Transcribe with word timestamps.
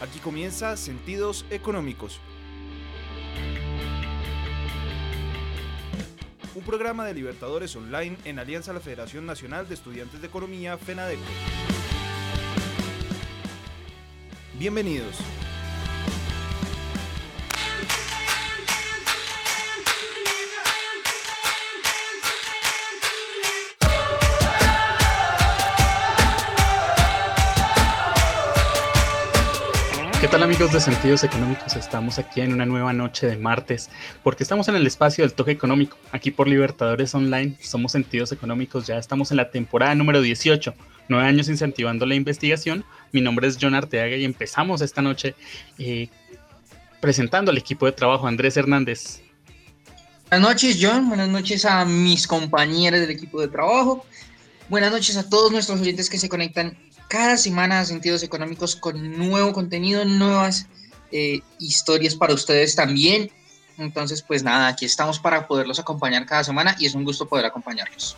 Aquí 0.00 0.20
comienza 0.20 0.76
Sentidos 0.76 1.44
Económicos. 1.50 2.20
Un 6.54 6.62
programa 6.62 7.04
de 7.04 7.14
Libertadores 7.14 7.74
Online 7.74 8.16
en 8.24 8.38
alianza 8.38 8.70
a 8.70 8.74
la 8.74 8.80
Federación 8.80 9.26
Nacional 9.26 9.68
de 9.68 9.74
Estudiantes 9.74 10.20
de 10.20 10.28
Economía, 10.28 10.78
FENADECO. 10.78 11.22
Bienvenidos. 14.56 15.16
Amigos 30.48 30.72
de 30.72 30.80
Sentidos 30.80 31.24
Económicos? 31.24 31.76
Estamos 31.76 32.18
aquí 32.18 32.40
en 32.40 32.54
una 32.54 32.64
nueva 32.64 32.94
noche 32.94 33.26
de 33.26 33.36
martes 33.36 33.90
porque 34.22 34.42
estamos 34.42 34.66
en 34.68 34.76
el 34.76 34.86
espacio 34.86 35.22
del 35.22 35.34
toque 35.34 35.50
económico. 35.50 35.98
Aquí 36.10 36.30
por 36.30 36.48
Libertadores 36.48 37.14
Online 37.14 37.54
somos 37.60 37.92
Sentidos 37.92 38.32
Económicos, 38.32 38.86
ya 38.86 38.96
estamos 38.96 39.30
en 39.30 39.36
la 39.36 39.50
temporada 39.50 39.94
número 39.94 40.22
18, 40.22 40.72
nueve 41.10 41.28
años 41.28 41.50
incentivando 41.50 42.06
la 42.06 42.14
investigación. 42.14 42.82
Mi 43.12 43.20
nombre 43.20 43.46
es 43.46 43.58
John 43.60 43.74
Arteaga 43.74 44.16
y 44.16 44.24
empezamos 44.24 44.80
esta 44.80 45.02
noche 45.02 45.34
eh, 45.78 46.08
presentando 46.98 47.50
al 47.50 47.58
equipo 47.58 47.84
de 47.84 47.92
trabajo 47.92 48.26
Andrés 48.26 48.56
Hernández. 48.56 49.20
Buenas 50.30 50.48
noches 50.48 50.78
John, 50.80 51.10
buenas 51.10 51.28
noches 51.28 51.66
a 51.66 51.84
mis 51.84 52.26
compañeros 52.26 53.00
del 53.00 53.10
equipo 53.10 53.42
de 53.42 53.48
trabajo, 53.48 54.06
buenas 54.70 54.92
noches 54.92 55.14
a 55.18 55.28
todos 55.28 55.52
nuestros 55.52 55.78
oyentes 55.78 56.08
que 56.08 56.16
se 56.16 56.30
conectan 56.30 56.74
cada 57.08 57.38
semana 57.38 57.84
Sentidos 57.84 58.22
Económicos 58.22 58.76
con 58.76 59.18
nuevo 59.18 59.52
contenido, 59.52 60.04
nuevas 60.04 60.66
eh, 61.10 61.40
historias 61.58 62.14
para 62.14 62.34
ustedes 62.34 62.76
también. 62.76 63.30
Entonces, 63.78 64.22
pues 64.22 64.42
nada, 64.42 64.68
aquí 64.68 64.84
estamos 64.84 65.18
para 65.18 65.46
poderlos 65.46 65.78
acompañar 65.78 66.26
cada 66.26 66.44
semana 66.44 66.76
y 66.78 66.86
es 66.86 66.94
un 66.94 67.04
gusto 67.04 67.26
poder 67.26 67.46
acompañarlos. 67.46 68.16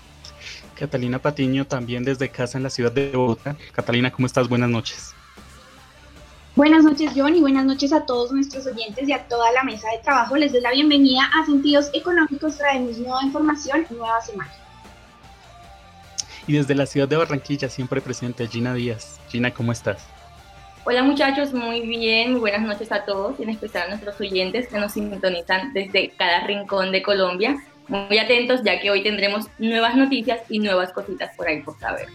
Catalina 0.74 1.20
Patiño, 1.20 1.66
también 1.66 2.04
desde 2.04 2.30
casa 2.30 2.58
en 2.58 2.64
la 2.64 2.70
ciudad 2.70 2.90
de 2.90 3.10
Bogotá. 3.10 3.56
Catalina, 3.72 4.10
¿cómo 4.10 4.26
estás? 4.26 4.48
Buenas 4.48 4.70
noches. 4.70 5.14
Buenas 6.56 6.82
noches, 6.82 7.12
John, 7.14 7.36
y 7.36 7.40
buenas 7.40 7.64
noches 7.64 7.92
a 7.92 8.04
todos 8.06 8.32
nuestros 8.32 8.66
oyentes 8.66 9.08
y 9.08 9.12
a 9.12 9.28
toda 9.28 9.52
la 9.52 9.62
mesa 9.62 9.86
de 9.94 10.02
trabajo. 10.02 10.36
Les 10.36 10.50
doy 10.50 10.62
la 10.62 10.72
bienvenida 10.72 11.30
a 11.38 11.46
Sentidos 11.46 11.90
Económicos. 11.92 12.56
Traemos 12.56 12.98
nueva 12.98 13.22
información, 13.22 13.86
nueva 13.90 14.20
semana 14.20 14.59
y 16.50 16.54
desde 16.54 16.74
la 16.74 16.84
ciudad 16.84 17.06
de 17.06 17.16
Barranquilla 17.16 17.68
siempre 17.68 18.00
presente 18.00 18.48
Gina 18.48 18.74
Díaz. 18.74 19.20
Gina, 19.28 19.54
¿cómo 19.54 19.70
estás? 19.70 20.04
Hola 20.84 21.04
muchachos, 21.04 21.52
muy 21.52 21.82
bien, 21.82 22.32
muy 22.32 22.40
buenas 22.40 22.62
noches 22.62 22.90
a 22.90 23.04
todos, 23.04 23.38
y 23.38 23.44
en 23.44 23.50
especial 23.50 23.84
a 23.84 23.88
nuestros 23.90 24.20
oyentes 24.20 24.66
que 24.66 24.76
nos 24.80 24.90
sintonizan 24.90 25.72
desde 25.72 26.10
cada 26.18 26.44
rincón 26.48 26.90
de 26.90 27.02
Colombia. 27.02 27.56
Muy 27.86 28.18
atentos 28.18 28.62
ya 28.64 28.80
que 28.80 28.90
hoy 28.90 29.04
tendremos 29.04 29.46
nuevas 29.60 29.94
noticias 29.94 30.40
y 30.48 30.58
nuevas 30.58 30.92
cositas 30.92 31.30
por 31.36 31.46
ahí 31.46 31.62
por 31.62 31.78
saber. 31.78 32.08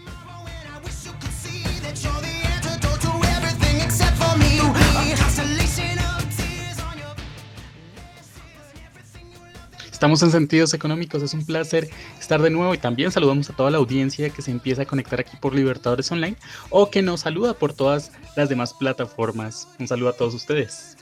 Estamos 9.96 10.22
en 10.22 10.30
Sentidos 10.30 10.74
Económicos, 10.74 11.22
es 11.22 11.32
un 11.32 11.46
placer 11.46 11.88
estar 12.20 12.42
de 12.42 12.50
nuevo 12.50 12.74
y 12.74 12.76
también 12.76 13.10
saludamos 13.10 13.48
a 13.48 13.56
toda 13.56 13.70
la 13.70 13.78
audiencia 13.78 14.28
que 14.28 14.42
se 14.42 14.50
empieza 14.50 14.82
a 14.82 14.84
conectar 14.84 15.18
aquí 15.20 15.38
por 15.40 15.54
Libertadores 15.54 16.12
Online 16.12 16.36
o 16.68 16.90
que 16.90 17.00
nos 17.00 17.20
saluda 17.20 17.54
por 17.54 17.72
todas 17.72 18.12
las 18.36 18.50
demás 18.50 18.74
plataformas. 18.74 19.68
Un 19.78 19.88
saludo 19.88 20.10
a 20.10 20.12
todos 20.12 20.34
ustedes. 20.34 20.98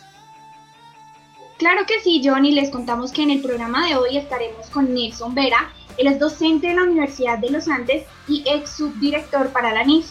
Claro 1.58 1.84
que 1.88 1.98
sí, 2.04 2.22
Johnny. 2.24 2.52
Les 2.52 2.70
contamos 2.70 3.10
que 3.10 3.22
en 3.22 3.30
el 3.30 3.42
programa 3.42 3.84
de 3.88 3.96
hoy 3.96 4.16
estaremos 4.16 4.68
con 4.68 4.94
Nelson 4.94 5.34
Vera. 5.34 5.72
Él 5.98 6.06
es 6.06 6.20
docente 6.20 6.68
de 6.68 6.74
la 6.74 6.84
Universidad 6.84 7.38
de 7.38 7.50
los 7.50 7.66
Andes 7.66 8.04
y 8.28 8.44
ex 8.46 8.76
subdirector 8.76 9.48
para 9.48 9.74
la 9.74 9.82
NIF. 9.82 10.06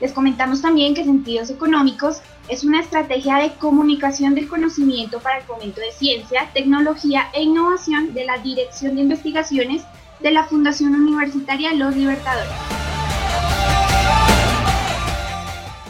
Les 0.00 0.12
comentamos 0.12 0.62
también 0.62 0.94
que 0.94 1.02
Sentidos 1.02 1.50
Económicos 1.50 2.18
es 2.48 2.64
una 2.64 2.80
estrategia 2.80 3.36
de 3.36 3.50
comunicación 3.52 4.34
del 4.34 4.48
conocimiento 4.48 5.20
para 5.20 5.38
el 5.38 5.44
fomento 5.44 5.80
de 5.80 5.92
ciencia, 5.92 6.50
tecnología 6.54 7.28
e 7.34 7.42
innovación 7.42 8.14
de 8.14 8.24
la 8.24 8.38
Dirección 8.38 8.94
de 8.96 9.02
Investigaciones 9.02 9.84
de 10.20 10.30
la 10.30 10.44
Fundación 10.44 10.94
Universitaria 10.94 11.74
Los 11.74 11.94
Libertadores. 11.94 12.50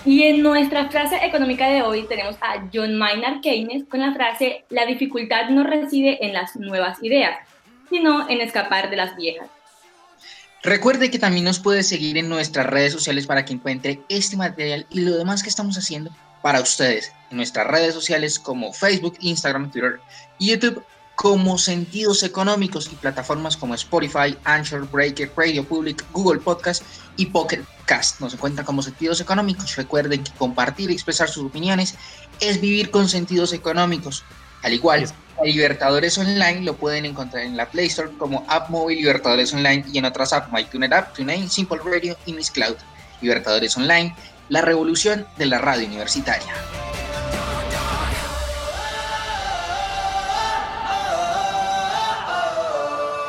Y 0.04 0.22
en 0.22 0.42
nuestra 0.42 0.88
frase 0.88 1.16
económica 1.24 1.68
de 1.68 1.82
hoy 1.82 2.06
tenemos 2.08 2.36
a 2.40 2.66
John 2.72 2.96
Maynard 2.96 3.40
Keynes 3.40 3.84
con 3.84 4.00
la 4.00 4.14
frase, 4.14 4.64
la 4.70 4.86
dificultad 4.86 5.50
no 5.50 5.64
reside 5.64 6.24
en 6.24 6.32
las 6.32 6.56
nuevas 6.56 7.02
ideas, 7.02 7.38
sino 7.90 8.28
en 8.28 8.40
escapar 8.40 8.90
de 8.90 8.96
las 8.96 9.16
viejas. 9.16 9.48
Recuerde 10.62 11.10
que 11.10 11.18
también 11.18 11.44
nos 11.44 11.60
puede 11.60 11.82
seguir 11.82 12.18
en 12.18 12.28
nuestras 12.28 12.66
redes 12.66 12.92
sociales 12.92 13.26
para 13.26 13.44
que 13.44 13.52
encuentre 13.52 14.02
este 14.08 14.36
material 14.36 14.86
y 14.90 15.00
lo 15.00 15.16
demás 15.16 15.42
que 15.42 15.48
estamos 15.48 15.78
haciendo 15.78 16.10
para 16.42 16.60
ustedes 16.60 17.12
en 17.30 17.36
nuestras 17.36 17.66
redes 17.66 17.94
sociales 17.94 18.38
como 18.38 18.72
Facebook, 18.72 19.16
Instagram, 19.20 19.70
Twitter 19.70 20.00
y 20.38 20.48
YouTube 20.50 20.84
como 21.14 21.58
Sentidos 21.58 22.22
Económicos 22.22 22.88
y 22.92 22.94
plataformas 22.94 23.56
como 23.56 23.74
Spotify, 23.74 24.36
Anchor, 24.44 24.88
Breaker, 24.88 25.32
Radio 25.36 25.64
Public, 25.64 26.04
Google 26.12 26.40
Podcast 26.40 26.82
y 27.16 27.26
Pocket 27.26 27.64
Cast. 27.86 28.20
Nos 28.20 28.34
encuentran 28.34 28.64
como 28.64 28.82
Sentidos 28.82 29.20
Económicos. 29.20 29.74
Recuerden 29.74 30.22
que 30.22 30.30
compartir 30.38 30.90
y 30.90 30.94
expresar 30.94 31.28
sus 31.28 31.46
opiniones 31.46 31.96
es 32.38 32.60
vivir 32.60 32.92
con 32.92 33.08
sentidos 33.08 33.52
económicos. 33.52 34.22
Al 34.62 34.72
igual, 34.72 35.06
Libertadores 35.44 36.18
Online 36.18 36.62
lo 36.62 36.74
pueden 36.74 37.04
encontrar 37.04 37.44
en 37.44 37.56
la 37.56 37.70
Play 37.70 37.86
Store 37.86 38.10
como 38.18 38.44
App 38.48 38.70
Móvil 38.70 38.98
Libertadores 38.98 39.52
Online 39.54 39.84
y 39.92 39.98
en 39.98 40.04
otras 40.04 40.32
apps, 40.32 40.52
MyTuner 40.52 40.92
App, 40.94 41.14
TuneIn, 41.14 41.48
Simple 41.48 41.78
Radio 41.84 42.16
y 42.26 42.32
Miss 42.32 42.50
Cloud. 42.50 42.76
Libertadores 43.20 43.76
Online 43.76 44.14
la 44.48 44.62
revolución 44.62 45.26
de 45.36 45.46
la 45.46 45.58
radio 45.58 45.86
universitaria. 45.86 46.52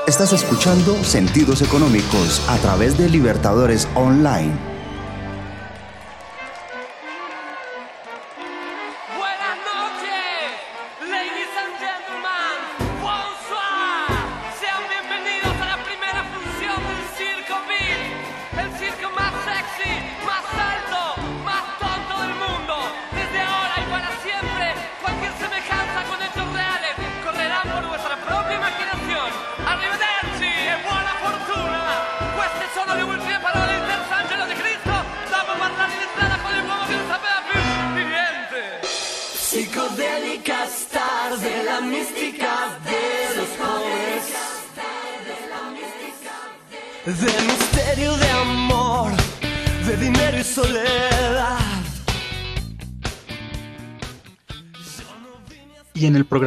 Estás 0.08 0.34
escuchando 0.34 0.96
Sentidos 1.04 1.62
Económicos 1.62 2.42
a 2.50 2.58
través 2.58 2.98
de 2.98 3.10
Libertadores 3.10 3.88
Online. 3.96 4.69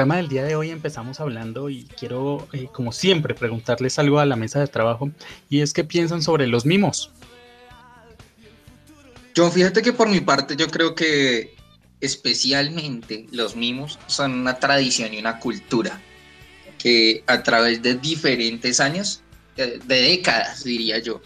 Programa 0.02 0.16
del 0.16 0.28
día 0.28 0.42
de 0.42 0.56
hoy 0.56 0.70
empezamos 0.70 1.20
hablando 1.20 1.70
y 1.70 1.84
quiero, 1.84 2.48
eh, 2.52 2.66
como 2.72 2.90
siempre, 2.90 3.34
preguntarles 3.34 4.00
algo 4.00 4.18
a 4.18 4.26
la 4.26 4.34
mesa 4.34 4.58
de 4.58 4.66
trabajo 4.66 5.12
y 5.48 5.60
es 5.60 5.72
qué 5.72 5.84
piensan 5.84 6.22
sobre 6.22 6.48
los 6.48 6.66
mimos. 6.66 7.12
John, 9.36 9.52
fíjate 9.52 9.80
que 9.80 9.92
por 9.92 10.08
mi 10.08 10.18
parte 10.18 10.56
yo 10.56 10.66
creo 10.66 10.96
que 10.96 11.54
especialmente 12.00 13.28
los 13.30 13.54
mimos 13.54 13.96
son 14.08 14.32
una 14.32 14.58
tradición 14.58 15.14
y 15.14 15.20
una 15.20 15.38
cultura 15.38 16.00
que 16.78 17.22
a 17.28 17.44
través 17.44 17.80
de 17.80 17.94
diferentes 17.94 18.80
años, 18.80 19.22
de, 19.54 19.78
décadas 19.86 20.64
diría 20.64 20.98
yo, 20.98 21.22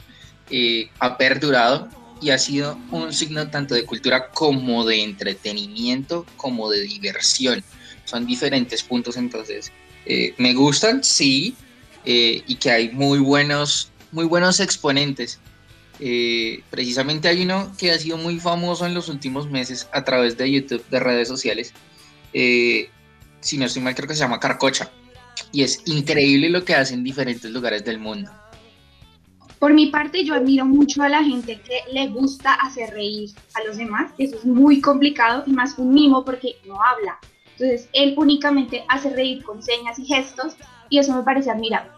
eh, 0.50 0.90
ha 0.98 1.16
perdurado 1.16 1.88
y 2.20 2.28
ha 2.28 2.36
sido 2.36 2.78
un 2.90 3.10
signo 3.14 3.48
tanto 3.48 3.74
de 3.74 3.86
cultura 3.86 4.28
como 4.32 4.84
de 4.84 5.02
entretenimiento, 5.02 6.26
como 6.36 6.70
de 6.70 6.82
diversión 6.82 7.64
son 8.06 8.24
diferentes 8.24 8.82
puntos, 8.82 9.18
entonces 9.18 9.70
eh, 10.06 10.34
me 10.38 10.54
gustan, 10.54 11.04
sí, 11.04 11.54
eh, 12.06 12.42
y 12.46 12.54
que 12.54 12.70
hay 12.70 12.90
muy 12.90 13.18
buenos, 13.18 13.90
muy 14.12 14.24
buenos 14.24 14.60
exponentes 14.60 15.38
Eh, 15.98 16.62
precisamente 16.68 17.26
hay 17.26 17.42
uno 17.42 17.72
que 17.78 17.90
ha 17.90 17.98
sido 17.98 18.18
muy 18.18 18.38
famoso 18.38 18.84
en 18.84 18.92
los 18.92 19.08
últimos 19.08 19.48
meses 19.50 19.88
a 19.92 20.04
través 20.04 20.36
de 20.36 20.44
YouTube, 20.50 20.84
de 20.90 21.00
redes 21.00 21.26
sociales. 21.26 21.72
Eh, 22.34 22.90
si 23.40 23.56
no 23.56 23.64
estoy 23.64 23.80
mal, 23.82 23.94
creo 23.94 24.06
que 24.06 24.14
se 24.14 24.20
llama 24.20 24.38
Carcocha. 24.38 24.90
Y 25.52 25.62
es 25.62 25.80
increíble 25.86 26.50
lo 26.50 26.64
que 26.64 26.74
hace 26.74 26.92
en 26.92 27.02
diferentes 27.02 27.50
lugares 27.50 27.82
del 27.82 27.98
mundo. 27.98 28.30
Por 29.58 29.72
mi 29.72 29.86
parte, 29.86 30.22
yo 30.22 30.34
admiro 30.34 30.66
mucho 30.66 31.02
a 31.02 31.08
la 31.08 31.24
gente 31.24 31.58
que 31.62 31.80
le 31.90 32.08
gusta 32.08 32.52
hacer 32.54 32.90
reír 32.90 33.30
a 33.54 33.64
los 33.64 33.78
demás. 33.78 34.12
Eso 34.18 34.36
es 34.36 34.44
muy 34.44 34.82
complicado 34.82 35.44
y 35.46 35.52
más 35.52 35.78
un 35.78 35.94
mimo 35.94 36.26
porque 36.26 36.56
no 36.66 36.74
habla. 36.74 37.18
Entonces, 37.58 37.88
él 37.94 38.14
únicamente 38.18 38.84
hace 38.88 39.10
reír 39.10 39.42
con 39.42 39.62
señas 39.62 39.98
y 39.98 40.04
gestos 40.04 40.56
y 40.90 40.98
eso 40.98 41.14
me 41.14 41.22
parece 41.22 41.50
admirable. 41.50 41.90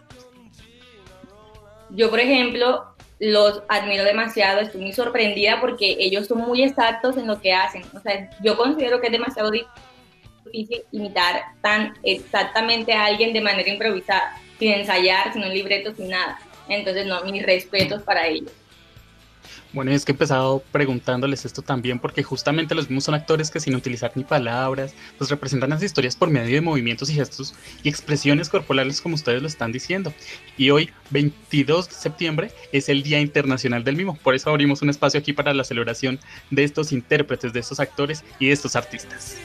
Yo, 1.89 2.09
por 2.09 2.19
ejemplo, 2.19 2.85
los 3.19 3.61
admiro 3.67 4.05
demasiado, 4.05 4.61
estoy 4.61 4.81
muy 4.81 4.93
sorprendida 4.93 5.59
porque 5.59 5.97
ellos 5.99 6.27
son 6.27 6.39
muy 6.39 6.63
exactos 6.63 7.17
en 7.17 7.27
lo 7.27 7.41
que 7.41 7.53
hacen. 7.53 7.83
O 7.93 7.99
sea, 7.99 8.29
yo 8.41 8.55
considero 8.55 9.01
que 9.01 9.07
es 9.07 9.11
demasiado 9.11 9.51
difícil 9.51 10.83
imitar 10.93 11.43
tan 11.61 11.93
exactamente 12.03 12.93
a 12.93 13.05
alguien 13.05 13.33
de 13.33 13.41
manera 13.41 13.69
improvisada, 13.69 14.37
sin 14.57 14.71
ensayar, 14.71 15.33
sin 15.33 15.43
un 15.43 15.53
libreto, 15.53 15.93
sin 15.93 16.09
nada. 16.09 16.39
Entonces, 16.69 17.05
no, 17.05 17.21
mis 17.25 17.45
respetos 17.45 18.01
para 18.03 18.27
ellos. 18.27 18.51
Bueno, 19.71 19.91
es 19.91 20.03
que 20.03 20.11
he 20.11 20.15
empezado 20.15 20.63
preguntándoles 20.71 21.45
esto 21.45 21.61
también 21.61 21.99
porque 21.99 22.23
justamente 22.23 22.73
los 22.73 22.89
mismos 22.89 23.03
son 23.03 23.13
actores 23.13 23.51
que 23.51 23.59
sin 23.59 23.75
utilizar 23.75 24.11
ni 24.15 24.23
palabras, 24.23 24.95
pues 25.17 25.29
representan 25.29 25.69
las 25.69 25.83
historias 25.83 26.15
por 26.15 26.31
medio 26.31 26.55
de 26.55 26.61
movimientos 26.61 27.09
y 27.11 27.13
gestos 27.13 27.53
y 27.83 27.89
expresiones 27.89 28.49
corporales 28.49 28.99
como 28.99 29.13
ustedes 29.13 29.43
lo 29.43 29.47
están 29.47 29.71
diciendo. 29.71 30.11
Y 30.57 30.71
hoy, 30.71 30.89
22 31.11 31.89
de 31.89 31.93
septiembre, 31.93 32.51
es 32.71 32.89
el 32.89 33.03
Día 33.03 33.19
Internacional 33.19 33.83
del 33.83 33.95
Mimo. 33.95 34.17
Por 34.23 34.33
eso 34.33 34.49
abrimos 34.49 34.81
un 34.81 34.89
espacio 34.89 35.19
aquí 35.19 35.33
para 35.33 35.53
la 35.53 35.63
celebración 35.63 36.19
de 36.49 36.63
estos 36.63 36.91
intérpretes, 36.91 37.53
de 37.53 37.59
estos 37.59 37.79
actores 37.79 38.23
y 38.39 38.47
de 38.47 38.53
estos 38.53 38.75
artistas. 38.75 39.37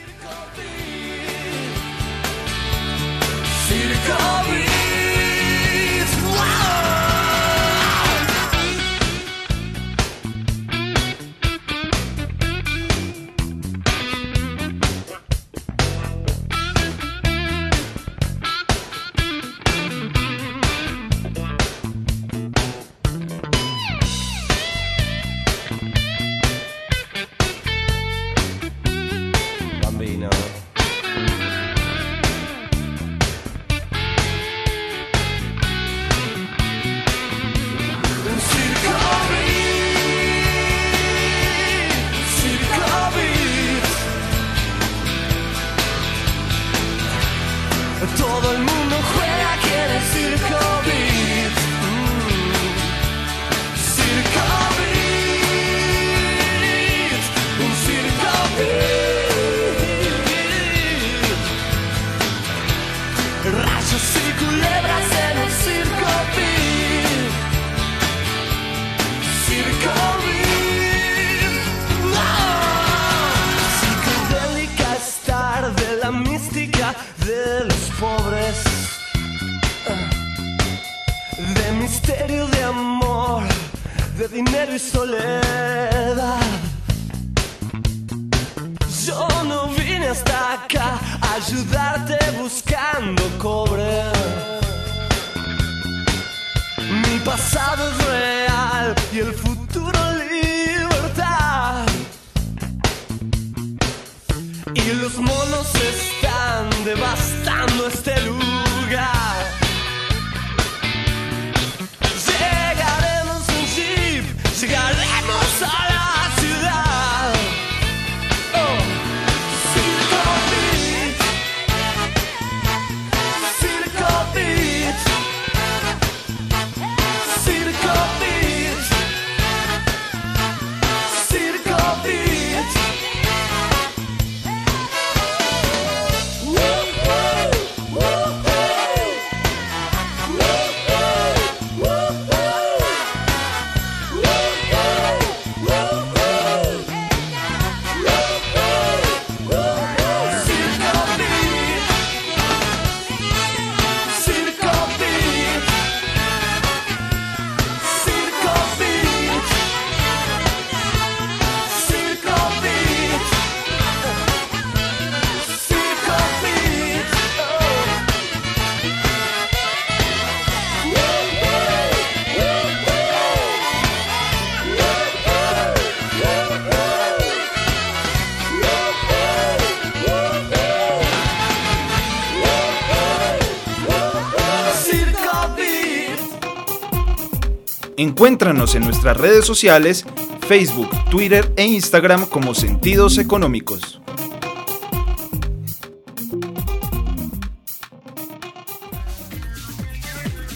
Encuéntranos 188.15 188.75
en 188.75 188.83
nuestras 188.85 189.17
redes 189.17 189.43
sociales, 189.43 190.05
Facebook, 190.47 190.87
Twitter 191.11 191.51
e 191.57 191.65
Instagram 191.65 192.25
como 192.27 192.55
Sentidos 192.55 193.17
Económicos. 193.17 193.99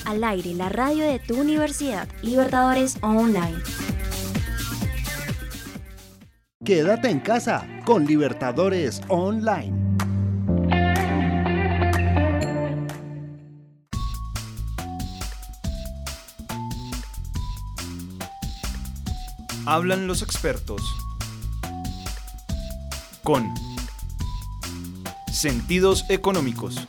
Al 0.05 0.23
aire, 0.23 0.53
la 0.53 0.69
radio 0.69 1.03
de 1.03 1.19
tu 1.19 1.37
universidad, 1.37 2.07
Libertadores 2.21 2.95
Online. 3.01 3.61
Quédate 6.63 7.09
en 7.09 7.19
casa 7.19 7.67
con 7.83 8.05
Libertadores 8.05 9.01
Online. 9.09 9.78
Hablan 19.71 20.07
los 20.07 20.23
expertos. 20.23 20.81
Con 23.21 23.53
sentidos 25.31 26.05
económicos. 26.09 26.87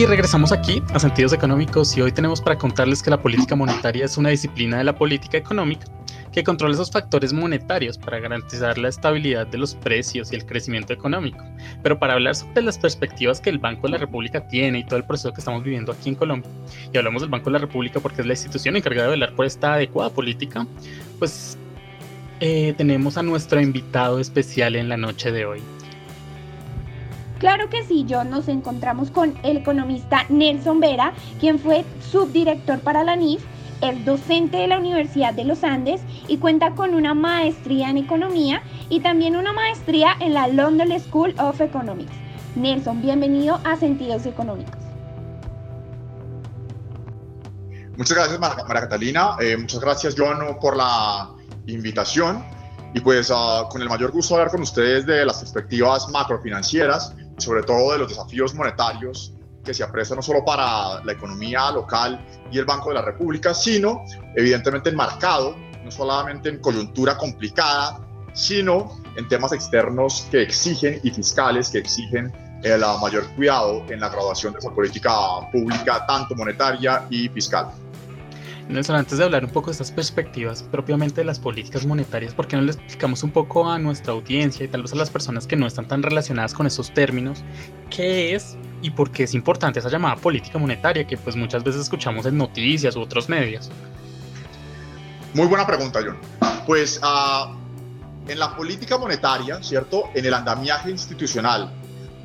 Y 0.00 0.06
regresamos 0.06 0.50
aquí 0.50 0.82
a 0.94 0.98
Sentidos 0.98 1.34
Económicos 1.34 1.94
y 1.94 2.00
hoy 2.00 2.10
tenemos 2.10 2.40
para 2.40 2.56
contarles 2.56 3.02
que 3.02 3.10
la 3.10 3.20
política 3.20 3.54
monetaria 3.54 4.06
es 4.06 4.16
una 4.16 4.30
disciplina 4.30 4.78
de 4.78 4.84
la 4.84 4.94
política 4.94 5.36
económica 5.36 5.84
que 6.32 6.42
controla 6.42 6.72
esos 6.72 6.90
factores 6.90 7.34
monetarios 7.34 7.98
para 7.98 8.18
garantizar 8.18 8.78
la 8.78 8.88
estabilidad 8.88 9.46
de 9.48 9.58
los 9.58 9.74
precios 9.74 10.32
y 10.32 10.36
el 10.36 10.46
crecimiento 10.46 10.94
económico. 10.94 11.44
Pero 11.82 11.98
para 11.98 12.14
hablar 12.14 12.34
sobre 12.34 12.62
las 12.62 12.78
perspectivas 12.78 13.42
que 13.42 13.50
el 13.50 13.58
Banco 13.58 13.88
de 13.88 13.90
la 13.90 13.98
República 13.98 14.48
tiene 14.48 14.78
y 14.78 14.84
todo 14.84 14.96
el 14.96 15.04
proceso 15.04 15.34
que 15.34 15.42
estamos 15.42 15.62
viviendo 15.62 15.92
aquí 15.92 16.08
en 16.08 16.14
Colombia, 16.14 16.50
y 16.90 16.96
hablamos 16.96 17.20
del 17.20 17.30
Banco 17.30 17.50
de 17.50 17.52
la 17.52 17.58
República 17.58 18.00
porque 18.00 18.22
es 18.22 18.26
la 18.26 18.32
institución 18.32 18.76
encargada 18.76 19.08
de 19.08 19.10
velar 19.10 19.34
por 19.34 19.44
esta 19.44 19.74
adecuada 19.74 20.08
política, 20.08 20.66
pues 21.18 21.58
eh, 22.40 22.72
tenemos 22.78 23.18
a 23.18 23.22
nuestro 23.22 23.60
invitado 23.60 24.18
especial 24.18 24.76
en 24.76 24.88
la 24.88 24.96
noche 24.96 25.30
de 25.30 25.44
hoy. 25.44 25.60
Claro 27.40 27.70
que 27.70 27.82
sí, 27.84 28.06
John, 28.06 28.28
nos 28.28 28.48
encontramos 28.48 29.10
con 29.10 29.34
el 29.42 29.56
economista 29.56 30.26
Nelson 30.28 30.78
Vera, 30.78 31.14
quien 31.40 31.58
fue 31.58 31.86
subdirector 32.12 32.80
para 32.80 33.02
la 33.02 33.16
NIF, 33.16 33.42
es 33.80 34.04
docente 34.04 34.58
de 34.58 34.66
la 34.66 34.78
Universidad 34.78 35.32
de 35.32 35.44
los 35.44 35.64
Andes 35.64 36.02
y 36.28 36.36
cuenta 36.36 36.72
con 36.72 36.94
una 36.94 37.14
maestría 37.14 37.88
en 37.88 37.96
economía 37.96 38.62
y 38.90 39.00
también 39.00 39.36
una 39.36 39.54
maestría 39.54 40.16
en 40.20 40.34
la 40.34 40.48
London 40.48 40.90
School 41.00 41.34
of 41.38 41.62
Economics. 41.62 42.12
Nelson, 42.56 43.00
bienvenido 43.00 43.58
a 43.64 43.74
Sentidos 43.78 44.26
Económicos. 44.26 44.78
Muchas 47.96 48.18
gracias, 48.18 48.38
María 48.38 48.66
Catalina. 48.66 49.36
Eh, 49.40 49.56
muchas 49.56 49.80
gracias, 49.80 50.14
John, 50.14 50.58
por 50.60 50.76
la 50.76 51.30
invitación. 51.66 52.44
Y 52.92 53.00
pues 53.00 53.30
uh, 53.30 53.66
con 53.70 53.80
el 53.80 53.88
mayor 53.88 54.10
gusto 54.10 54.34
hablar 54.34 54.50
con 54.50 54.60
ustedes 54.60 55.06
de 55.06 55.24
las 55.24 55.38
perspectivas 55.38 56.08
macrofinancieras 56.10 57.14
sobre 57.40 57.62
todo 57.62 57.92
de 57.92 57.98
los 57.98 58.08
desafíos 58.08 58.54
monetarios 58.54 59.32
que 59.64 59.74
se 59.74 59.82
aprecia 59.82 60.16
no 60.16 60.22
solo 60.22 60.44
para 60.44 61.04
la 61.04 61.12
economía 61.12 61.70
local 61.70 62.24
y 62.50 62.58
el 62.58 62.64
Banco 62.64 62.88
de 62.88 62.94
la 62.94 63.02
República, 63.02 63.54
sino 63.54 64.04
evidentemente 64.34 64.90
enmarcado 64.90 65.54
no 65.84 65.90
solamente 65.90 66.48
en 66.48 66.58
coyuntura 66.58 67.16
complicada, 67.16 68.00
sino 68.32 69.00
en 69.16 69.28
temas 69.28 69.52
externos 69.52 70.26
que 70.30 70.42
exigen 70.42 71.00
y 71.02 71.10
fiscales 71.10 71.70
que 71.70 71.78
exigen 71.78 72.32
el 72.62 72.80
mayor 73.00 73.26
cuidado 73.34 73.84
en 73.88 74.00
la 74.00 74.08
graduación 74.08 74.52
de 74.52 74.58
esa 74.58 74.70
política 74.70 75.10
pública, 75.50 76.04
tanto 76.06 76.34
monetaria 76.34 77.06
y 77.08 77.28
fiscal. 77.28 77.68
Nelson, 78.70 78.94
antes 78.94 79.18
de 79.18 79.24
hablar 79.24 79.44
un 79.44 79.50
poco 79.50 79.66
de 79.66 79.72
estas 79.72 79.90
perspectivas 79.90 80.62
propiamente 80.62 81.20
de 81.20 81.24
las 81.24 81.40
políticas 81.40 81.84
monetarias, 81.84 82.34
¿por 82.34 82.46
qué 82.46 82.56
no 82.56 82.62
le 82.62 82.70
explicamos 82.70 83.22
un 83.24 83.32
poco 83.32 83.68
a 83.68 83.78
nuestra 83.78 84.12
audiencia 84.12 84.64
y 84.64 84.68
tal 84.68 84.82
vez 84.82 84.92
a 84.92 84.96
las 84.96 85.10
personas 85.10 85.46
que 85.46 85.56
no 85.56 85.66
están 85.66 85.88
tan 85.88 86.02
relacionadas 86.02 86.54
con 86.54 86.66
esos 86.66 86.92
términos, 86.94 87.42
qué 87.90 88.34
es 88.34 88.56
y 88.80 88.90
por 88.90 89.10
qué 89.10 89.24
es 89.24 89.34
importante 89.34 89.80
esa 89.80 89.88
llamada 89.88 90.16
política 90.16 90.58
monetaria 90.58 91.04
que 91.04 91.16
pues 91.16 91.34
muchas 91.34 91.64
veces 91.64 91.82
escuchamos 91.82 92.26
en 92.26 92.38
noticias 92.38 92.94
u 92.94 93.00
otros 93.00 93.28
medios? 93.28 93.70
Muy 95.34 95.46
buena 95.46 95.66
pregunta, 95.66 96.00
John. 96.04 96.18
Pues 96.64 97.00
uh, 97.02 97.52
en 98.28 98.38
la 98.38 98.56
política 98.56 98.98
monetaria, 98.98 99.60
¿cierto? 99.62 100.04
En 100.14 100.24
el 100.24 100.34
andamiaje 100.34 100.90
institucional 100.90 101.72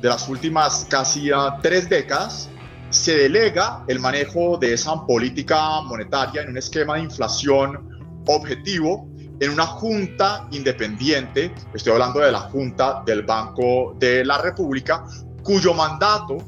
de 0.00 0.08
las 0.08 0.28
últimas 0.28 0.86
casi 0.88 1.32
uh, 1.32 1.60
tres 1.60 1.88
décadas, 1.88 2.48
se 2.90 3.16
delega 3.16 3.84
el 3.88 4.00
manejo 4.00 4.58
de 4.58 4.74
esa 4.74 5.04
política 5.06 5.80
monetaria 5.82 6.42
en 6.42 6.50
un 6.50 6.58
esquema 6.58 6.94
de 6.94 7.00
inflación 7.02 8.22
objetivo 8.26 9.08
en 9.40 9.50
una 9.50 9.66
junta 9.66 10.48
independiente, 10.50 11.52
estoy 11.74 11.92
hablando 11.92 12.20
de 12.20 12.32
la 12.32 12.40
Junta 12.40 13.02
del 13.04 13.22
Banco 13.22 13.94
de 13.98 14.24
la 14.24 14.38
República, 14.38 15.04
cuyo 15.42 15.74
mandato 15.74 16.38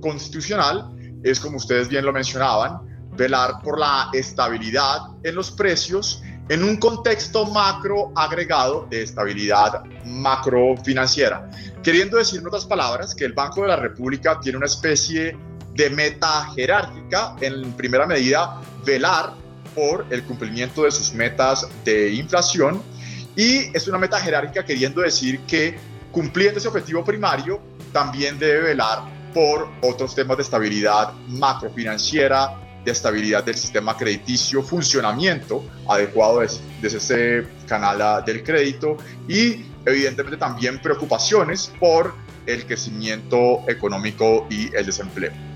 constitucional 0.00 0.90
es, 1.24 1.40
como 1.40 1.56
ustedes 1.56 1.88
bien 1.88 2.04
lo 2.04 2.12
mencionaban, 2.12 3.10
velar 3.16 3.60
por 3.62 3.78
la 3.78 4.10
estabilidad 4.12 5.00
en 5.24 5.34
los 5.34 5.50
precios 5.50 6.22
en 6.48 6.64
un 6.64 6.76
contexto 6.76 7.46
macro 7.46 8.12
agregado 8.14 8.86
de 8.90 9.02
estabilidad 9.02 9.84
macrofinanciera. 10.04 11.48
Queriendo 11.82 12.16
decir 12.16 12.40
en 12.40 12.46
otras 12.46 12.64
palabras 12.64 13.14
que 13.14 13.24
el 13.24 13.32
Banco 13.32 13.62
de 13.62 13.68
la 13.68 13.76
República 13.76 14.38
tiene 14.40 14.58
una 14.58 14.66
especie 14.66 15.36
de 15.74 15.90
meta 15.90 16.50
jerárquica, 16.54 17.36
en 17.40 17.72
primera 17.72 18.06
medida, 18.06 18.60
velar 18.84 19.34
por 19.74 20.06
el 20.10 20.24
cumplimiento 20.24 20.82
de 20.82 20.90
sus 20.90 21.12
metas 21.14 21.68
de 21.84 22.10
inflación 22.12 22.82
y 23.36 23.74
es 23.76 23.86
una 23.88 23.98
meta 23.98 24.18
jerárquica 24.20 24.64
queriendo 24.64 25.00
decir 25.00 25.40
que 25.40 25.78
cumpliendo 26.10 26.58
ese 26.58 26.68
objetivo 26.68 27.04
primario 27.04 27.60
también 27.92 28.38
debe 28.38 28.60
velar 28.60 29.04
por 29.32 29.70
otros 29.82 30.14
temas 30.14 30.36
de 30.36 30.42
estabilidad 30.42 31.12
macrofinanciera, 31.28 32.56
de 32.84 32.90
estabilidad 32.90 33.44
del 33.44 33.54
sistema 33.54 33.96
crediticio, 33.96 34.62
funcionamiento 34.62 35.64
adecuado 35.88 36.40
de, 36.40 36.48
ese 36.82 37.46
canal 37.66 38.24
del 38.24 38.42
crédito 38.42 38.96
y 39.28 39.64
evidentemente 39.86 40.36
también 40.36 40.80
preocupaciones 40.80 41.72
por 41.78 42.14
el 42.46 42.66
crecimiento 42.66 43.62
económico 43.68 44.46
y 44.50 44.74
el 44.74 44.86
desempleo. 44.86 45.49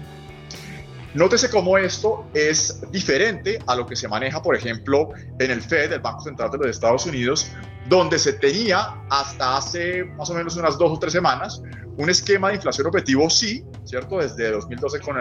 Nótese 1.14 1.48
cómo 1.48 1.78
esto 1.78 2.26
es 2.34 2.82
diferente 2.90 3.60
a 3.66 3.76
lo 3.76 3.86
que 3.86 3.94
se 3.94 4.08
maneja, 4.08 4.42
por 4.42 4.56
ejemplo, 4.56 5.10
en 5.38 5.50
el 5.50 5.62
Fed, 5.62 5.92
el 5.92 6.00
Banco 6.00 6.22
Central 6.22 6.50
de 6.50 6.58
los 6.58 6.66
Estados 6.68 7.06
Unidos, 7.06 7.52
donde 7.88 8.18
se 8.18 8.32
tenía 8.32 9.00
hasta 9.08 9.56
hace 9.56 10.04
más 10.04 10.28
o 10.30 10.34
menos 10.34 10.56
unas 10.56 10.76
dos 10.76 10.90
o 10.90 10.98
tres 10.98 11.12
semanas 11.12 11.62
un 11.96 12.10
esquema 12.10 12.48
de 12.48 12.56
inflación 12.56 12.86
objetivo, 12.86 13.30
sí, 13.30 13.64
¿cierto? 13.84 14.18
Desde 14.18 14.50
2012 14.50 15.00
con 15.00 15.16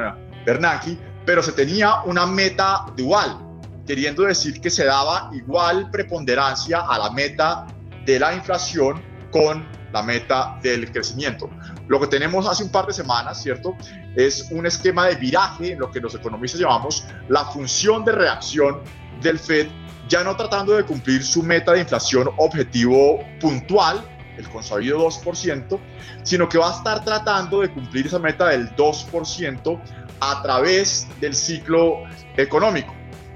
Bernanke, 0.46 0.98
pero 1.26 1.44
se 1.44 1.52
tenía 1.52 2.02
una 2.04 2.26
meta 2.26 2.86
dual, 2.98 3.38
queriendo 3.86 4.24
decir 4.24 4.60
que 4.60 4.70
se 4.70 4.86
daba 4.86 5.30
igual 5.34 5.92
preponderancia 5.92 6.82
a 6.82 6.98
la 6.98 7.12
meta 7.12 7.68
de 8.06 8.20
la 8.20 8.34
inflación 8.34 9.02
con 9.32 9.66
la 9.94 10.02
meta 10.02 10.58
del 10.62 10.92
crecimiento. 10.92 11.50
Lo 11.88 12.00
que 12.00 12.08
tenemos 12.08 12.48
hace 12.48 12.64
un 12.64 12.72
par 12.72 12.88
de 12.88 12.94
semanas, 12.94 13.42
¿cierto? 13.42 13.78
Es 14.16 14.50
un 14.52 14.66
esquema 14.66 15.08
de 15.08 15.16
viraje 15.16 15.74
en 15.74 15.80
lo 15.80 15.92
que 15.92 16.02
los 16.02 16.16
economistas 16.16 16.60
llamamos 16.60 17.06
la 17.30 17.46
función 17.46 18.04
de 18.04 18.12
reacción 18.12 18.82
del 19.22 19.40
Fed, 19.40 19.68
ya 20.10 20.24
no 20.24 20.36
tratando 20.36 20.76
de 20.76 20.84
cumplir 20.84 21.24
su 21.24 21.44
meta 21.44 21.74
de 21.74 21.82
inflación 21.82 22.30
objetivo 22.38 23.24
puntual, 23.40 24.04
el 24.38 24.50
consabido 24.50 25.00
2%, 25.00 25.80
sino 26.24 26.50
que 26.50 26.58
va 26.58 26.72
a 26.72 26.78
estar 26.78 27.06
tratando 27.06 27.62
de 27.62 27.70
cumplir 27.72 28.08
esa 28.08 28.18
meta 28.18 28.50
del 28.50 28.76
2% 28.76 29.80
a 30.20 30.42
través 30.42 31.08
del 31.22 31.36
ciclo 31.36 32.04
económico. 32.36 32.94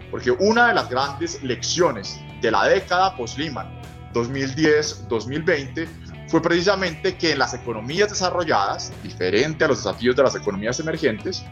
Porque 0.10 0.32
una 0.32 0.70
de 0.70 0.74
las 0.74 0.90
grandes 0.90 1.42
lecciones 1.44 2.20
de 2.42 2.50
la 2.50 2.66
década 2.66 3.16
post-Lehman, 3.16 3.78
2010-2020, 4.14 5.88
fue 6.28 6.42
precisamente 6.42 7.16
que 7.16 7.32
en 7.32 7.40
las 7.40 7.54
economías 7.54 8.10
desarrolladas, 8.10 8.92
diferente 9.02 9.64
a 9.64 9.70
los 9.70 9.84
desafíos 9.84 10.16
de 10.16 10.24
las 10.24 10.36
economías 10.36 10.80
emergentes, 10.80 11.44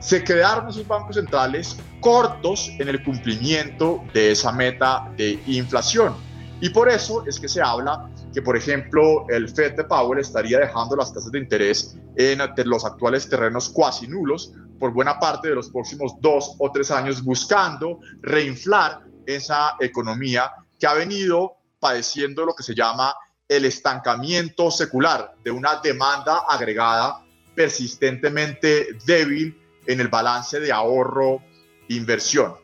se 0.00 0.22
quedaron 0.22 0.68
esos 0.68 0.86
bancos 0.86 1.16
centrales 1.16 1.76
cortos 2.00 2.70
en 2.78 2.88
el 2.88 3.02
cumplimiento 3.02 4.04
de 4.12 4.32
esa 4.32 4.52
meta 4.52 5.10
de 5.16 5.42
inflación. 5.46 6.14
Y 6.60 6.70
por 6.70 6.88
eso 6.88 7.24
es 7.26 7.40
que 7.40 7.48
se 7.48 7.60
habla 7.60 8.08
que, 8.32 8.40
por 8.40 8.56
ejemplo, 8.56 9.26
el 9.28 9.48
Fed 9.48 9.74
de 9.74 9.84
Powell 9.84 10.20
estaría 10.20 10.58
dejando 10.58 10.96
las 10.96 11.12
tasas 11.12 11.32
de 11.32 11.40
interés 11.40 11.96
en 12.16 12.40
los 12.64 12.84
actuales 12.84 13.28
terrenos 13.28 13.68
cuasi 13.68 14.06
nulos 14.06 14.52
por 14.78 14.92
buena 14.92 15.18
parte 15.18 15.48
de 15.48 15.54
los 15.54 15.70
próximos 15.70 16.14
dos 16.20 16.54
o 16.58 16.70
tres 16.70 16.90
años, 16.90 17.22
buscando 17.22 17.98
reinflar 18.22 19.02
esa 19.26 19.74
economía 19.80 20.50
que 20.78 20.86
ha 20.86 20.94
venido 20.94 21.56
padeciendo 21.80 22.46
lo 22.46 22.54
que 22.54 22.62
se 22.62 22.74
llama 22.74 23.14
el 23.48 23.64
estancamiento 23.64 24.70
secular 24.70 25.34
de 25.44 25.50
una 25.50 25.76
demanda 25.76 26.44
agregada 26.48 27.24
persistentemente 27.54 28.98
débil 29.04 29.58
en 29.86 30.00
el 30.00 30.08
balance 30.08 30.60
de 30.60 30.72
ahorro-inversión. 30.72 32.54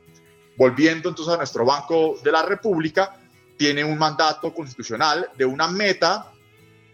Volviendo 0.57 1.09
entonces 1.09 1.35
a 1.35 1.39
nuestro 1.39 1.65
Banco 1.65 2.19
de 2.23 2.33
la 2.33 2.43
República, 2.43 3.17
tiene 3.57 3.85
un 3.85 3.97
mandato 3.97 4.53
constitucional 4.53 5.31
de 5.37 5.45
una 5.45 5.69
meta 5.69 6.33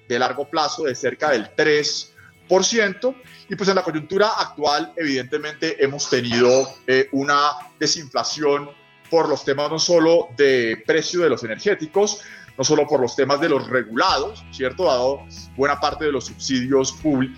de 0.06 0.18
largo 0.18 0.48
plazo 0.48 0.84
de 0.84 0.94
cerca 0.94 1.30
del 1.30 1.54
3%, 1.54 3.14
y 3.50 3.56
pues 3.56 3.68
en 3.68 3.74
la 3.74 3.82
coyuntura 3.82 4.28
actual 4.38 4.92
evidentemente 4.96 5.82
hemos 5.82 6.08
tenido 6.08 6.68
eh, 6.86 7.08
una 7.12 7.52
desinflación 7.78 8.70
por 9.10 9.28
los 9.28 9.44
temas 9.44 9.70
no 9.70 9.78
solo 9.78 10.28
de 10.36 10.82
precio 10.86 11.20
de 11.20 11.30
los 11.30 11.42
energéticos, 11.44 12.22
no 12.58 12.64
solo 12.64 12.86
por 12.86 13.00
los 13.00 13.14
temas 13.14 13.40
de 13.40 13.48
los 13.48 13.68
regulados, 13.68 14.44
¿cierto? 14.50 14.84
Dado 14.84 15.20
buena 15.56 15.78
parte 15.78 16.04
de 16.06 16.12
los 16.12 16.26
subsidios, 16.26 16.88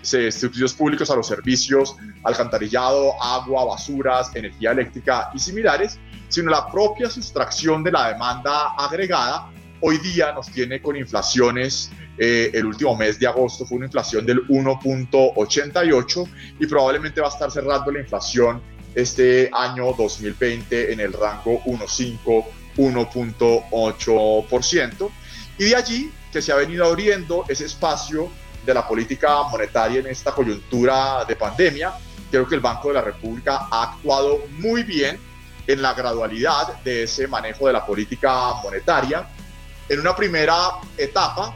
subsidios 0.01 0.73
públicos 0.73 1.09
a 1.11 1.15
los 1.15 1.27
servicios, 1.27 1.95
alcantarillado, 2.23 3.13
agua, 3.21 3.65
basuras, 3.65 4.35
energía 4.35 4.71
eléctrica 4.71 5.29
y 5.33 5.39
similares, 5.39 5.99
sino 6.27 6.49
la 6.49 6.67
propia 6.71 7.09
sustracción 7.09 7.83
de 7.83 7.91
la 7.91 8.09
demanda 8.09 8.73
agregada 8.77 9.51
hoy 9.81 9.97
día 9.97 10.31
nos 10.31 10.47
tiene 10.47 10.81
con 10.81 10.95
inflaciones, 10.95 11.91
eh, 12.17 12.51
el 12.53 12.65
último 12.65 12.95
mes 12.95 13.19
de 13.19 13.27
agosto 13.27 13.65
fue 13.65 13.77
una 13.77 13.87
inflación 13.87 14.25
del 14.25 14.47
1.88 14.47 16.29
y 16.59 16.67
probablemente 16.67 17.19
va 17.19 17.27
a 17.27 17.31
estar 17.31 17.51
cerrando 17.51 17.91
la 17.91 17.99
inflación 17.99 18.61
este 18.93 19.49
año 19.53 19.93
2020 19.97 20.93
en 20.93 20.99
el 20.99 21.13
rango 21.13 21.61
1.5, 21.63 22.45
1.8%. 22.81 25.09
Y 25.57 25.65
de 25.65 25.75
allí 25.75 26.11
que 26.31 26.41
se 26.41 26.51
ha 26.51 26.55
venido 26.55 26.85
abriendo 26.85 27.45
ese 27.47 27.65
espacio 27.65 28.31
de 28.65 28.73
la 28.73 28.87
política 28.87 29.43
monetaria 29.43 29.99
en 29.99 30.07
esta 30.07 30.31
coyuntura 30.31 31.25
de 31.25 31.35
pandemia. 31.35 31.93
Creo 32.29 32.47
que 32.47 32.55
el 32.55 32.61
Banco 32.61 32.87
de 32.87 32.95
la 32.95 33.01
República 33.01 33.67
ha 33.69 33.93
actuado 33.93 34.39
muy 34.59 34.83
bien 34.83 35.19
en 35.67 35.81
la 35.81 35.93
gradualidad 35.93 36.81
de 36.83 37.03
ese 37.03 37.27
manejo 37.27 37.67
de 37.67 37.73
la 37.73 37.85
política 37.85 38.53
monetaria. 38.63 39.27
En 39.89 39.99
una 39.99 40.15
primera 40.15 40.79
etapa, 40.97 41.53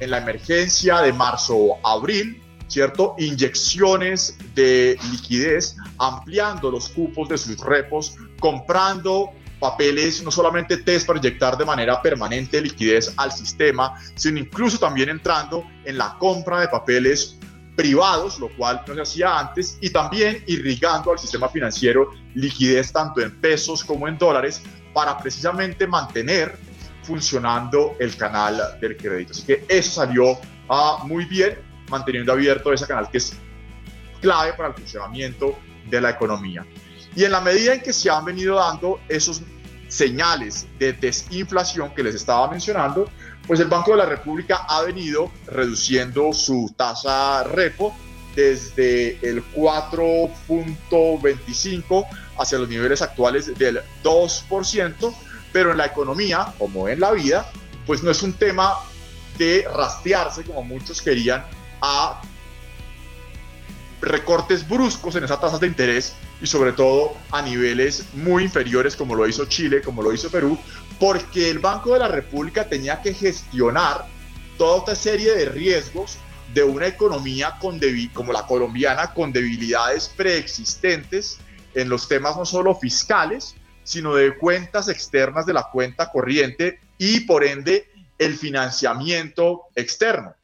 en 0.00 0.10
la 0.10 0.18
emergencia 0.18 1.00
de 1.00 1.12
marzo-abril, 1.12 2.42
¿cierto? 2.66 3.14
Inyecciones 3.18 4.36
de 4.54 4.98
liquidez, 5.10 5.76
ampliando 5.98 6.70
los 6.70 6.88
cupos 6.88 7.28
de 7.28 7.38
sus 7.38 7.58
repos, 7.58 8.16
comprando 8.38 9.30
papeles, 9.60 10.22
no 10.22 10.30
solamente 10.30 10.78
test 10.78 11.06
para 11.06 11.18
inyectar 11.18 11.56
de 11.56 11.64
manera 11.64 12.00
permanente 12.00 12.60
liquidez 12.60 13.12
al 13.16 13.30
sistema, 13.30 13.94
sino 14.14 14.38
incluso 14.38 14.78
también 14.78 15.10
entrando 15.10 15.64
en 15.84 15.98
la 15.98 16.16
compra 16.18 16.60
de 16.60 16.68
papeles 16.68 17.38
privados, 17.76 18.40
lo 18.40 18.48
cual 18.56 18.82
no 18.86 18.94
se 18.94 19.02
hacía 19.02 19.38
antes, 19.38 19.78
y 19.80 19.90
también 19.90 20.42
irrigando 20.46 21.12
al 21.12 21.18
sistema 21.18 21.48
financiero 21.48 22.10
liquidez 22.34 22.92
tanto 22.92 23.20
en 23.20 23.40
pesos 23.40 23.84
como 23.84 24.08
en 24.08 24.18
dólares 24.18 24.62
para 24.92 25.16
precisamente 25.18 25.86
mantener 25.86 26.58
funcionando 27.02 27.96
el 27.98 28.16
canal 28.16 28.60
del 28.80 28.96
crédito. 28.96 29.32
Así 29.32 29.44
que 29.44 29.64
eso 29.68 29.92
salió 29.92 30.38
ah, 30.68 31.02
muy 31.04 31.24
bien, 31.24 31.58
manteniendo 31.88 32.32
abierto 32.32 32.72
ese 32.72 32.86
canal 32.86 33.10
que 33.10 33.18
es 33.18 33.36
clave 34.20 34.52
para 34.54 34.68
el 34.68 34.74
funcionamiento 34.74 35.58
de 35.88 36.00
la 36.00 36.10
economía. 36.10 36.64
Y 37.16 37.24
en 37.24 37.32
la 37.32 37.40
medida 37.40 37.74
en 37.74 37.82
que 37.82 37.92
se 37.92 38.08
han 38.10 38.24
venido 38.24 38.54
dando 38.56 39.00
esos 39.08 39.42
señales 39.88 40.68
de 40.78 40.92
desinflación 40.92 41.92
que 41.94 42.04
les 42.04 42.14
estaba 42.14 42.48
mencionando, 42.48 43.10
pues 43.46 43.60
el 43.60 43.68
Banco 43.68 43.92
de 43.92 43.98
la 43.98 44.06
República 44.06 44.64
ha 44.68 44.82
venido 44.82 45.30
reduciendo 45.46 46.32
su 46.32 46.74
tasa 46.76 47.44
repo 47.44 47.96
desde 48.36 49.18
el 49.28 49.44
4.25 49.52 52.06
hacia 52.38 52.58
los 52.58 52.68
niveles 52.68 53.02
actuales 53.02 53.58
del 53.58 53.80
2%, 54.04 55.14
pero 55.52 55.72
en 55.72 55.78
la 55.78 55.86
economía, 55.86 56.54
como 56.58 56.88
en 56.88 57.00
la 57.00 57.10
vida, 57.10 57.50
pues 57.86 58.04
no 58.04 58.12
es 58.12 58.22
un 58.22 58.34
tema 58.34 58.74
de 59.36 59.66
rastrearse 59.74 60.44
como 60.44 60.62
muchos 60.62 61.02
querían 61.02 61.44
a 61.80 62.22
recortes 64.00 64.68
bruscos 64.68 65.16
en 65.16 65.24
esas 65.24 65.40
tasas 65.40 65.58
de 65.60 65.66
interés 65.66 66.14
y 66.40 66.46
sobre 66.46 66.72
todo 66.72 67.16
a 67.30 67.42
niveles 67.42 68.06
muy 68.14 68.44
inferiores 68.44 68.96
como 68.96 69.14
lo 69.14 69.26
hizo 69.28 69.44
Chile, 69.46 69.82
como 69.82 70.02
lo 70.02 70.12
hizo 70.12 70.30
Perú, 70.30 70.58
porque 70.98 71.50
el 71.50 71.58
Banco 71.58 71.92
de 71.92 71.98
la 71.98 72.08
República 72.08 72.68
tenía 72.68 73.00
que 73.02 73.14
gestionar 73.14 74.06
toda 74.56 74.78
esta 74.78 74.94
serie 74.94 75.34
de 75.34 75.46
riesgos 75.46 76.18
de 76.54 76.62
una 76.62 76.86
economía 76.86 77.56
con 77.60 77.80
como 78.12 78.32
la 78.32 78.46
colombiana 78.46 79.14
con 79.14 79.32
debilidades 79.32 80.08
preexistentes 80.16 81.38
en 81.74 81.88
los 81.88 82.08
temas 82.08 82.36
no 82.36 82.44
solo 82.44 82.74
fiscales, 82.74 83.54
sino 83.84 84.14
de 84.14 84.36
cuentas 84.36 84.88
externas 84.88 85.46
de 85.46 85.52
la 85.52 85.68
cuenta 85.70 86.10
corriente 86.10 86.80
y 86.98 87.20
por 87.20 87.44
ende 87.44 87.88
el 88.18 88.36
financiamiento 88.36 89.62
externo. 89.74 90.34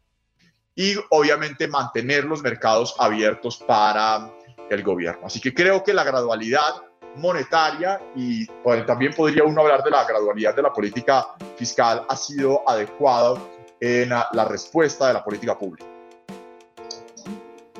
Y 0.74 0.94
obviamente 1.10 1.68
mantener 1.68 2.24
los 2.24 2.42
mercados 2.42 2.94
abiertos 2.98 3.56
para 3.56 4.30
el 4.70 4.82
gobierno. 4.82 5.26
Así 5.26 5.40
que 5.40 5.54
creo 5.54 5.82
que 5.82 5.94
la 5.94 6.04
gradualidad 6.04 6.82
monetaria 7.16 8.00
y 8.14 8.46
también 8.86 9.12
podría 9.14 9.44
uno 9.44 9.62
hablar 9.62 9.82
de 9.82 9.90
la 9.90 10.04
gradualidad 10.04 10.54
de 10.54 10.62
la 10.62 10.72
política 10.72 11.28
fiscal 11.56 12.02
ha 12.08 12.16
sido 12.16 12.68
adecuada 12.68 13.40
en 13.80 14.10
la, 14.10 14.46
respuesta 14.48 15.08
de 15.08 15.14
la 15.14 15.24
política 15.24 15.58
pública. 15.58 15.86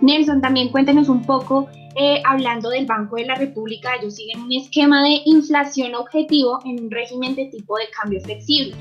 Nelson, 0.01 0.41
también 0.41 0.71
cuéntenos 0.71 1.09
un 1.09 1.25
poco, 1.25 1.69
eh, 1.97 2.23
hablando 2.27 2.69
del 2.69 2.85
Banco 2.85 3.17
de 3.17 3.25
la 3.25 3.35
República, 3.35 3.95
ellos 3.97 4.17
siguen 4.17 4.43
un 4.43 4.53
esquema 4.53 5.03
de 5.03 5.23
inflación 5.25 5.95
objetivo 5.95 6.59
en 6.65 6.85
un 6.85 6.91
régimen 6.91 7.35
de 7.35 7.47
tipo 7.47 7.79
de 7.79 7.85
cambio 7.91 8.21
flexible. 8.21 8.77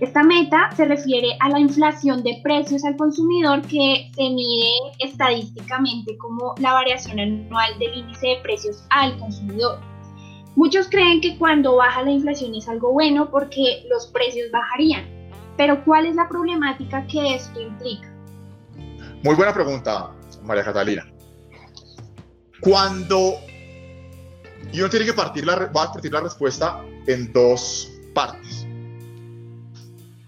Esta 0.00 0.22
meta 0.22 0.70
se 0.76 0.84
refiere 0.84 1.36
a 1.40 1.48
la 1.48 1.58
inflación 1.58 2.22
de 2.22 2.40
precios 2.44 2.84
al 2.84 2.96
consumidor 2.96 3.62
que 3.62 4.08
se 4.14 4.30
mide 4.30 4.70
estadísticamente 5.00 6.16
como 6.18 6.54
la 6.58 6.72
variación 6.72 7.18
anual 7.18 7.76
del 7.80 7.94
índice 7.94 8.28
de 8.28 8.36
precios 8.42 8.84
al 8.90 9.18
consumidor. 9.18 9.80
Muchos 10.54 10.88
creen 10.88 11.20
que 11.20 11.36
cuando 11.36 11.76
baja 11.76 12.02
la 12.02 12.12
inflación 12.12 12.54
es 12.54 12.68
algo 12.68 12.92
bueno 12.92 13.28
porque 13.28 13.84
los 13.90 14.06
precios 14.06 14.50
bajarían, 14.52 15.04
pero 15.56 15.84
¿cuál 15.84 16.06
es 16.06 16.14
la 16.14 16.28
problemática 16.28 17.04
que 17.08 17.34
esto 17.34 17.60
implica? 17.60 18.08
Muy 19.24 19.34
buena 19.34 19.52
pregunta, 19.52 20.12
María 20.44 20.62
Catalina. 20.62 21.12
Cuando 22.60 23.34
yo 24.72 24.88
tiene 24.88 25.06
que 25.06 25.12
partir 25.12 25.44
la, 25.44 25.56
va 25.56 25.84
a 25.84 25.92
partir 25.92 26.12
la 26.12 26.20
respuesta 26.20 26.84
en 27.08 27.32
dos 27.32 27.90
partes. 28.14 28.67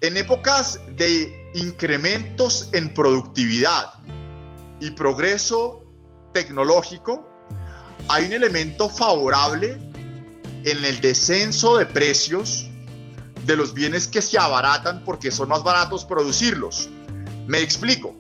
En 0.03 0.17
épocas 0.17 0.81
de 0.97 1.51
incrementos 1.55 2.71
en 2.73 2.95
productividad 2.95 3.93
y 4.81 4.93
progreso 4.93 5.85
tecnológico, 6.33 7.29
hay 8.09 8.25
un 8.25 8.33
elemento 8.33 8.89
favorable 8.89 9.79
en 10.65 10.85
el 10.87 11.03
descenso 11.03 11.77
de 11.77 11.85
precios 11.85 12.67
de 13.45 13.57
los 13.57 13.75
bienes 13.75 14.09
que 14.09 14.23
se 14.23 14.39
abaratan 14.39 15.05
porque 15.05 15.31
son 15.31 15.51
más 15.51 15.63
baratos 15.63 16.07
producirlos. 16.07 16.89
Me 17.47 17.61
explico. 17.61 18.17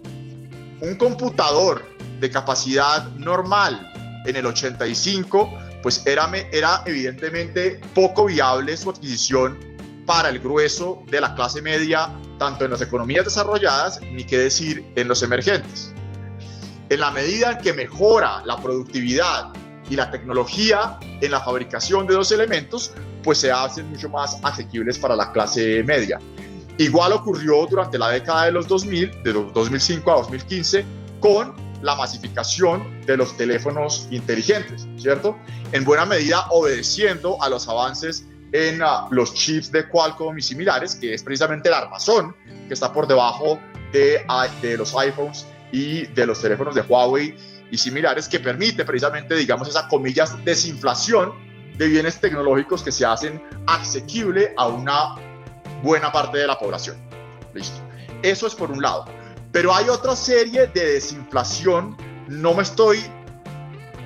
Un 0.82 0.96
computador 0.96 1.82
de 2.20 2.30
capacidad 2.30 3.08
normal 3.12 3.90
en 4.26 4.36
el 4.36 4.44
85, 4.44 5.50
pues 5.82 6.06
era, 6.06 6.30
era 6.52 6.82
evidentemente 6.84 7.80
poco 7.94 8.26
viable 8.26 8.76
su 8.76 8.90
adquisición 8.90 9.69
para 10.10 10.28
el 10.28 10.40
grueso 10.40 11.04
de 11.06 11.20
la 11.20 11.36
clase 11.36 11.62
media, 11.62 12.10
tanto 12.36 12.64
en 12.64 12.72
las 12.72 12.82
economías 12.82 13.26
desarrolladas, 13.26 14.00
ni 14.02 14.24
qué 14.24 14.38
decir 14.38 14.84
en 14.96 15.06
los 15.06 15.22
emergentes. 15.22 15.94
En 16.88 16.98
la 16.98 17.12
medida 17.12 17.52
en 17.52 17.58
que 17.58 17.72
mejora 17.72 18.42
la 18.44 18.56
productividad 18.56 19.52
y 19.88 19.94
la 19.94 20.10
tecnología 20.10 20.98
en 21.20 21.30
la 21.30 21.38
fabricación 21.38 22.08
de 22.08 22.14
dos 22.14 22.32
elementos, 22.32 22.92
pues 23.22 23.38
se 23.38 23.52
hacen 23.52 23.88
mucho 23.88 24.08
más 24.08 24.36
asequibles 24.42 24.98
para 24.98 25.14
la 25.14 25.30
clase 25.30 25.84
media. 25.84 26.18
Igual 26.76 27.12
ocurrió 27.12 27.64
durante 27.66 27.96
la 27.96 28.08
década 28.08 28.46
de 28.46 28.50
los 28.50 28.66
2000, 28.66 29.22
de 29.22 29.32
2005 29.32 30.10
a 30.10 30.16
2015, 30.16 30.84
con 31.20 31.54
la 31.82 31.94
masificación 31.94 33.00
de 33.06 33.16
los 33.16 33.36
teléfonos 33.36 34.08
inteligentes, 34.10 34.88
¿cierto? 34.96 35.38
En 35.70 35.84
buena 35.84 36.04
medida 36.04 36.46
obedeciendo 36.50 37.40
a 37.40 37.48
los 37.48 37.68
avances 37.68 38.26
en 38.52 38.82
ah, 38.82 39.06
los 39.10 39.34
chips 39.34 39.70
de 39.70 39.88
Qualcomm 39.88 40.38
y 40.38 40.42
similares, 40.42 40.94
que 40.94 41.14
es 41.14 41.22
precisamente 41.22 41.68
el 41.68 41.74
armazón 41.74 42.34
que 42.66 42.74
está 42.74 42.92
por 42.92 43.06
debajo 43.06 43.60
de, 43.92 44.24
ah, 44.28 44.48
de 44.60 44.76
los 44.76 44.94
iPhones 44.96 45.46
y 45.72 46.06
de 46.06 46.26
los 46.26 46.40
teléfonos 46.40 46.74
de 46.74 46.82
Huawei 46.82 47.36
y 47.70 47.78
similares, 47.78 48.28
que 48.28 48.40
permite 48.40 48.84
precisamente, 48.84 49.34
digamos, 49.36 49.68
esa 49.68 49.86
comillas, 49.88 50.44
desinflación 50.44 51.32
de 51.76 51.86
bienes 51.86 52.20
tecnológicos 52.20 52.82
que 52.82 52.92
se 52.92 53.06
hacen 53.06 53.42
asequible 53.66 54.52
a 54.56 54.66
una 54.66 55.14
buena 55.82 56.10
parte 56.10 56.38
de 56.38 56.46
la 56.46 56.58
población. 56.58 56.96
Listo. 57.54 57.80
Eso 58.22 58.46
es 58.46 58.54
por 58.54 58.70
un 58.70 58.82
lado. 58.82 59.06
Pero 59.52 59.74
hay 59.74 59.88
otra 59.88 60.14
serie 60.14 60.66
de 60.66 60.92
desinflación, 60.92 61.96
no 62.28 62.54
me 62.54 62.62
estoy 62.62 63.02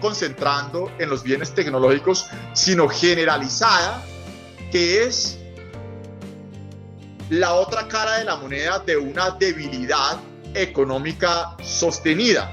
concentrando 0.01 0.91
en 0.99 1.09
los 1.09 1.23
bienes 1.23 1.55
tecnológicos, 1.55 2.27
sino 2.53 2.89
generalizada 2.89 4.05
que 4.75 5.05
es 5.05 5.39
la 7.31 7.55
otra 7.55 7.87
cara 7.87 8.19
de 8.19 8.25
la 8.25 8.35
moneda 8.35 8.81
de 8.81 8.97
una 8.97 9.31
debilidad 9.31 10.19
económica 10.53 11.57
sostenida. 11.63 12.53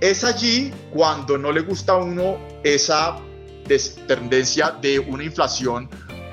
Es 0.00 0.24
allí 0.24 0.72
cuando 0.90 1.36
no 1.36 1.52
le 1.52 1.60
gusta 1.60 1.92
a 1.92 1.96
uno 1.96 2.38
esa 2.62 3.18
tendencia 4.08 4.70
de 4.80 4.98
una 4.98 5.22
inflación 5.22 5.86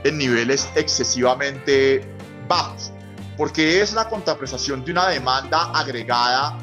en 0.05 0.17
niveles 0.17 0.69
excesivamente 0.75 2.07
bajos, 2.47 2.93
porque 3.35 3.81
es 3.81 3.91
la 3.91 4.07
contraprestación 4.07 4.85
de 4.85 4.93
una 4.93 5.09
demanda 5.09 5.77
agregada 5.77 6.57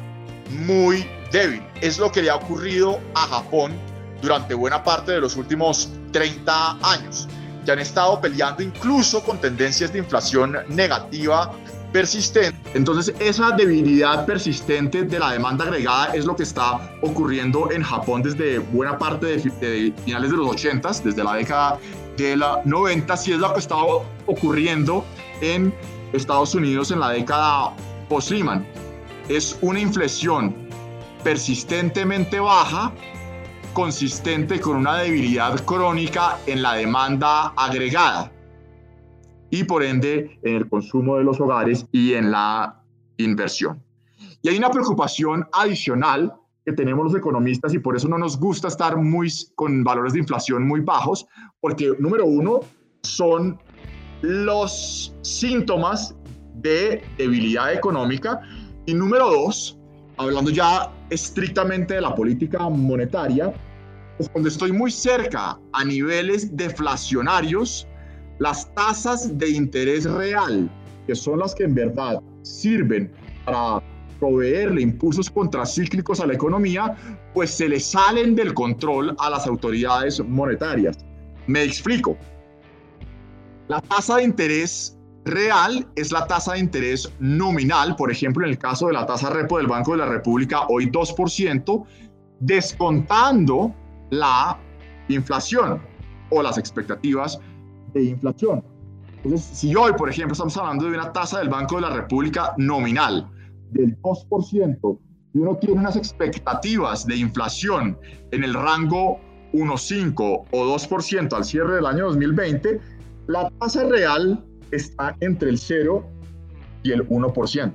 muy 0.49 1.07
débil. 1.31 1.61
Es 1.81 1.99
lo 1.99 2.11
que 2.11 2.23
le 2.23 2.31
ha 2.31 2.37
ocurrido 2.37 2.99
a 3.13 3.27
Japón 3.27 3.73
durante 4.23 4.55
buena 4.55 4.83
parte 4.83 5.11
de 5.11 5.21
los 5.21 5.35
últimos 5.35 5.91
30 6.11 6.79
años 6.81 7.27
que 7.65 7.71
han 7.71 7.79
estado 7.79 8.19
peleando 8.21 8.63
incluso 8.63 9.23
con 9.23 9.39
tendencias 9.39 9.91
de 9.91 9.99
inflación 9.99 10.57
negativa 10.69 11.51
persistente. 11.91 12.57
Entonces, 12.73 13.13
esa 13.19 13.51
debilidad 13.51 14.25
persistente 14.25 15.03
de 15.03 15.19
la 15.19 15.31
demanda 15.31 15.65
agregada 15.65 16.13
es 16.13 16.25
lo 16.25 16.35
que 16.35 16.43
está 16.43 16.93
ocurriendo 17.01 17.71
en 17.71 17.81
Japón 17.81 18.21
desde 18.21 18.59
buena 18.59 18.97
parte 18.97 19.25
de, 19.25 19.93
finales 20.05 20.31
de 20.31 20.37
los 20.37 20.49
80, 20.49 20.91
desde 21.03 21.23
la 21.23 21.33
década 21.35 21.79
de 22.17 22.37
la 22.37 22.61
90, 22.65 23.15
y 23.25 23.31
es 23.31 23.39
lo 23.39 23.53
que 23.53 23.59
estaba 23.59 23.85
ocurriendo 24.25 25.05
en 25.41 25.73
Estados 26.13 26.53
Unidos 26.53 26.91
en 26.91 26.99
la 26.99 27.09
década 27.09 27.73
post-Lehman. 28.07 28.67
Es 29.27 29.57
una 29.61 29.79
inflación 29.79 30.55
persistentemente 31.23 32.39
baja, 32.39 32.91
consistente 33.79 34.59
con 34.59 34.75
una 34.75 34.97
debilidad 34.97 35.57
crónica 35.63 36.37
en 36.47 36.61
la 36.61 36.73
demanda 36.73 37.53
agregada 37.55 38.29
y 39.49 39.63
por 39.63 39.83
ende 39.83 40.37
en 40.43 40.55
el 40.57 40.67
consumo 40.67 41.15
de 41.15 41.23
los 41.23 41.39
hogares 41.39 41.85
y 41.93 42.11
en 42.13 42.29
la 42.29 42.83
inversión. 43.15 43.81
Y 44.41 44.49
hay 44.49 44.57
una 44.57 44.69
preocupación 44.69 45.47
adicional 45.53 46.33
que 46.65 46.73
tenemos 46.73 47.05
los 47.05 47.15
economistas 47.15 47.73
y 47.73 47.79
por 47.79 47.95
eso 47.95 48.09
no 48.09 48.17
nos 48.17 48.37
gusta 48.37 48.67
estar 48.67 48.97
muy 48.97 49.31
con 49.55 49.81
valores 49.81 50.11
de 50.11 50.19
inflación 50.19 50.67
muy 50.67 50.81
bajos, 50.81 51.25
porque 51.61 51.93
número 51.99 52.25
uno 52.25 52.59
son 53.03 53.57
los 54.21 55.15
síntomas 55.21 56.13
de 56.55 57.01
debilidad 57.17 57.73
económica 57.73 58.41
y 58.85 58.93
número 58.93 59.29
dos, 59.29 59.79
hablando 60.17 60.51
ya 60.51 60.91
estrictamente 61.09 61.93
de 61.93 62.01
la 62.01 62.13
política 62.13 62.67
monetaria, 62.67 63.53
pues 64.19 64.27
cuando 64.27 64.49
estoy 64.49 64.73
muy 64.73 64.91
cerca 64.91 65.57
a 65.71 65.85
niveles 65.85 66.53
deflacionarios, 66.57 67.87
las 68.39 68.69
tasas 68.73 69.37
de 69.37 69.49
interés 69.49 70.03
real, 70.03 70.69
que 71.07 71.15
son 71.15 71.39
las 71.39 71.55
que 71.55 71.63
en 71.63 71.73
verdad 71.73 72.19
sirven 72.41 73.09
para 73.45 73.81
proveerle 74.19 74.81
impulsos 74.81 75.29
contracíclicos 75.29 76.19
a 76.19 76.27
la 76.27 76.33
economía, 76.33 76.97
pues 77.33 77.51
se 77.51 77.69
le 77.69 77.79
salen 77.79 78.35
del 78.35 78.53
control 78.53 79.15
a 79.19 79.29
las 79.29 79.47
autoridades 79.47 80.19
monetarias. 80.19 80.97
Me 81.47 81.63
explico. 81.63 82.17
La 83.69 83.79
tasa 83.79 84.17
de 84.17 84.23
interés 84.23 84.97
real 85.23 85.87
es 85.95 86.11
la 86.11 86.27
tasa 86.27 86.55
de 86.55 86.59
interés 86.59 87.09
nominal, 87.19 87.95
por 87.95 88.11
ejemplo, 88.11 88.43
en 88.43 88.51
el 88.51 88.57
caso 88.57 88.87
de 88.87 88.93
la 88.93 89.05
tasa 89.05 89.29
repo 89.29 89.59
del 89.59 89.67
Banco 89.67 89.93
de 89.93 89.99
la 89.99 90.07
República, 90.07 90.67
hoy 90.67 90.87
2%, 90.87 91.85
descontando 92.41 93.73
la 94.09 94.59
inflación 95.07 95.81
o 96.29 96.41
las 96.41 96.57
expectativas 96.57 97.39
de 97.93 98.03
inflación. 98.03 98.63
Entonces, 99.23 99.57
si 99.57 99.75
hoy, 99.75 99.93
por 99.93 100.09
ejemplo, 100.09 100.33
estamos 100.33 100.55
hablando 100.57 100.85
de 100.85 100.97
una 100.97 101.11
tasa 101.11 101.39
del 101.39 101.49
Banco 101.49 101.75
de 101.75 101.81
la 101.81 101.89
República 101.89 102.53
nominal 102.57 103.29
del 103.71 103.99
2%, 104.01 104.99
y 105.33 105.37
uno 105.37 105.57
tiene 105.57 105.79
unas 105.79 105.95
expectativas 105.95 107.05
de 107.05 107.17
inflación 107.17 107.97
en 108.31 108.43
el 108.43 108.53
rango 108.53 109.19
1,5 109.53 110.45
o 110.51 110.77
2% 110.77 111.33
al 111.33 111.45
cierre 111.45 111.75
del 111.75 111.85
año 111.85 112.05
2020, 112.05 112.79
la 113.27 113.49
tasa 113.59 113.83
real 113.83 114.43
está 114.71 115.15
entre 115.19 115.49
el 115.49 115.57
0 115.57 116.05
y 116.83 116.91
el 116.91 117.07
1%. 117.07 117.73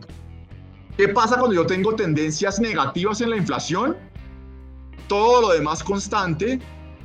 ¿Qué 0.96 1.08
pasa 1.08 1.36
cuando 1.38 1.54
yo 1.54 1.66
tengo 1.66 1.94
tendencias 1.94 2.60
negativas 2.60 3.20
en 3.20 3.30
la 3.30 3.36
inflación? 3.36 3.96
Todo 5.08 5.40
lo 5.42 5.48
demás 5.50 5.82
constante, 5.82 6.58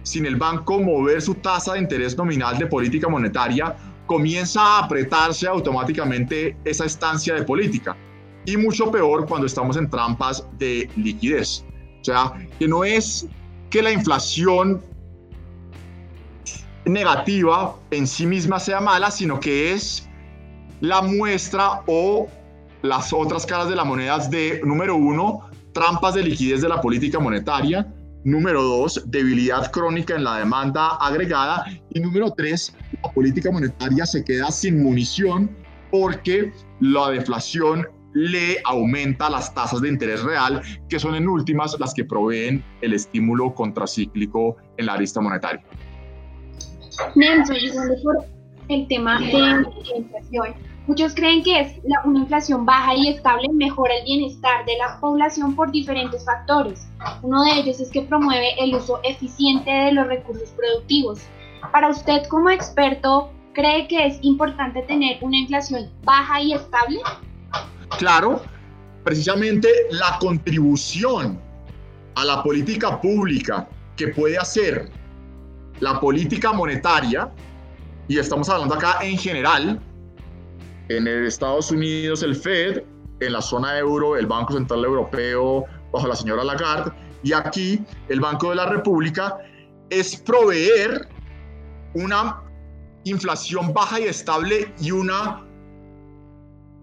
sin 0.04 0.26
el 0.26 0.36
banco 0.36 0.80
mover 0.80 1.22
su 1.22 1.36
tasa 1.36 1.74
de 1.74 1.80
interés 1.80 2.18
nominal 2.18 2.58
de 2.58 2.68
política 2.68 3.08
monetaria, 3.08 3.76
comienza 4.06 4.62
a 4.62 4.86
apretarse 4.86 5.48
automáticamente 5.48 6.58
esa 6.66 6.86
estancia 6.86 7.36
de 7.36 7.44
política. 7.44 7.96
Y 8.46 8.58
mucho 8.58 8.90
peor 8.90 9.28
cuando 9.28 9.46
estamos 9.46 9.78
en 9.78 9.90
trampas 9.90 10.48
de 10.58 10.90
liquidez. 10.96 11.64
O 12.02 12.04
sea, 12.04 12.34
que 12.58 12.68
no 12.68 12.84
es 12.84 13.28
que 13.70 13.82
la 13.82 13.92
inflación 13.92 14.82
negativa 16.86 17.76
en 17.92 18.08
sí 18.08 18.26
misma 18.26 18.60
sea 18.60 18.82
mala, 18.82 19.12
sino 19.12 19.40
que 19.40 19.74
es 19.74 20.10
la 20.82 21.02
muestra 21.02 21.82
o 21.86 22.28
las 22.82 23.14
otras 23.14 23.46
caras 23.46 23.70
de 23.70 23.76
la 23.76 23.84
moneda 23.84 24.18
de, 24.30 24.62
número 24.64 24.96
uno, 24.96 25.49
trampas 25.80 26.14
de 26.16 26.24
liquidez 26.24 26.62
de 26.62 26.70
la 26.70 26.82
política 26.82 27.20
monetaria, 27.20 27.88
Número 28.26 28.62
dos, 28.62 29.02
debilidad 29.06 29.72
crónica 29.72 30.14
en 30.14 30.26
la 30.26 30.40
demanda 30.40 30.98
agregada. 31.00 31.64
Y 31.92 32.02
número 32.02 32.32
tres, 32.36 32.76
la 33.02 33.10
política 33.14 33.50
monetaria 33.50 34.06
se 34.06 34.26
queda 34.26 34.52
sin 34.52 34.84
munición 34.84 35.50
porque 35.90 36.52
la 36.82 37.12
deflación 37.12 37.88
le 38.14 38.58
aumenta 38.66 39.30
las 39.30 39.54
tasas 39.54 39.82
de 39.82 39.88
interés 39.88 40.22
real, 40.24 40.62
que 40.90 41.00
son 41.00 41.16
en 41.16 41.30
últimas 41.30 41.80
las 41.80 41.94
que 41.94 42.04
proveen 42.04 42.62
el 42.82 42.94
estímulo 42.94 43.54
contracíclico 43.54 44.58
en 44.78 44.88
la 44.88 44.94
arista 44.96 45.22
monetaria. 45.22 45.64
Nelson, 47.16 47.56
el 48.68 48.88
tema 48.90 49.18
de 49.20 49.32
la 49.32 49.66
inflación, 49.96 50.69
Muchos 50.90 51.14
creen 51.14 51.44
que 51.44 51.60
es 51.60 51.74
una 52.04 52.18
inflación 52.18 52.66
baja 52.66 52.96
y 52.96 53.10
estable 53.10 53.48
mejora 53.54 53.94
el 53.96 54.06
bienestar 54.06 54.66
de 54.66 54.76
la 54.78 55.00
población 55.00 55.56
por 55.56 55.72
diferentes 55.72 56.26
factores. 56.26 56.88
Uno 57.22 57.44
de 57.44 57.60
ellos 57.60 57.80
es 57.80 57.92
que 57.92 58.02
promueve 58.02 58.56
el 58.58 58.74
uso 58.74 59.00
eficiente 59.04 59.70
de 59.70 59.92
los 59.92 60.08
recursos 60.08 60.50
productivos. 60.50 61.20
Para 61.72 61.90
usted 61.90 62.24
como 62.26 62.50
experto, 62.50 63.30
¿cree 63.54 63.88
que 63.88 64.08
es 64.08 64.18
importante 64.24 64.82
tener 64.82 65.20
una 65.22 65.38
inflación 65.38 65.92
baja 66.04 66.42
y 66.42 66.54
estable? 66.54 67.00
Claro, 68.00 68.42
precisamente 69.04 69.70
la 69.92 70.18
contribución 70.20 71.40
a 72.16 72.26
la 72.26 72.42
política 72.42 73.00
pública 73.00 73.70
que 73.96 74.08
puede 74.08 74.40
hacer 74.40 74.90
la 75.82 76.00
política 76.00 76.52
monetaria, 76.52 77.30
y 78.08 78.18
estamos 78.18 78.50
hablando 78.50 78.74
acá 78.74 78.98
en 79.04 79.20
general, 79.20 79.80
en 80.90 81.08
Estados 81.08 81.72
Unidos 81.72 82.24
el 82.24 82.36
Fed, 82.36 82.84
en 83.20 83.34
la 83.34 83.42
zona 83.42 83.78
euro 83.78 84.18
el 84.18 84.26
Banco 84.26 84.54
Central 84.54 84.84
Europeo 84.84 85.66
bajo 85.92 86.08
la 86.08 86.16
señora 86.16 86.44
Lagarde 86.44 86.92
y 87.24 87.34
aquí 87.34 87.82
el 88.08 88.20
Banco 88.20 88.50
de 88.50 88.56
la 88.56 88.66
República 88.66 89.38
es 89.90 90.16
proveer 90.16 91.08
una 91.94 92.42
inflación 93.04 93.74
baja 93.74 94.00
y 94.00 94.04
estable 94.04 94.74
y 94.80 94.92
un 94.92 95.12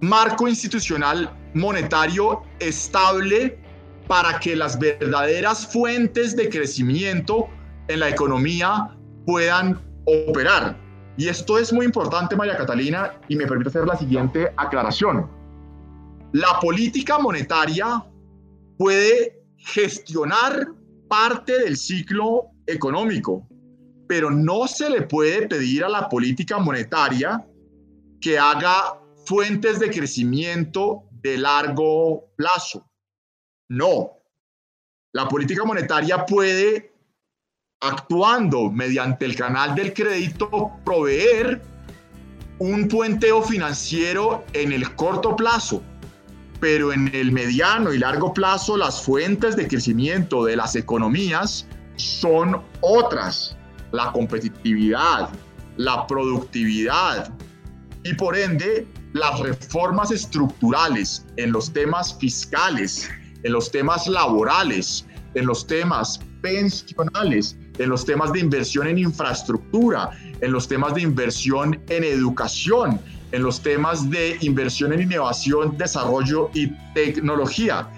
marco 0.00 0.48
institucional 0.48 1.30
monetario 1.54 2.42
estable 2.60 3.58
para 4.06 4.38
que 4.38 4.54
las 4.54 4.78
verdaderas 4.78 5.72
fuentes 5.72 6.36
de 6.36 6.48
crecimiento 6.48 7.48
en 7.88 8.00
la 8.00 8.08
economía 8.08 8.96
puedan 9.24 9.80
operar. 10.04 10.76
Y 11.16 11.28
esto 11.28 11.58
es 11.58 11.72
muy 11.72 11.86
importante, 11.86 12.36
María 12.36 12.56
Catalina, 12.56 13.18
y 13.28 13.36
me 13.36 13.46
permite 13.46 13.70
hacer 13.70 13.86
la 13.86 13.96
siguiente 13.96 14.52
aclaración. 14.56 15.30
La 16.32 16.60
política 16.60 17.18
monetaria 17.18 18.04
puede 18.76 19.42
gestionar 19.56 20.68
parte 21.08 21.58
del 21.60 21.76
ciclo 21.76 22.50
económico, 22.66 23.48
pero 24.06 24.30
no 24.30 24.66
se 24.68 24.90
le 24.90 25.02
puede 25.02 25.48
pedir 25.48 25.84
a 25.84 25.88
la 25.88 26.08
política 26.08 26.58
monetaria 26.58 27.46
que 28.20 28.38
haga 28.38 29.00
fuentes 29.24 29.78
de 29.78 29.90
crecimiento 29.90 31.04
de 31.22 31.38
largo 31.38 32.28
plazo. 32.36 32.86
No. 33.68 34.12
La 35.12 35.26
política 35.28 35.64
monetaria 35.64 36.26
puede 36.26 36.95
actuando 37.80 38.70
mediante 38.70 39.24
el 39.24 39.36
canal 39.36 39.74
del 39.74 39.92
crédito, 39.92 40.70
proveer 40.84 41.62
un 42.58 42.88
puenteo 42.88 43.42
financiero 43.42 44.44
en 44.54 44.72
el 44.72 44.94
corto 44.94 45.36
plazo, 45.36 45.82
pero 46.58 46.92
en 46.92 47.14
el 47.14 47.32
mediano 47.32 47.92
y 47.92 47.98
largo 47.98 48.32
plazo 48.32 48.76
las 48.76 49.02
fuentes 49.02 49.56
de 49.56 49.68
crecimiento 49.68 50.44
de 50.44 50.56
las 50.56 50.74
economías 50.74 51.66
son 51.96 52.62
otras, 52.80 53.56
la 53.92 54.10
competitividad, 54.12 55.28
la 55.76 56.06
productividad 56.06 57.30
y 58.04 58.14
por 58.14 58.36
ende 58.36 58.86
las 59.12 59.38
reformas 59.40 60.10
estructurales 60.10 61.26
en 61.36 61.52
los 61.52 61.72
temas 61.72 62.16
fiscales, 62.18 63.10
en 63.42 63.52
los 63.52 63.70
temas 63.70 64.06
laborales, 64.06 65.06
en 65.34 65.46
los 65.46 65.66
temas 65.66 66.20
pensionales, 66.40 67.58
en 67.78 67.88
los 67.88 68.04
temas 68.04 68.32
de 68.32 68.40
inversión 68.40 68.86
en 68.86 68.98
infraestructura, 68.98 70.10
en 70.40 70.52
los 70.52 70.68
temas 70.68 70.94
de 70.94 71.02
inversión 71.02 71.80
en 71.88 72.04
educación, 72.04 73.00
en 73.32 73.42
los 73.42 73.60
temas 73.60 74.08
de 74.10 74.36
inversión 74.40 74.92
en 74.92 75.02
innovación, 75.02 75.76
desarrollo 75.76 76.50
y 76.54 76.68
tecnología. 76.94 77.88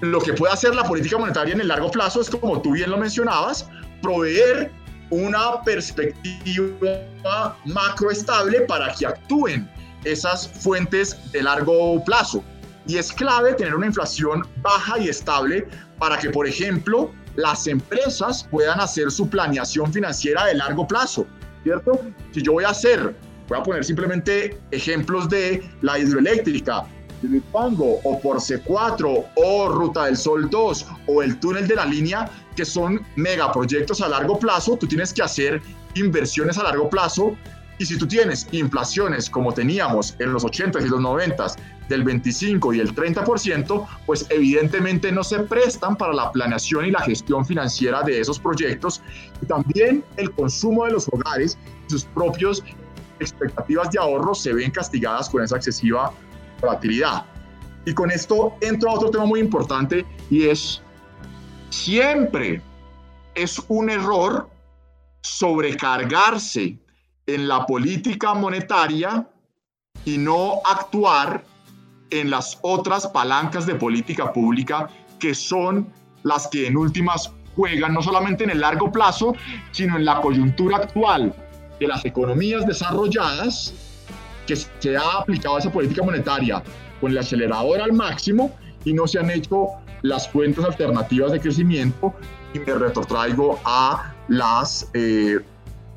Lo 0.00 0.20
que 0.20 0.32
puede 0.32 0.52
hacer 0.52 0.74
la 0.74 0.84
política 0.84 1.16
monetaria 1.18 1.54
en 1.54 1.60
el 1.60 1.68
largo 1.68 1.90
plazo 1.90 2.20
es, 2.20 2.28
como 2.28 2.60
tú 2.60 2.72
bien 2.72 2.90
lo 2.90 2.98
mencionabas, 2.98 3.68
proveer 4.02 4.70
una 5.10 5.62
perspectiva 5.64 7.56
macroestable 7.64 8.62
para 8.62 8.92
que 8.94 9.06
actúen 9.06 9.68
esas 10.04 10.48
fuentes 10.48 11.16
de 11.32 11.42
largo 11.42 12.04
plazo. 12.04 12.42
Y 12.86 12.98
es 12.98 13.12
clave 13.12 13.54
tener 13.54 13.74
una 13.74 13.86
inflación 13.86 14.46
baja 14.62 14.98
y 14.98 15.08
estable 15.08 15.66
para 15.98 16.18
que, 16.18 16.30
por 16.30 16.46
ejemplo, 16.46 17.10
las 17.36 17.66
empresas 17.66 18.46
puedan 18.50 18.80
hacer 18.80 19.10
su 19.10 19.28
planeación 19.28 19.92
financiera 19.92 20.46
de 20.46 20.54
largo 20.54 20.86
plazo, 20.86 21.26
¿cierto? 21.62 22.00
Si 22.32 22.42
yo 22.42 22.52
voy 22.52 22.64
a 22.64 22.70
hacer, 22.70 23.14
voy 23.48 23.58
a 23.58 23.62
poner 23.62 23.84
simplemente 23.84 24.58
ejemplos 24.70 25.28
de 25.28 25.62
la 25.82 25.98
hidroeléctrica, 25.98 26.86
Pango, 27.52 28.00
o 28.04 28.20
por 28.20 28.36
C4, 28.36 29.26
o 29.34 29.68
Ruta 29.68 30.04
del 30.06 30.16
Sol 30.16 30.48
2, 30.50 30.86
o 31.06 31.22
el 31.22 31.38
túnel 31.40 31.66
de 31.66 31.76
la 31.76 31.86
línea, 31.86 32.30
que 32.54 32.64
son 32.64 33.00
megaproyectos 33.16 34.00
a 34.02 34.08
largo 34.08 34.38
plazo, 34.38 34.76
tú 34.76 34.86
tienes 34.86 35.12
que 35.12 35.22
hacer 35.22 35.62
inversiones 35.94 36.58
a 36.58 36.64
largo 36.64 36.90
plazo 36.90 37.36
y 37.78 37.86
si 37.86 37.98
tú 37.98 38.06
tienes 38.06 38.46
inflaciones 38.52 39.28
como 39.28 39.52
teníamos 39.52 40.14
en 40.18 40.32
los 40.32 40.44
80s 40.44 40.84
y 40.84 40.88
los 40.88 41.00
90s 41.00 41.56
del 41.88 42.04
25 42.04 42.72
y 42.72 42.80
el 42.80 42.94
30%, 42.94 43.86
pues 44.06 44.26
evidentemente 44.30 45.10
no 45.10 45.24
se 45.24 45.40
prestan 45.40 45.96
para 45.96 46.12
la 46.12 46.30
planeación 46.32 46.86
y 46.86 46.90
la 46.90 47.00
gestión 47.00 47.44
financiera 47.44 48.02
de 48.02 48.20
esos 48.20 48.38
proyectos 48.38 49.02
y 49.42 49.46
también 49.46 50.04
el 50.16 50.30
consumo 50.32 50.86
de 50.86 50.92
los 50.92 51.08
hogares, 51.08 51.58
sus 51.88 52.04
propias 52.04 52.62
expectativas 53.20 53.90
de 53.90 53.98
ahorro 53.98 54.34
se 54.34 54.52
ven 54.52 54.70
castigadas 54.70 55.28
con 55.28 55.42
esa 55.42 55.56
excesiva 55.56 56.12
volatilidad. 56.60 57.24
Y 57.86 57.92
con 57.92 58.10
esto 58.10 58.54
entro 58.60 58.90
a 58.90 58.94
otro 58.94 59.10
tema 59.10 59.26
muy 59.26 59.40
importante 59.40 60.06
y 60.30 60.44
es 60.48 60.80
siempre 61.70 62.62
es 63.34 63.60
un 63.68 63.90
error 63.90 64.48
sobrecargarse 65.22 66.78
en 67.26 67.48
la 67.48 67.66
política 67.66 68.34
monetaria 68.34 69.26
y 70.04 70.18
no 70.18 70.60
actuar 70.64 71.44
en 72.10 72.30
las 72.30 72.58
otras 72.62 73.06
palancas 73.08 73.66
de 73.66 73.74
política 73.74 74.32
pública 74.32 74.88
que 75.18 75.34
son 75.34 75.88
las 76.22 76.48
que 76.48 76.66
en 76.66 76.76
últimas 76.76 77.32
juegan 77.56 77.94
no 77.94 78.02
solamente 78.02 78.44
en 78.44 78.50
el 78.50 78.60
largo 78.60 78.90
plazo, 78.90 79.34
sino 79.70 79.96
en 79.96 80.04
la 80.04 80.20
coyuntura 80.20 80.78
actual 80.78 81.34
de 81.78 81.86
las 81.86 82.04
economías 82.04 82.66
desarrolladas, 82.66 83.74
que 84.46 84.56
se 84.56 84.96
ha 84.96 85.18
aplicado 85.20 85.58
esa 85.58 85.72
política 85.72 86.02
monetaria 86.02 86.62
con 87.00 87.12
el 87.12 87.18
acelerador 87.18 87.80
al 87.80 87.92
máximo 87.92 88.54
y 88.84 88.92
no 88.92 89.06
se 89.06 89.18
han 89.18 89.30
hecho 89.30 89.68
las 90.02 90.28
fuentes 90.28 90.62
alternativas 90.64 91.32
de 91.32 91.40
crecimiento 91.40 92.14
y 92.52 92.58
me 92.58 92.74
retrotraigo 92.74 93.58
a 93.64 94.14
las 94.28 94.90
eh, 94.92 95.38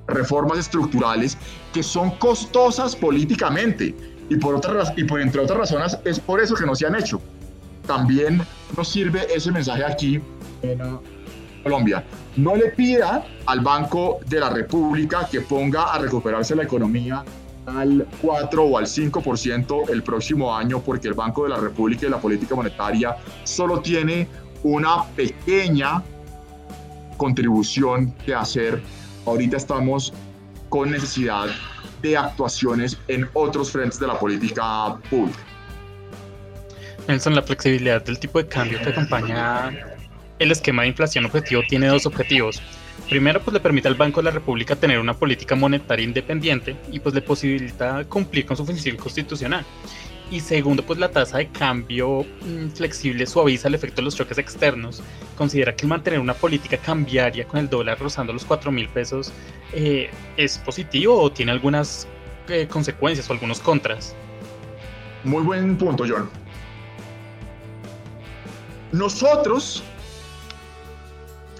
reformas 0.07 0.59
estructurales 0.59 1.37
que 1.73 1.83
son 1.83 2.11
costosas 2.11 2.95
políticamente 2.95 3.95
y 4.29 4.35
por, 4.37 4.55
otras, 4.55 4.93
y 4.97 5.03
por 5.03 5.21
entre 5.21 5.41
otras 5.41 5.57
razones 5.57 5.97
es 6.05 6.19
por 6.19 6.41
eso 6.41 6.55
que 6.55 6.65
no 6.65 6.75
se 6.75 6.85
han 6.85 6.95
hecho. 6.95 7.21
También 7.85 8.41
nos 8.75 8.89
sirve 8.89 9.27
ese 9.33 9.51
mensaje 9.51 9.85
aquí 9.85 10.21
en 10.61 10.79
Colombia. 11.63 12.03
No 12.35 12.55
le 12.55 12.71
pida 12.71 13.25
al 13.45 13.61
Banco 13.61 14.19
de 14.27 14.39
la 14.39 14.49
República 14.49 15.27
que 15.29 15.41
ponga 15.41 15.93
a 15.93 15.99
recuperarse 15.99 16.55
la 16.55 16.63
economía 16.63 17.23
al 17.65 18.07
4 18.21 18.63
o 18.63 18.77
al 18.77 18.85
5% 18.85 19.89
el 19.89 20.03
próximo 20.03 20.55
año 20.55 20.79
porque 20.79 21.09
el 21.09 21.13
Banco 21.13 21.43
de 21.43 21.49
la 21.49 21.57
República 21.57 22.07
y 22.07 22.09
la 22.09 22.19
política 22.19 22.55
monetaria 22.55 23.15
solo 23.43 23.81
tiene 23.81 24.27
una 24.63 25.03
pequeña 25.15 26.01
contribución 27.17 28.13
que 28.25 28.33
hacer 28.33 28.81
ahorita 29.27 29.57
estamos 29.57 30.13
con 30.69 30.91
necesidad 30.91 31.47
de 32.01 32.17
actuaciones 32.17 32.97
en 33.07 33.27
otros 33.33 33.71
frentes 33.71 33.99
de 33.99 34.07
la 34.07 34.19
política 34.19 34.97
pública. 35.09 35.39
Nelson, 37.07 37.35
la 37.35 37.41
flexibilidad 37.41 38.03
del 38.03 38.19
tipo 38.19 38.39
de 38.39 38.47
cambio 38.47 38.79
que 38.81 38.89
acompaña 38.89 39.71
el 40.39 40.51
esquema 40.51 40.83
de 40.83 40.89
inflación 40.89 41.25
objetivo 41.25 41.61
tiene 41.67 41.87
dos 41.87 42.05
objetivos. 42.05 42.61
Primero, 43.09 43.41
pues 43.41 43.53
le 43.53 43.59
permite 43.59 43.87
al 43.87 43.95
Banco 43.95 44.19
de 44.19 44.25
la 44.25 44.31
República 44.31 44.75
tener 44.75 44.99
una 44.99 45.13
política 45.13 45.55
monetaria 45.55 46.03
independiente 46.03 46.75
y 46.91 46.99
pues 46.99 47.15
le 47.15 47.21
posibilita 47.21 48.03
cumplir 48.05 48.45
con 48.45 48.57
su 48.57 48.65
función 48.65 48.97
constitucional. 48.97 49.65
Y 50.29 50.41
segundo, 50.41 50.83
pues 50.83 50.99
la 50.99 51.09
tasa 51.09 51.37
de 51.37 51.47
cambio 51.47 52.25
mm, 52.41 52.69
flexible 52.75 53.25
suaviza 53.25 53.69
el 53.69 53.75
efecto 53.75 53.97
de 53.97 54.03
los 54.03 54.15
choques 54.15 54.37
externos. 54.37 55.01
Considera 55.37 55.73
que 55.73 55.83
el 55.83 55.89
mantener 55.89 56.19
una 56.19 56.33
política 56.33 56.77
cambiaria 56.77 57.47
con 57.47 57.61
el 57.61 57.69
dólar 57.69 57.97
rozando 57.99 58.33
los 58.33 58.43
4 58.43 58.71
mil 58.71 58.89
pesos 58.89 59.31
eh, 59.73 60.09
es 60.35 60.57
positivo 60.57 61.17
o 61.17 61.31
tiene 61.31 61.53
algunas 61.53 62.07
eh, 62.49 62.67
consecuencias 62.69 63.29
o 63.29 63.33
algunos 63.33 63.59
contras. 63.59 64.15
Muy 65.23 65.43
buen 65.43 65.77
punto, 65.77 66.03
John. 66.07 66.29
Nosotros, 68.91 69.83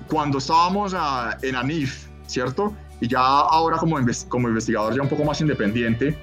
cuando 0.07 0.39
estábamos 0.39 0.93
ah, 0.93 1.37
en 1.41 1.55
ANIF, 1.55 2.07
¿cierto? 2.25 2.75
Y 2.99 3.07
ya 3.07 3.19
ahora 3.19 3.77
como, 3.77 3.97
como 4.27 4.47
investigador 4.49 4.95
ya 4.95 5.01
un 5.01 5.09
poco 5.09 5.23
más 5.23 5.39
independiente, 5.39 6.17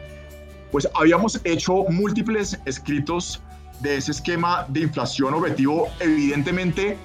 pues 0.75 0.89
habíamos 0.93 1.41
hecho 1.45 1.85
múltiples 1.89 2.59
escritos 2.65 3.41
de 3.79 3.99
ese 3.99 4.11
esquema 4.11 4.67
de 4.71 4.81
inflación 4.81 5.33
objetivo. 5.33 5.87
Evidentemente, 6.01 6.99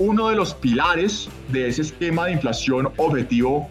uno 0.00 0.30
de 0.30 0.34
los 0.34 0.52
pilares 0.52 1.28
de 1.50 1.68
ese 1.68 1.82
esquema 1.82 2.26
de 2.26 2.32
inflación 2.32 2.92
objetivo 2.96 3.68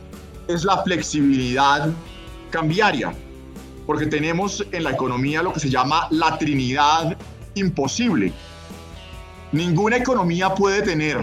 es 0.47 0.63
la 0.63 0.82
flexibilidad 0.84 1.89
cambiaria, 2.51 3.13
porque 3.86 4.06
tenemos 4.06 4.65
en 4.71 4.86
la 4.86 4.91
economía 4.91 5.43
lo 5.43 5.51
que 5.51 5.60
se 5.60 5.69
llama 5.69 6.08
la 6.10 6.38
trinidad 6.38 7.17
imposible. 7.56 8.32
Ninguna 9.51 9.97
economía 9.97 10.56
puede 10.56 10.84
tener 10.84 11.17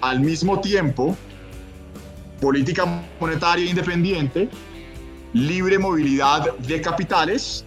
al 0.00 0.18
mismo 0.18 0.60
tiempo 0.60 1.16
política 2.40 2.84
monetaria 3.20 3.70
independiente, 3.70 4.48
libre 5.34 5.78
movilidad 5.78 6.56
de 6.58 6.80
capitales 6.80 7.64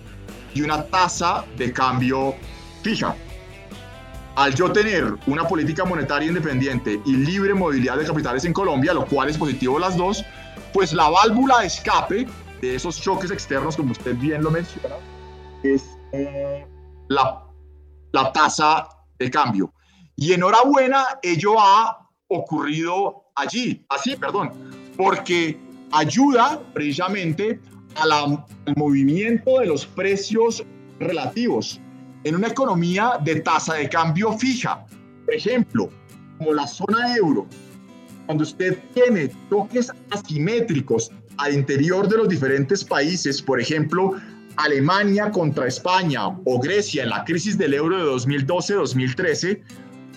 y 0.54 0.62
una 0.62 0.84
tasa 0.86 1.46
de 1.58 1.72
cambio 1.72 2.34
fija. 2.82 3.16
Al 4.36 4.56
yo 4.56 4.72
tener 4.72 5.16
una 5.28 5.48
política 5.48 5.84
monetaria 5.84 6.30
independiente 6.30 7.02
y 7.06 7.12
libre 7.18 7.54
movilidad 7.54 7.98
de 7.98 8.06
capitales 8.06 8.46
en 8.46 8.54
Colombia, 8.54 8.94
lo 8.94 9.06
cual 9.06 9.30
es 9.30 9.38
positivo 9.38 9.78
las 9.80 9.98
dos, 9.98 10.24
pues 10.74 10.94
la 10.94 11.10
válvula 11.10 11.60
de 11.60 11.68
escape 11.68 12.28
de 12.62 12.76
esos 12.76 13.02
choques 13.02 13.32
externos, 13.32 13.76
como 13.76 13.92
usted 13.92 14.16
bien 14.16 14.44
lo 14.44 14.52
menciona, 14.52 14.96
es 15.64 15.84
eh, 16.14 16.66
la, 17.10 17.44
la 18.14 18.32
tasa 18.32 18.88
de 19.20 19.30
cambio. 19.30 19.74
Y 20.16 20.34
enhorabuena, 20.34 21.06
ello 21.22 21.60
ha 21.60 22.10
ocurrido 22.28 23.26
allí, 23.36 23.86
así, 23.90 24.16
perdón, 24.16 24.52
porque 24.96 25.60
ayuda 25.92 26.62
precisamente 26.74 27.60
al 27.96 28.44
movimiento 28.76 29.60
de 29.60 29.68
los 29.68 29.86
precios 29.86 30.64
relativos 31.00 31.80
en 32.24 32.36
una 32.36 32.48
economía 32.48 33.14
de 33.24 33.42
tasa 33.42 33.76
de 33.76 33.90
cambio 33.90 34.34
fija. 34.38 34.86
Por 35.26 35.34
ejemplo, 35.34 35.90
como 36.38 36.54
la 36.54 36.68
zona 36.68 37.16
euro, 37.16 37.48
cuando 38.26 38.44
usted 38.44 38.78
tiene 38.94 39.30
toques 39.50 39.92
asimétricos 40.12 41.12
al 41.38 41.54
interior 41.54 42.08
de 42.08 42.18
los 42.18 42.30
diferentes 42.30 42.84
países, 42.84 43.42
por 43.42 43.60
ejemplo, 43.62 44.16
Alemania 44.58 45.32
contra 45.32 45.68
España 45.68 46.28
o 46.28 46.60
Grecia 46.60 47.04
en 47.04 47.10
la 47.10 47.24
crisis 47.24 47.58
del 47.58 47.74
euro 47.74 47.98
de 47.98 48.12
2012-2013, 48.12 49.62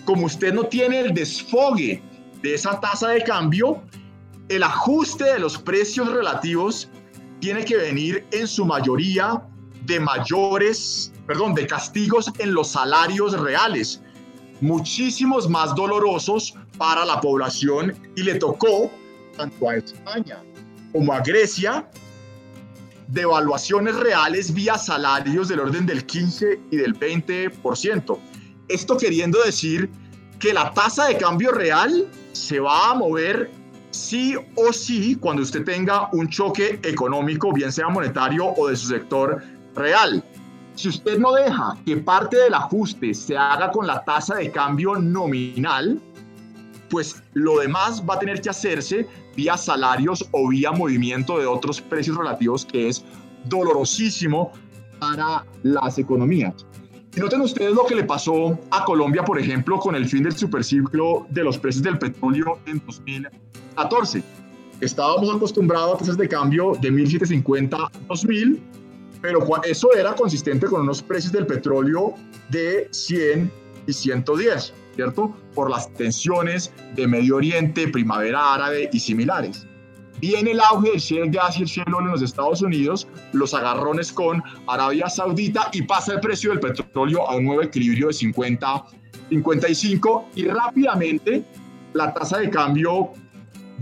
como 0.05 0.25
usted 0.25 0.53
no 0.53 0.65
tiene 0.65 0.99
el 0.99 1.13
desfogue 1.13 2.01
de 2.41 2.53
esa 2.53 2.79
tasa 2.79 3.09
de 3.09 3.21
cambio, 3.23 3.83
el 4.51 4.63
ajuste 4.63 5.23
de 5.23 5.39
los 5.39 5.57
precios 5.57 6.11
relativos 6.11 6.89
tiene 7.39 7.63
que 7.63 7.77
venir 7.77 8.25
en 8.31 8.45
su 8.45 8.65
mayoría 8.65 9.41
de 9.85 9.97
mayores, 9.97 11.13
perdón, 11.25 11.55
de 11.55 11.65
castigos 11.65 12.29
en 12.37 12.53
los 12.53 12.71
salarios 12.71 13.39
reales, 13.39 14.01
muchísimos 14.59 15.49
más 15.49 15.73
dolorosos 15.73 16.53
para 16.77 17.05
la 17.05 17.21
población 17.21 17.95
y 18.17 18.23
le 18.23 18.35
tocó 18.35 18.91
tanto 19.37 19.69
a 19.69 19.77
España 19.77 20.43
como 20.91 21.13
a 21.13 21.21
Grecia 21.21 21.89
devaluaciones 23.07 23.95
reales 23.95 24.53
vía 24.53 24.77
salarios 24.77 25.47
del 25.47 25.61
orden 25.61 25.85
del 25.85 26.05
15 26.05 26.59
y 26.71 26.75
del 26.75 26.93
20%. 26.93 28.17
Esto 28.67 28.97
queriendo 28.97 29.41
decir 29.43 29.89
que 30.39 30.53
la 30.53 30.73
tasa 30.73 31.05
de 31.07 31.17
cambio 31.17 31.51
real 31.51 32.05
se 32.33 32.59
va 32.59 32.91
a 32.91 32.95
mover 32.95 33.60
sí 33.91 34.35
o 34.55 34.73
sí 34.73 35.15
cuando 35.15 35.43
usted 35.43 35.63
tenga 35.63 36.09
un 36.13 36.27
choque 36.29 36.79
económico, 36.83 37.53
bien 37.53 37.71
sea 37.71 37.89
monetario 37.89 38.47
o 38.57 38.67
de 38.67 38.75
su 38.75 38.87
sector 38.87 39.43
real. 39.75 40.23
Si 40.75 40.89
usted 40.89 41.19
no 41.19 41.33
deja 41.33 41.77
que 41.85 41.97
parte 41.97 42.37
del 42.37 42.53
ajuste 42.53 43.13
se 43.13 43.37
haga 43.37 43.71
con 43.71 43.85
la 43.85 44.03
tasa 44.03 44.35
de 44.35 44.49
cambio 44.51 44.95
nominal, 44.95 46.01
pues 46.89 47.21
lo 47.33 47.59
demás 47.59 48.03
va 48.09 48.15
a 48.15 48.19
tener 48.19 48.41
que 48.41 48.49
hacerse 48.49 49.07
vía 49.35 49.57
salarios 49.57 50.27
o 50.31 50.49
vía 50.49 50.71
movimiento 50.71 51.37
de 51.39 51.45
otros 51.45 51.81
precios 51.81 52.17
relativos 52.17 52.65
que 52.65 52.89
es 52.89 53.03
dolorosísimo 53.45 54.51
para 54.99 55.45
las 55.63 55.97
economías. 55.97 56.65
Y 57.15 57.19
noten 57.19 57.41
ustedes 57.41 57.73
lo 57.73 57.85
que 57.85 57.95
le 57.95 58.03
pasó 58.05 58.57
a 58.71 58.85
Colombia, 58.85 59.23
por 59.23 59.37
ejemplo, 59.37 59.79
con 59.79 59.95
el 59.95 60.07
fin 60.07 60.23
del 60.23 60.35
superciclo 60.35 61.25
de 61.29 61.43
los 61.43 61.57
precios 61.57 61.83
del 61.83 61.97
petróleo 61.97 62.59
en 62.65 62.79
2014. 63.75 64.23
Estábamos 64.81 65.35
acostumbrados 65.35 65.95
a 65.95 65.97
tasas 65.99 66.17
de 66.17 66.27
cambio 66.27 66.73
de 66.81 66.91
1.750 66.91 67.73
a 67.75 67.91
2.000, 68.07 68.59
pero 69.21 69.45
eso 69.63 69.93
era 69.93 70.15
consistente 70.15 70.65
con 70.65 70.81
unos 70.81 71.03
precios 71.03 71.31
del 71.31 71.45
petróleo 71.45 72.15
de 72.49 72.87
100 72.91 73.51
y 73.85 73.93
110, 73.93 74.73
¿cierto? 74.95 75.35
Por 75.53 75.69
las 75.69 75.93
tensiones 75.93 76.73
de 76.95 77.07
Medio 77.07 77.35
Oriente, 77.35 77.87
primavera 77.87 78.55
árabe 78.55 78.89
y 78.91 78.99
similares. 78.99 79.67
Viene 80.19 80.51
el 80.51 80.59
auge 80.59 80.91
del 80.91 80.99
shale 80.99 81.29
gas 81.31 81.57
y 81.57 81.63
el 81.63 81.67
shale 81.67 81.93
oil 81.95 82.05
en 82.05 82.11
los 82.11 82.21
Estados 82.21 82.61
Unidos, 82.61 83.07
los 83.33 83.53
agarrones 83.53 84.11
con 84.11 84.41
Arabia 84.67 85.09
Saudita 85.09 85.69
y 85.73 85.81
pasa 85.83 86.13
el 86.13 86.19
precio 86.19 86.51
del 86.51 86.59
petróleo 86.59 87.27
a 87.27 87.35
un 87.35 87.45
nuevo 87.45 87.63
equilibrio 87.63 88.07
de 88.07 88.13
50, 88.13 88.85
55 89.29 90.29
y 90.35 90.45
rápidamente 90.45 91.43
la 91.93 92.13
tasa 92.13 92.37
de 92.37 92.49
cambio 92.49 93.13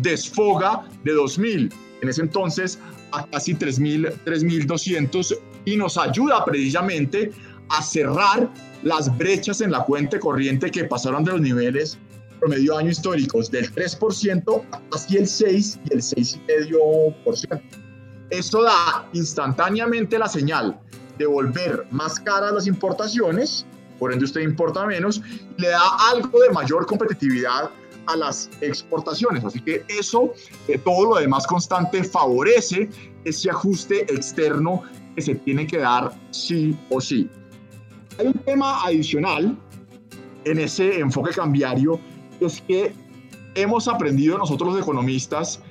desfoga 0.01 0.87
de 1.03 1.13
2.000. 1.13 1.71
En 2.01 2.09
ese 2.09 2.21
entonces 2.21 2.79
a 3.11 3.25
casi 3.27 3.55
3.200 3.55 5.39
y 5.65 5.75
nos 5.75 5.97
ayuda 5.97 6.45
precisamente 6.45 7.31
a 7.69 7.81
cerrar 7.81 8.49
las 8.83 9.15
brechas 9.17 9.61
en 9.61 9.71
la 9.71 9.83
cuenta 9.83 10.19
corriente 10.19 10.71
que 10.71 10.85
pasaron 10.85 11.23
de 11.23 11.31
los 11.33 11.41
niveles 11.41 11.97
promedio 12.39 12.77
año 12.77 12.89
históricos 12.89 13.51
del 13.51 13.73
3% 13.73 14.63
a 14.71 14.81
casi 14.89 15.17
el 15.17 15.27
6 15.27 15.79
y 15.85 15.93
el 15.93 15.99
6,5%. 15.99 17.61
Eso 18.29 18.63
da 18.63 19.09
instantáneamente 19.13 20.17
la 20.17 20.27
señal 20.27 20.79
de 21.17 21.25
volver 21.25 21.85
más 21.91 22.19
caras 22.19 22.53
las 22.53 22.67
importaciones, 22.67 23.65
por 23.97 24.13
ende 24.13 24.25
usted 24.25 24.41
importa 24.41 24.85
menos, 24.85 25.21
le 25.57 25.67
da 25.67 25.81
algo 26.11 26.39
de 26.39 26.49
mayor 26.51 26.85
competitividad 26.85 27.69
a 28.11 28.15
las 28.15 28.49
exportaciones. 28.61 29.43
Así 29.43 29.61
que 29.61 29.83
eso, 29.87 30.33
eh, 30.67 30.77
todo 30.77 31.13
lo 31.13 31.15
demás 31.19 31.45
constante, 31.47 32.03
favorece 32.03 32.89
ese 33.25 33.49
ajuste 33.49 34.01
externo 34.13 34.83
que 35.15 35.21
se 35.21 35.35
tiene 35.35 35.67
que 35.67 35.77
dar 35.77 36.13
sí 36.31 36.77
o 36.89 36.99
sí. 36.99 37.29
Hay 38.17 38.27
un 38.27 38.33
tema 38.33 38.83
adicional 38.83 39.57
en 40.45 40.59
ese 40.59 40.99
enfoque 40.99 41.31
cambiario, 41.31 41.99
es 42.39 42.61
que 42.61 42.93
hemos 43.55 43.87
aprendido 43.87 44.37
nosotros 44.37 44.73
los 44.73 44.81
economistas 44.81 45.61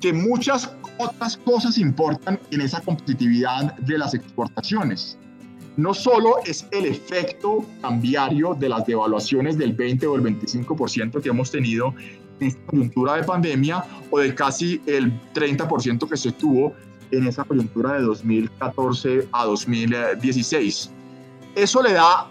que 0.00 0.12
muchas 0.12 0.72
otras 0.98 1.36
cosas 1.38 1.78
importan 1.78 2.38
en 2.50 2.60
esa 2.60 2.80
competitividad 2.80 3.74
de 3.78 3.98
las 3.98 4.14
exportaciones. 4.14 5.18
No 5.78 5.94
solo 5.94 6.38
es 6.44 6.66
el 6.72 6.86
efecto 6.86 7.64
cambiario 7.80 8.52
de 8.52 8.68
las 8.68 8.84
devaluaciones 8.84 9.56
del 9.56 9.74
20 9.74 10.08
o 10.08 10.16
el 10.16 10.22
25% 10.22 11.22
que 11.22 11.28
hemos 11.28 11.52
tenido 11.52 11.94
en 12.40 12.48
esta 12.48 12.60
coyuntura 12.66 13.14
de 13.14 13.22
pandemia 13.22 13.84
o 14.10 14.18
de 14.18 14.34
casi 14.34 14.82
el 14.86 15.12
30% 15.34 16.08
que 16.08 16.16
se 16.16 16.32
tuvo 16.32 16.72
en 17.12 17.28
esa 17.28 17.44
coyuntura 17.44 17.92
de 17.92 18.00
2014 18.00 19.28
a 19.30 19.44
2016. 19.44 20.90
Eso 21.54 21.80
le 21.80 21.92
da 21.92 22.26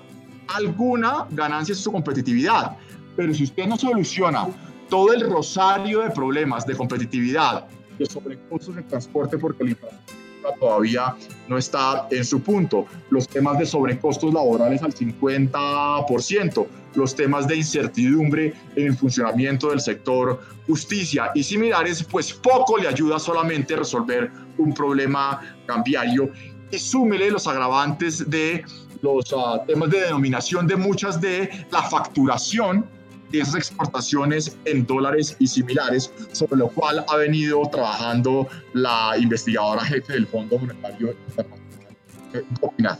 alguna 0.54 1.26
ganancia 1.32 1.74
a 1.74 1.78
su 1.78 1.90
competitividad, 1.90 2.76
pero 3.16 3.34
si 3.34 3.46
usted 3.46 3.66
no 3.66 3.78
soluciona 3.78 4.46
todo 4.90 5.14
el 5.14 5.22
rosario 5.22 6.02
de 6.02 6.10
problemas 6.10 6.68
de 6.68 6.76
competitividad, 6.76 7.66
de 7.98 8.08
sobrecostos 8.08 8.76
de 8.76 8.82
transporte 8.84 9.38
porque 9.38 9.64
la 9.64 9.70
infraestructura 9.70 10.27
todavía 10.60 11.16
no 11.48 11.58
está 11.58 12.08
en 12.12 12.26
su 12.26 12.42
punto, 12.42 12.86
los 13.10 13.28
temas 13.28 13.58
de 13.60 13.66
sobrecostos 13.66 14.34
laborales 14.34 14.82
al 14.84 14.94
50%, 14.94 16.68
los 16.96 17.16
temas 17.16 17.48
de 17.48 17.58
incertidumbre 17.58 18.54
en 18.76 18.88
el 18.88 18.98
funcionamiento 18.98 19.70
del 19.70 19.82
sector 19.82 20.42
justicia 20.68 21.32
y 21.36 21.44
similares, 21.44 22.04
pues 22.04 22.34
poco 22.34 22.78
le 22.78 22.88
ayuda 22.88 23.20
solamente 23.20 23.74
a 23.74 23.78
resolver 23.78 24.32
un 24.58 24.74
problema 24.74 25.42
cambiario. 25.66 26.32
Y 26.72 26.78
súmele 26.78 27.32
los 27.32 27.48
agravantes 27.48 28.30
de 28.30 28.66
los 29.02 29.32
uh, 29.32 29.60
temas 29.66 29.90
de 29.90 30.02
denominación 30.02 30.68
de 30.68 30.76
muchas 30.76 31.22
de 31.22 31.66
la 31.72 31.84
facturación 31.84 32.86
de 33.32 33.40
esas 33.40 33.56
exportaciones 33.56 34.58
en 34.66 34.86
dólares 34.86 35.36
y 35.40 35.48
similares, 35.48 36.12
sobre 36.32 36.58
lo 36.58 36.70
cual 36.70 37.04
ha 37.08 37.18
venido 37.18 37.62
trabajando 37.72 38.48
la 38.74 39.16
investigadora 39.18 39.84
jefe 39.84 40.14
del 40.14 40.28
Fondo 40.28 40.58
Monetario 40.60 41.16
Internacional, 41.28 42.98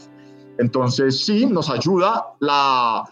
Entonces, 0.58 1.24
sí, 1.24 1.46
nos 1.46 1.70
ayuda 1.70 2.26
la 2.40 3.04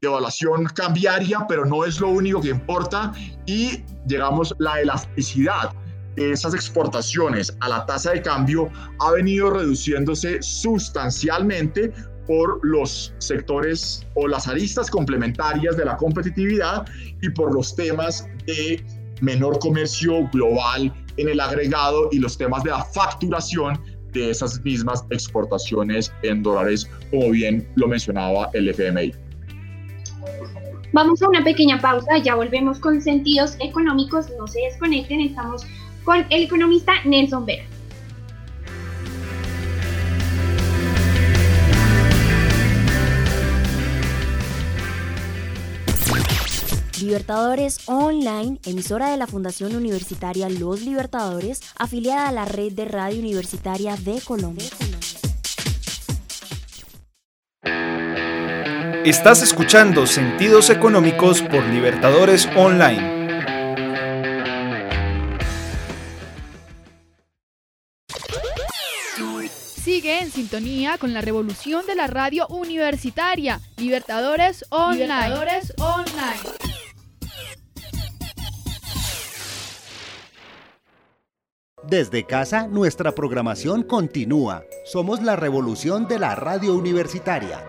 devaluación 0.00 0.66
cambiaria, 0.66 1.46
pero 1.48 1.64
no 1.64 1.84
es 1.84 2.00
lo 2.00 2.08
único 2.08 2.40
que 2.40 2.48
importa. 2.48 3.12
Y 3.46 3.82
llegamos 4.06 4.54
la 4.58 4.80
elasticidad 4.80 5.72
de 6.16 6.32
esas 6.32 6.54
exportaciones 6.54 7.56
a 7.60 7.68
la 7.68 7.86
tasa 7.86 8.12
de 8.12 8.22
cambio 8.22 8.70
ha 9.00 9.10
venido 9.12 9.50
reduciéndose 9.50 10.40
sustancialmente 10.42 11.92
por 12.26 12.60
los 12.64 13.14
sectores 13.18 14.06
o 14.14 14.26
las 14.26 14.48
aristas 14.48 14.90
complementarias 14.90 15.76
de 15.76 15.84
la 15.84 15.96
competitividad 15.96 16.86
y 17.22 17.30
por 17.30 17.54
los 17.54 17.74
temas 17.74 18.28
de 18.46 18.84
menor 19.20 19.58
comercio 19.58 20.28
global 20.32 20.92
en 21.16 21.28
el 21.28 21.40
agregado 21.40 22.08
y 22.12 22.18
los 22.18 22.36
temas 22.36 22.62
de 22.64 22.70
la 22.70 22.84
facturación 22.84 23.80
de 24.12 24.30
esas 24.30 24.62
mismas 24.64 25.04
exportaciones 25.10 26.12
en 26.22 26.42
dólares, 26.42 26.88
como 27.10 27.30
bien 27.30 27.68
lo 27.74 27.88
mencionaba 27.88 28.50
el 28.54 28.68
FMI. 28.68 29.12
Vamos 30.92 31.20
a 31.22 31.28
una 31.28 31.42
pequeña 31.42 31.80
pausa, 31.80 32.18
ya 32.18 32.36
volvemos 32.36 32.78
con 32.78 33.02
sentidos 33.02 33.56
económicos, 33.58 34.26
no 34.38 34.46
se 34.46 34.60
desconecten, 34.60 35.20
estamos 35.20 35.66
con 36.04 36.24
el 36.30 36.44
economista 36.44 36.92
Nelson 37.04 37.44
Vera. 37.44 37.64
Libertadores 47.04 47.80
Online, 47.84 48.58
emisora 48.64 49.10
de 49.10 49.18
la 49.18 49.26
Fundación 49.26 49.76
Universitaria 49.76 50.48
Los 50.48 50.80
Libertadores, 50.80 51.60
afiliada 51.76 52.28
a 52.28 52.32
la 52.32 52.46
red 52.46 52.72
de 52.72 52.86
radio 52.86 53.18
universitaria 53.18 53.94
de 53.96 54.22
Colombia. 54.22 54.64
Estás 59.04 59.42
escuchando 59.42 60.06
Sentidos 60.06 60.70
Económicos 60.70 61.42
por 61.42 61.62
Libertadores 61.66 62.48
Online. 62.56 63.12
Sigue 69.84 70.20
en 70.20 70.30
sintonía 70.32 70.96
con 70.96 71.12
la 71.12 71.20
revolución 71.20 71.84
de 71.84 71.96
la 71.96 72.06
radio 72.06 72.46
universitaria. 72.48 73.60
Libertadores 73.76 74.64
Online. 74.70 75.28
Libertadores 75.28 75.74
Online. 75.76 76.63
Desde 81.88 82.24
casa, 82.24 82.66
nuestra 82.66 83.14
programación 83.14 83.82
continúa. 83.82 84.64
Somos 84.86 85.22
la 85.22 85.36
revolución 85.36 86.08
de 86.08 86.18
la 86.18 86.34
radio 86.34 86.74
universitaria. 86.74 87.62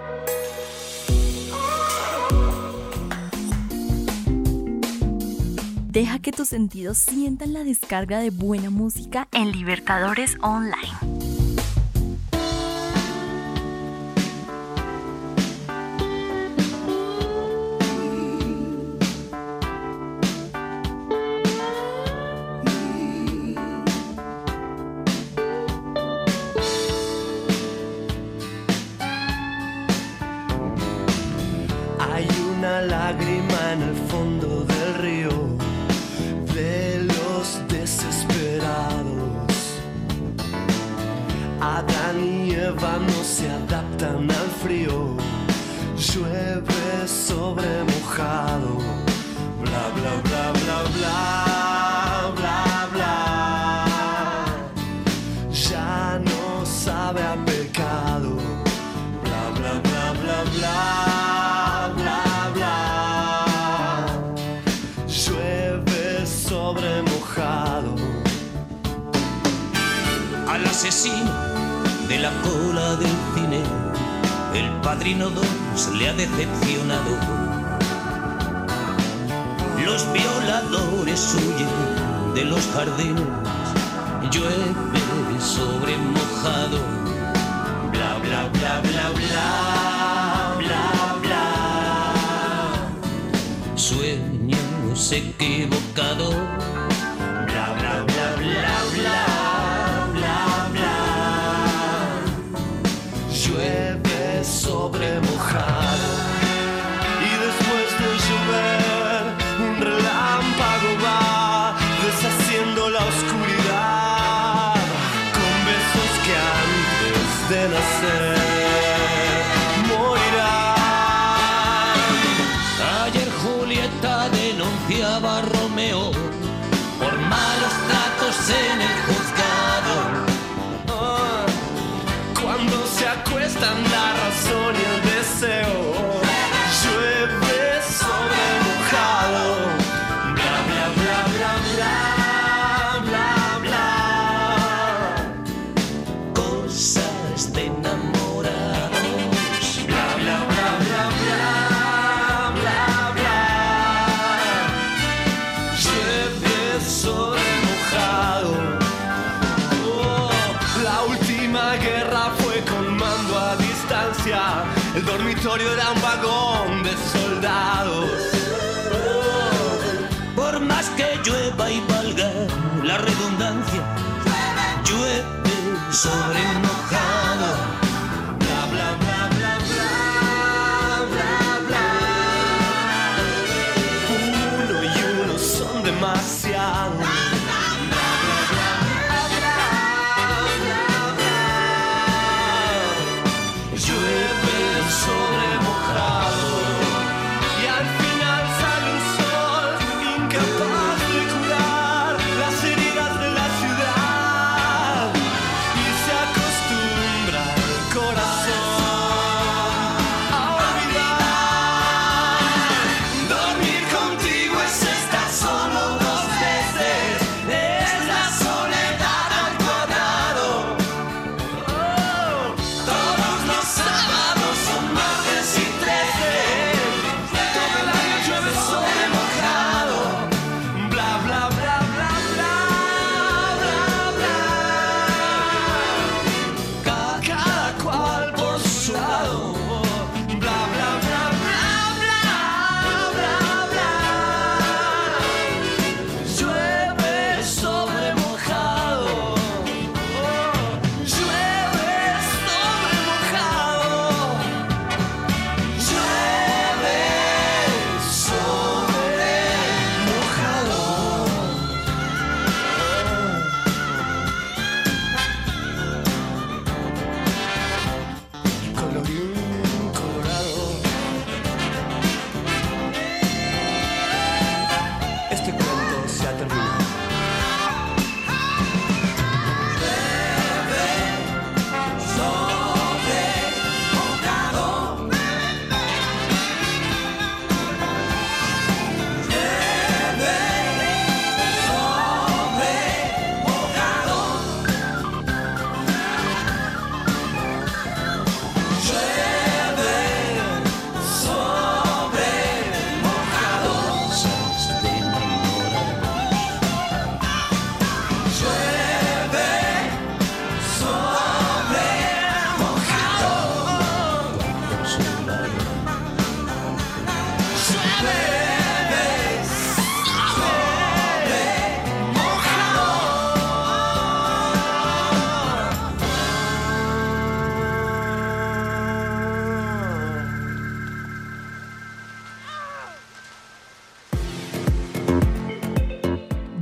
Deja 5.90 6.20
que 6.20 6.32
tus 6.32 6.48
sentidos 6.48 6.98
sientan 6.98 7.52
la 7.52 7.66
descarga 7.66 8.20
de 8.20 8.30
buena 8.30 8.70
música 8.70 9.28
en 9.34 9.52
Libertadores 9.52 10.38
Online. 10.42 11.35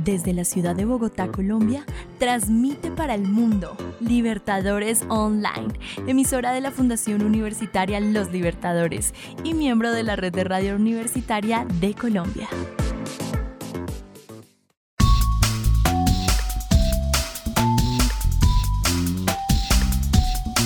Desde 0.04 0.34
la 0.34 0.44
ciudad 0.44 0.76
de 0.76 0.84
Bogotá, 0.84 1.28
Colombia, 1.28 1.86
transmite 2.18 2.90
para 2.90 3.14
el 3.14 3.22
mundo 3.22 3.74
Libertadores 4.00 5.02
Online, 5.08 5.72
emisora 6.06 6.52
de 6.52 6.60
la 6.60 6.70
Fundación 6.70 7.22
Universitaria 7.22 8.00
Los 8.00 8.30
Libertadores 8.30 9.14
y 9.44 9.54
miembro 9.54 9.92
de 9.92 10.02
la 10.02 10.14
Red 10.14 10.34
de 10.34 10.44
Radio 10.44 10.76
Universitaria 10.76 11.66
de 11.80 11.94
Colombia. 11.94 12.48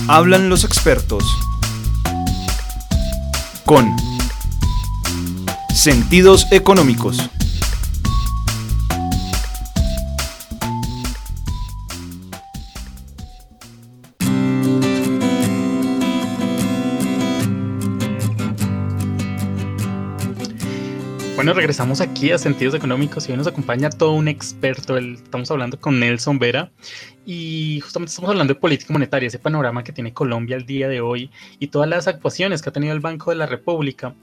Hablan 0.09 0.49
los 0.49 0.65
expertos 0.65 1.23
con 3.63 3.95
sentidos 5.73 6.51
económicos. 6.51 7.29
Bueno, 21.39 21.53
regresamos 21.53 22.01
aquí 22.01 22.31
a 22.31 22.37
Sentidos 22.37 22.73
Económicos 22.75 23.25
y 23.25 23.31
hoy 23.31 23.37
nos 23.37 23.47
acompaña 23.47 23.89
todo 23.89 24.11
un 24.11 24.27
experto. 24.27 24.97
estamos 24.97 25.49
hablando 25.49 25.79
con 25.79 25.97
Nelson 25.97 26.37
Vera 26.37 26.69
y 27.25 27.79
justamente 27.79 28.09
estamos 28.09 28.31
hablando 28.31 28.53
de 28.53 28.59
política 28.59 28.91
monetaria, 28.91 29.27
ese 29.27 29.39
panorama 29.39 29.81
que 29.81 29.93
tiene 29.93 30.11
Colombia 30.13 30.57
al 30.57 30.65
día 30.65 30.89
de 30.89 30.99
hoy 30.99 31.31
y 31.57 31.67
todas 31.67 31.87
las 31.87 32.09
actuaciones 32.09 32.61
que 32.61 32.67
ha 32.67 32.73
tenido 32.73 32.93
el 32.93 32.99
Banco 32.99 33.31
de 33.31 33.37
la 33.37 33.45
República. 33.45 34.13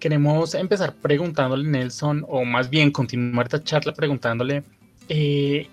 Queremos 0.00 0.54
empezar 0.54 0.96
preguntándole, 0.96 1.66
Nelson, 1.66 2.26
o 2.28 2.44
más 2.44 2.68
bien 2.68 2.90
continuar 2.90 3.46
esta 3.46 3.64
charla 3.64 3.94
preguntándole 3.94 4.62
eh, 5.08 5.66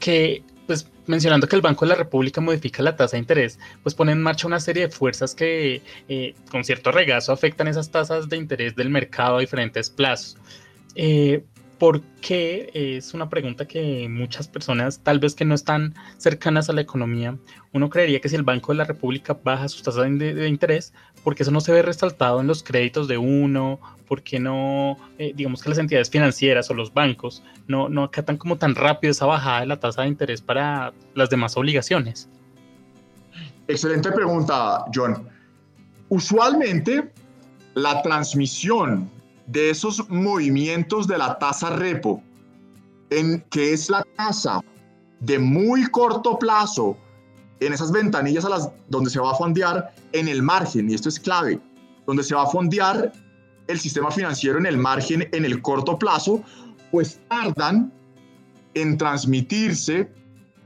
que 0.00 0.42
pues 0.66 0.90
mencionando 1.06 1.46
que 1.46 1.56
el 1.56 1.62
Banco 1.62 1.84
de 1.84 1.90
la 1.90 1.94
República 1.96 2.40
modifica 2.40 2.82
la 2.82 2.96
tasa 2.96 3.16
de 3.16 3.20
interés, 3.20 3.58
pues 3.82 3.94
pone 3.94 4.12
en 4.12 4.22
marcha 4.22 4.46
una 4.46 4.60
serie 4.60 4.86
de 4.86 4.92
fuerzas 4.92 5.34
que 5.34 5.82
eh, 6.08 6.34
con 6.50 6.64
cierto 6.64 6.90
regazo 6.92 7.32
afectan 7.32 7.68
esas 7.68 7.90
tasas 7.90 8.28
de 8.28 8.36
interés 8.36 8.74
del 8.74 8.90
mercado 8.90 9.36
a 9.36 9.40
diferentes 9.40 9.90
plazos. 9.90 10.36
Eh, 10.94 11.42
¿Por 11.84 12.00
qué? 12.22 12.70
Es 12.72 13.12
una 13.12 13.28
pregunta 13.28 13.68
que 13.68 14.08
muchas 14.08 14.48
personas, 14.48 15.00
tal 15.00 15.18
vez 15.18 15.34
que 15.34 15.44
no 15.44 15.54
están 15.54 15.94
cercanas 16.16 16.70
a 16.70 16.72
la 16.72 16.80
economía, 16.80 17.36
uno 17.74 17.90
creería 17.90 18.22
que 18.22 18.30
si 18.30 18.36
el 18.36 18.42
Banco 18.42 18.72
de 18.72 18.78
la 18.78 18.84
República 18.84 19.38
baja 19.44 19.68
sus 19.68 19.82
tasas 19.82 20.04
de, 20.18 20.48
interés, 20.48 20.94
porque 21.22 21.42
eso 21.42 21.52
no 21.52 21.60
se 21.60 21.72
ve 21.72 21.82
resaltado 21.82 22.40
en 22.40 22.46
los 22.46 22.62
créditos 22.62 23.06
de 23.06 23.18
uno, 23.18 23.80
porque 24.08 24.40
no, 24.40 24.96
eh, 25.18 25.34
digamos 25.36 25.62
que 25.62 25.68
las 25.68 25.76
entidades 25.76 26.08
financieras 26.08 26.70
o 26.70 26.74
los 26.74 26.94
bancos 26.94 27.42
no, 27.68 27.90
no 27.90 28.04
acatan 28.04 28.38
como 28.38 28.56
tan 28.56 28.74
rápido 28.74 29.10
esa 29.10 29.26
bajada 29.26 29.60
de 29.60 29.66
la 29.66 29.78
tasa 29.78 30.00
de 30.00 30.08
interés 30.08 30.40
para 30.40 30.94
las 31.12 31.28
demás 31.28 31.54
obligaciones. 31.54 32.30
Excelente 33.68 34.10
pregunta, 34.10 34.86
John. 34.94 35.28
Usualmente, 36.08 37.12
la 37.74 38.00
transmisión 38.00 39.10
de 39.46 39.70
esos 39.70 40.08
movimientos 40.08 41.06
de 41.06 41.18
la 41.18 41.38
tasa 41.38 41.70
repo, 41.70 42.22
en 43.10 43.40
que 43.50 43.72
es 43.72 43.90
la 43.90 44.04
tasa 44.16 44.60
de 45.20 45.38
muy 45.38 45.86
corto 45.90 46.38
plazo 46.38 46.96
en 47.60 47.72
esas 47.72 47.92
ventanillas 47.92 48.44
a 48.44 48.48
las 48.48 48.70
donde 48.88 49.10
se 49.10 49.20
va 49.20 49.32
a 49.32 49.34
fondear 49.34 49.94
en 50.12 50.28
el 50.28 50.42
margen, 50.42 50.90
y 50.90 50.94
esto 50.94 51.08
es 51.08 51.20
clave, 51.20 51.60
donde 52.06 52.22
se 52.22 52.34
va 52.34 52.42
a 52.42 52.46
fondear 52.46 53.12
el 53.66 53.80
sistema 53.80 54.10
financiero 54.10 54.58
en 54.58 54.66
el 54.66 54.76
margen 54.76 55.28
en 55.32 55.44
el 55.44 55.62
corto 55.62 55.98
plazo, 55.98 56.42
pues 56.90 57.20
tardan 57.28 57.92
en 58.74 58.98
transmitirse 58.98 60.10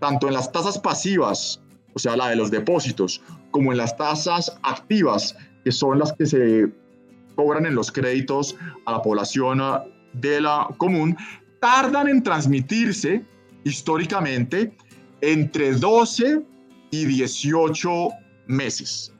tanto 0.01 0.29
en 0.29 0.35
las 0.35 0.51
tasas 0.51 0.79
pasivas, 0.79 1.61
o 1.95 1.99
sea, 1.99 2.16
la 2.16 2.29
de 2.29 2.37
los 2.37 2.51
depósitos, 2.51 3.22
como 3.51 3.72
en 3.72 3.79
las 3.79 3.97
tasas 3.97 4.57
activas, 4.62 5.37
que 5.64 5.72
son 5.72 5.99
las 5.99 6.12
que 6.12 6.26
se 6.26 6.72
cobran 7.39 7.66
en 7.66 7.76
los 7.76 7.93
créditos 7.93 8.57
a 8.84 8.91
la 8.91 9.01
población 9.01 9.61
ah, 9.61 9.84
de 10.12 10.41
la 10.41 10.66
común, 10.76 11.16
tardan 11.61 12.09
en 12.09 12.20
transmitirse 12.20 13.24
históricamente 13.62 14.76
entre 15.20 15.72
12 15.72 16.43
y 16.91 17.05
18 17.05 18.09
meses. 18.49 19.12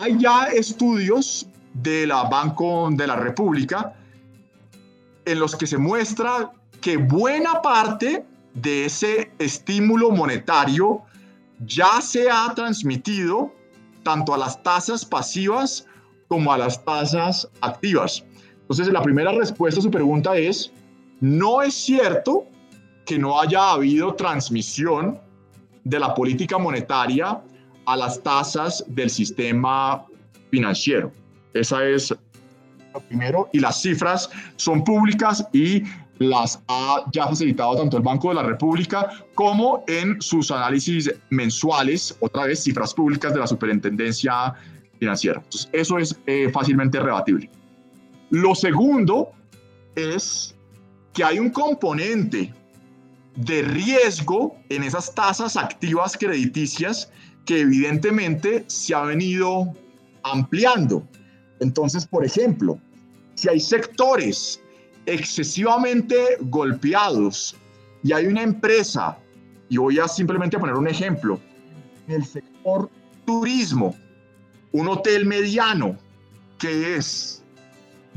Hay 0.00 0.18
ya 0.18 0.46
estudios 0.46 1.46
de 1.74 2.08
la 2.08 2.24
Banco 2.24 2.88
de 2.90 3.06
la 3.06 3.14
República 3.14 3.94
en 5.24 5.38
los 5.38 5.54
que 5.54 5.68
se 5.68 5.78
muestra 5.78 6.50
que 6.80 6.96
buena 6.96 7.62
parte 7.62 8.24
de 8.54 8.86
ese 8.86 9.30
estímulo 9.38 10.10
monetario 10.10 11.02
ya 11.60 12.00
se 12.00 12.28
ha 12.28 12.52
transmitido 12.56 13.54
tanto 14.02 14.34
a 14.34 14.38
las 14.38 14.60
tasas 14.64 15.04
pasivas 15.04 15.86
como 16.32 16.50
a 16.50 16.56
las 16.56 16.82
tasas 16.82 17.46
activas. 17.60 18.24
Entonces, 18.62 18.88
la 18.88 19.02
primera 19.02 19.32
respuesta 19.32 19.80
a 19.80 19.82
su 19.82 19.90
pregunta 19.90 20.34
es, 20.34 20.72
no 21.20 21.60
es 21.60 21.74
cierto 21.74 22.46
que 23.04 23.18
no 23.18 23.38
haya 23.38 23.72
habido 23.72 24.14
transmisión 24.14 25.20
de 25.84 26.00
la 26.00 26.14
política 26.14 26.56
monetaria 26.56 27.38
a 27.84 27.96
las 27.98 28.22
tasas 28.22 28.82
del 28.88 29.10
sistema 29.10 30.06
financiero. 30.50 31.12
Esa 31.52 31.84
es 31.84 32.14
lo 32.94 33.00
primero. 33.00 33.50
Y 33.52 33.60
las 33.60 33.82
cifras 33.82 34.30
son 34.56 34.82
públicas 34.84 35.46
y 35.52 35.82
las 36.18 36.62
ha 36.68 37.04
ya 37.12 37.26
facilitado 37.26 37.76
tanto 37.76 37.98
el 37.98 38.02
Banco 38.02 38.30
de 38.30 38.36
la 38.36 38.42
República 38.42 39.10
como 39.34 39.84
en 39.86 40.22
sus 40.22 40.50
análisis 40.50 41.12
mensuales, 41.28 42.16
otra 42.20 42.46
vez 42.46 42.64
cifras 42.64 42.94
públicas 42.94 43.34
de 43.34 43.40
la 43.40 43.46
Superintendencia 43.46 44.54
financiera. 45.02 45.40
Entonces, 45.42 45.68
eso 45.72 45.98
es 45.98 46.16
eh, 46.26 46.48
fácilmente 46.52 47.00
rebatible. 47.00 47.50
Lo 48.30 48.54
segundo 48.54 49.32
es 49.96 50.54
que 51.12 51.24
hay 51.24 51.40
un 51.40 51.50
componente 51.50 52.54
de 53.34 53.62
riesgo 53.62 54.56
en 54.68 54.84
esas 54.84 55.12
tasas 55.12 55.56
activas 55.56 56.16
crediticias 56.16 57.10
que 57.46 57.62
evidentemente 57.62 58.64
se 58.68 58.94
ha 58.94 59.02
venido 59.02 59.74
ampliando. 60.22 61.02
Entonces, 61.58 62.06
por 62.06 62.24
ejemplo, 62.24 62.78
si 63.34 63.48
hay 63.48 63.58
sectores 63.58 64.62
excesivamente 65.06 66.16
golpeados 66.42 67.56
y 68.04 68.12
hay 68.12 68.26
una 68.26 68.42
empresa, 68.42 69.18
y 69.68 69.78
voy 69.78 69.98
a 69.98 70.06
simplemente 70.06 70.56
poner 70.60 70.76
un 70.76 70.86
ejemplo, 70.86 71.40
el 72.06 72.24
sector 72.24 72.88
turismo, 73.26 73.96
un 74.72 74.88
hotel 74.88 75.26
mediano 75.26 75.96
que 76.58 76.96
es 76.96 77.42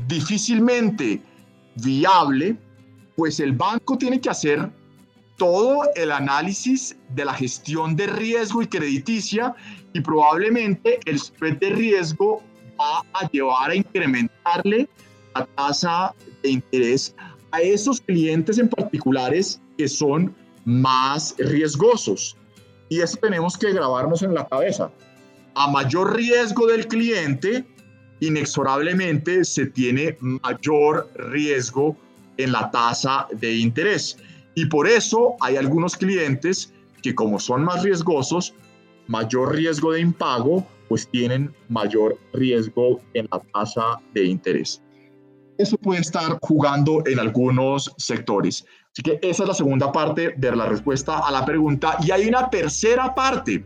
difícilmente 0.08 1.22
viable, 1.76 2.56
pues 3.16 3.40
el 3.40 3.52
banco 3.52 3.96
tiene 3.98 4.20
que 4.20 4.30
hacer 4.30 4.70
todo 5.36 5.82
el 5.94 6.12
análisis 6.12 6.96
de 7.10 7.24
la 7.24 7.34
gestión 7.34 7.94
de 7.94 8.06
riesgo 8.06 8.62
y 8.62 8.66
crediticia 8.66 9.54
y 9.92 10.00
probablemente 10.00 10.98
el 11.04 11.18
spread 11.18 11.58
de 11.58 11.70
riesgo 11.70 12.42
va 12.80 13.02
a 13.14 13.28
llevar 13.30 13.70
a 13.70 13.74
incrementarle 13.74 14.88
la 15.34 15.46
tasa 15.56 16.14
de 16.42 16.50
interés 16.50 17.14
a 17.50 17.60
esos 17.60 18.00
clientes 18.00 18.58
en 18.58 18.68
particulares 18.68 19.60
que 19.76 19.88
son 19.88 20.34
más 20.64 21.34
riesgosos. 21.38 22.36
Y 22.88 23.00
eso 23.00 23.16
tenemos 23.18 23.56
que 23.58 23.72
grabarnos 23.72 24.22
en 24.22 24.34
la 24.34 24.46
cabeza 24.46 24.90
a 25.56 25.68
mayor 25.68 26.14
riesgo 26.14 26.66
del 26.66 26.86
cliente, 26.86 27.64
inexorablemente 28.20 29.42
se 29.42 29.66
tiene 29.66 30.16
mayor 30.20 31.10
riesgo 31.14 31.96
en 32.36 32.52
la 32.52 32.70
tasa 32.70 33.26
de 33.32 33.56
interés. 33.56 34.18
Y 34.54 34.66
por 34.66 34.86
eso 34.86 35.34
hay 35.40 35.56
algunos 35.56 35.96
clientes 35.96 36.74
que 37.02 37.14
como 37.14 37.40
son 37.40 37.64
más 37.64 37.82
riesgosos, 37.82 38.54
mayor 39.06 39.54
riesgo 39.54 39.92
de 39.92 40.00
impago, 40.00 40.66
pues 40.90 41.08
tienen 41.08 41.54
mayor 41.70 42.18
riesgo 42.34 43.00
en 43.14 43.26
la 43.32 43.40
tasa 43.54 43.98
de 44.12 44.26
interés. 44.26 44.82
Eso 45.56 45.78
puede 45.78 46.02
estar 46.02 46.38
jugando 46.42 47.02
en 47.06 47.18
algunos 47.18 47.94
sectores. 47.96 48.66
Así 48.92 49.02
que 49.02 49.18
esa 49.22 49.44
es 49.44 49.48
la 49.48 49.54
segunda 49.54 49.90
parte 49.90 50.34
de 50.36 50.54
la 50.54 50.66
respuesta 50.66 51.26
a 51.26 51.30
la 51.30 51.46
pregunta. 51.46 51.96
Y 52.02 52.10
hay 52.10 52.28
una 52.28 52.50
tercera 52.50 53.14
parte. 53.14 53.64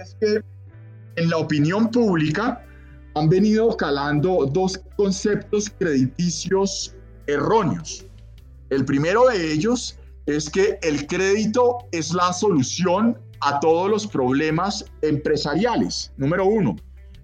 Es 0.00 0.16
que 0.20 0.51
en 1.16 1.30
la 1.30 1.38
opinión 1.38 1.90
pública 1.90 2.64
han 3.14 3.28
venido 3.28 3.76
calando 3.76 4.46
dos 4.46 4.80
conceptos 4.96 5.70
crediticios 5.78 6.94
erróneos. 7.26 8.06
El 8.70 8.84
primero 8.84 9.26
de 9.26 9.52
ellos 9.52 9.98
es 10.26 10.48
que 10.48 10.78
el 10.82 11.06
crédito 11.06 11.78
es 11.92 12.12
la 12.12 12.32
solución 12.32 13.18
a 13.40 13.60
todos 13.60 13.90
los 13.90 14.06
problemas 14.06 14.84
empresariales, 15.02 16.12
número 16.16 16.46
uno. 16.46 16.76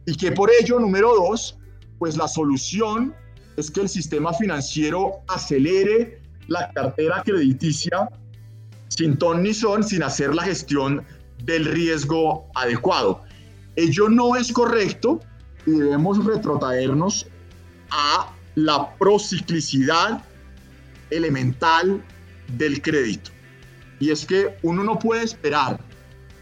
Y 0.05 0.15
que 0.17 0.33
por 0.33 0.51
ello, 0.61 0.79
número 0.79 1.15
dos, 1.15 1.59
pues 1.99 2.17
la 2.17 2.29
solución 2.29 3.15
es 3.57 3.71
que 3.71 3.81
el 3.81 3.89
sistema 3.89 4.33
financiero 4.33 5.21
acelere 5.29 6.21
la 6.49 6.71
cartera 6.73 7.23
crediticia 7.25 8.09
sin 8.89 9.17
ton 9.17 9.43
ni 9.43 9.55
son, 9.55 9.85
sin 9.85 10.03
hacer 10.03 10.35
la 10.35 10.43
gestión 10.43 11.05
del 11.45 11.65
riesgo 11.67 12.49
adecuado. 12.55 13.23
Ello 13.79 14.09
no 14.09 14.35
es 14.35 14.53
correcto 14.53 15.21
y 15.65 15.71
debemos 15.71 16.25
retrotraernos 16.25 17.29
a 17.91 18.35
la 18.57 18.93
prociclicidad 18.97 20.21
elemental 21.11 22.03
del 22.57 22.83
crédito. 22.83 23.31
Y 24.01 24.11
es 24.11 24.27
que 24.27 24.57
uno 24.63 24.83
no 24.83 24.99
puede 24.99 25.23
esperar 25.23 25.79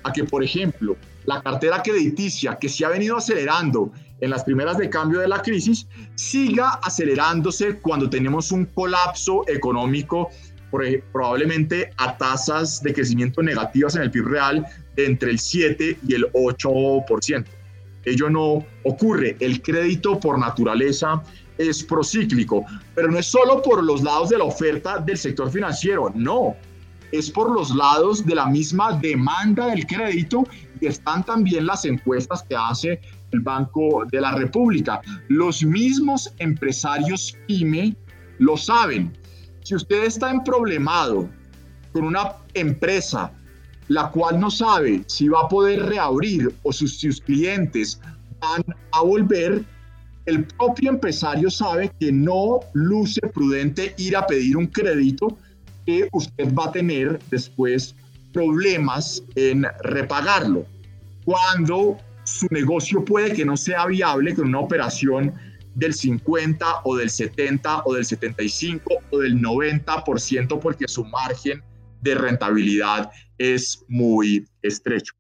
a 0.05 0.13
que, 0.15 0.25
por 0.25 0.43
ejemplo, 0.43 0.97
la 1.27 1.43
cartera 1.43 1.83
crediticia 1.83 2.57
que 2.59 2.71
se 2.71 2.87
ha 2.87 2.89
venido 2.89 3.19
acelerando 3.19 3.93
en 4.23 4.31
las 4.31 4.45
primeras 4.45 4.79
de 4.79 4.89
cambio 4.89 5.21
de 5.21 5.29
la 5.29 5.43
crisis 5.43 5.87
siga 6.15 6.81
acelerándose 6.83 7.81
cuando 7.81 8.09
tenemos 8.09 8.51
un 8.51 8.65
colapso 8.65 9.47
económico 9.47 10.31
probablemente 11.13 11.91
a 11.97 12.17
tasas 12.17 12.83
de 12.83 12.93
crecimiento 12.93 13.43
negativas 13.43 13.97
en 13.97 14.03
el 14.03 14.11
PIB 14.11 14.27
real 14.27 14.67
entre 14.97 15.31
el 15.31 15.39
7 15.39 15.99
y 16.07 16.15
el 16.15 16.25
8%. 16.33 17.45
Ello 18.05 18.31
no 18.31 18.65
ocurre. 18.85 19.37
El 19.41 19.63
crédito 19.63 20.19
por 20.21 20.39
naturaleza 20.39 21.23
es 21.59 21.83
procíclico, 21.83 22.65
pero 22.95 23.11
no 23.11 23.19
es 23.19 23.27
solo 23.27 23.63
por 23.63 23.83
los 23.83 24.03
lados 24.03 24.29
de 24.29 24.39
la 24.39 24.45
oferta 24.45 24.99
del 24.99 25.17
sector 25.17 25.51
financiero, 25.51 26.13
no, 26.15 26.55
es 27.13 27.31
por 27.31 27.51
los 27.51 27.75
lados 27.75 28.25
de 28.25 28.35
la 28.35 28.47
misma 28.47 28.93
demanda 28.99 29.67
del 29.67 29.87
crédito 29.87 30.45
y 30.81 30.87
están 30.87 31.25
también 31.25 31.67
las 31.67 31.85
encuestas 31.85 32.43
que 32.43 32.57
hace 32.57 33.01
el 33.33 33.41
Banco 33.41 34.05
de 34.11 34.21
la 34.21 34.33
República. 34.33 35.01
Los 35.29 35.65
mismos 35.65 36.33
empresarios 36.39 37.37
PYME 37.47 37.97
lo 38.39 38.57
saben. 38.57 39.17
Si 39.67 39.75
usted 39.75 40.05
está 40.05 40.31
en 40.31 40.45
problemado 40.45 41.29
con 41.93 42.05
una 42.05 42.35
empresa 42.55 43.33
la 43.89 44.13
cual 44.13 44.39
no 44.39 44.49
sabe 44.49 45.03
si 45.09 45.27
va 45.27 45.41
a 45.41 45.49
poder 45.49 45.87
reabrir 45.87 46.55
o 46.63 46.73
sus, 46.73 47.01
sus 47.01 47.21
clientes 47.21 48.01
van 48.39 48.65
a 48.93 49.03
volver, 49.03 49.65
el 50.27 50.45
propio 50.45 50.91
empresario 50.91 51.51
sabe 51.51 51.91
que 51.99 52.13
no 52.13 52.61
luce 52.75 53.21
prudente 53.35 53.93
ir 53.99 54.17
a 54.17 54.25
pedir 54.25 54.57
un 54.57 54.69
crédito 54.69 55.37
que 55.85 56.09
usted 56.13 56.55
va 56.55 56.67
a 56.67 56.71
tener 56.71 57.19
después 57.33 57.97
problemas 58.33 59.21
en 59.35 59.67
repagarlo. 59.83 60.65
Cuando 61.25 61.99
su 62.23 62.47
negocio 62.53 63.05
puede 63.05 63.33
que 63.33 63.45
no 63.45 63.57
sea 63.57 63.87
viable 63.87 64.33
con 64.33 64.47
una 64.47 64.61
operación 64.61 65.35
del 65.77 65.95
50 65.95 66.81
o 66.85 66.97
del 66.97 67.11
70 67.11 67.83
o 67.85 67.95
del 67.95 68.05
75 68.05 68.95
o 69.11 69.19
del 69.19 69.41
90% 69.41 70.59
porque 70.59 70.89
su 70.89 71.05
margen 71.05 71.63
de 72.01 72.15
rentabilidad 72.15 73.11
es 73.39 73.85
muy 73.89 74.47
estrecho. 74.63 75.13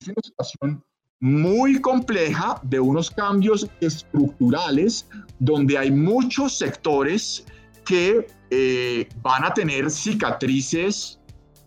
Es 0.00 0.08
una 0.08 0.22
situación 0.22 0.84
muy 1.20 1.80
compleja 1.80 2.60
de 2.64 2.80
unos 2.80 3.10
cambios 3.10 3.68
estructurales 3.80 5.08
donde 5.38 5.78
hay 5.78 5.92
muchos 5.92 6.58
sectores 6.58 7.46
que 7.86 8.26
eh, 8.50 9.08
van 9.22 9.44
a 9.44 9.54
tener 9.54 9.88
cicatrices 9.88 11.20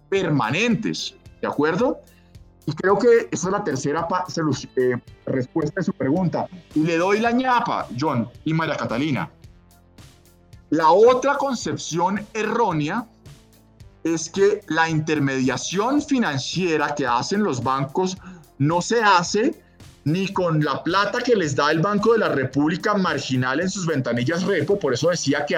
permanentes, 0.09 1.15
¿de 1.41 1.47
acuerdo? 1.47 2.01
Y 2.65 2.73
creo 2.73 2.97
que 2.97 3.29
esa 3.31 3.47
es 3.47 3.51
la 3.51 3.63
tercera 3.63 4.07
eh, 4.75 4.97
respuesta 5.25 5.81
de 5.81 5.83
su 5.83 5.93
pregunta. 5.93 6.47
Y 6.73 6.79
le 6.79 6.97
doy 6.97 7.19
la 7.19 7.31
ñapa, 7.31 7.87
John 7.97 8.27
y 8.43 8.53
María 8.53 8.75
Catalina. 8.75 9.29
La 10.71 10.89
otra 10.89 11.37
concepción 11.37 12.25
errónea 12.33 13.05
es 14.03 14.29
que 14.29 14.61
la 14.67 14.89
intermediación 14.89 16.01
financiera 16.01 16.95
que 16.95 17.05
hacen 17.05 17.43
los 17.43 17.63
bancos 17.63 18.17
no 18.57 18.81
se 18.81 19.01
hace 19.01 19.63
ni 20.05 20.27
con 20.27 20.63
la 20.63 20.83
plata 20.83 21.19
que 21.21 21.35
les 21.35 21.55
da 21.55 21.71
el 21.71 21.81
Banco 21.81 22.13
de 22.13 22.19
la 22.19 22.29
República 22.29 22.93
marginal 22.93 23.59
en 23.59 23.69
sus 23.69 23.87
ventanillas 23.87 24.43
repo, 24.43 24.77
por 24.77 24.93
eso 24.93 25.09
decía 25.09 25.45
que 25.45 25.57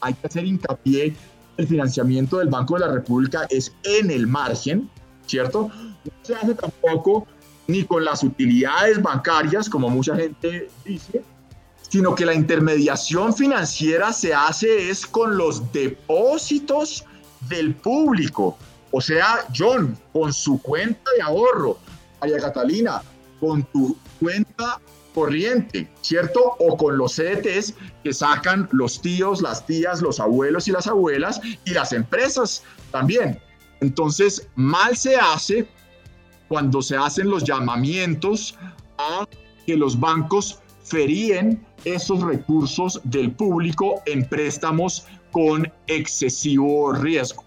hay 0.00 0.14
que 0.14 0.26
hacer 0.26 0.46
hincapié, 0.46 1.14
el 1.58 1.66
financiamiento 1.66 2.38
del 2.38 2.48
Banco 2.48 2.74
de 2.74 2.80
la 2.80 2.92
República 2.92 3.46
es 3.50 3.74
en 3.84 4.10
el 4.10 4.26
margen, 4.26 4.90
¿cierto? 5.26 5.70
No 6.04 6.12
se 6.22 6.34
hace 6.34 6.54
tampoco 6.54 7.26
ni 7.66 7.84
con 7.84 8.04
las 8.04 8.22
utilidades 8.22 9.02
bancarias, 9.02 9.68
como 9.68 9.88
mucha 9.90 10.16
gente 10.16 10.68
dice, 10.84 11.22
sino 11.88 12.14
que 12.14 12.24
la 12.24 12.34
intermediación 12.34 13.34
financiera 13.34 14.12
se 14.12 14.34
hace 14.34 14.90
es 14.90 15.06
con 15.06 15.36
los 15.36 15.72
depósitos 15.72 17.04
del 17.48 17.74
público. 17.74 18.56
O 18.92 19.00
sea, 19.00 19.46
John, 19.56 19.96
con 20.12 20.32
su 20.32 20.60
cuenta 20.62 21.10
de 21.16 21.22
ahorro, 21.22 21.78
María 22.20 22.38
Catalina, 22.38 23.02
con 23.40 23.64
tu 23.64 23.96
cuenta 24.20 24.80
corriente, 25.14 25.88
¿cierto? 26.02 26.56
O 26.58 26.76
con 26.76 26.98
los 26.98 27.16
CDTs 27.16 27.74
que 28.04 28.12
sacan 28.12 28.68
los 28.72 29.00
tíos, 29.00 29.40
las 29.40 29.66
tías, 29.66 30.02
los 30.02 30.20
abuelos 30.20 30.68
y 30.68 30.72
las 30.72 30.86
abuelas 30.86 31.40
y 31.64 31.70
las 31.70 31.92
empresas 31.92 32.62
también. 32.92 33.40
Entonces, 33.80 34.48
mal 34.54 34.96
se 34.96 35.16
hace 35.16 35.68
cuando 36.48 36.82
se 36.82 36.96
hacen 36.96 37.28
los 37.28 37.44
llamamientos 37.44 38.56
a 38.98 39.26
que 39.66 39.76
los 39.76 39.98
bancos 39.98 40.60
feríen 40.84 41.64
esos 41.84 42.22
recursos 42.22 43.00
del 43.04 43.32
público 43.32 44.02
en 44.06 44.28
préstamos 44.28 45.06
con 45.32 45.70
excesivo 45.88 46.92
riesgo. 46.92 47.44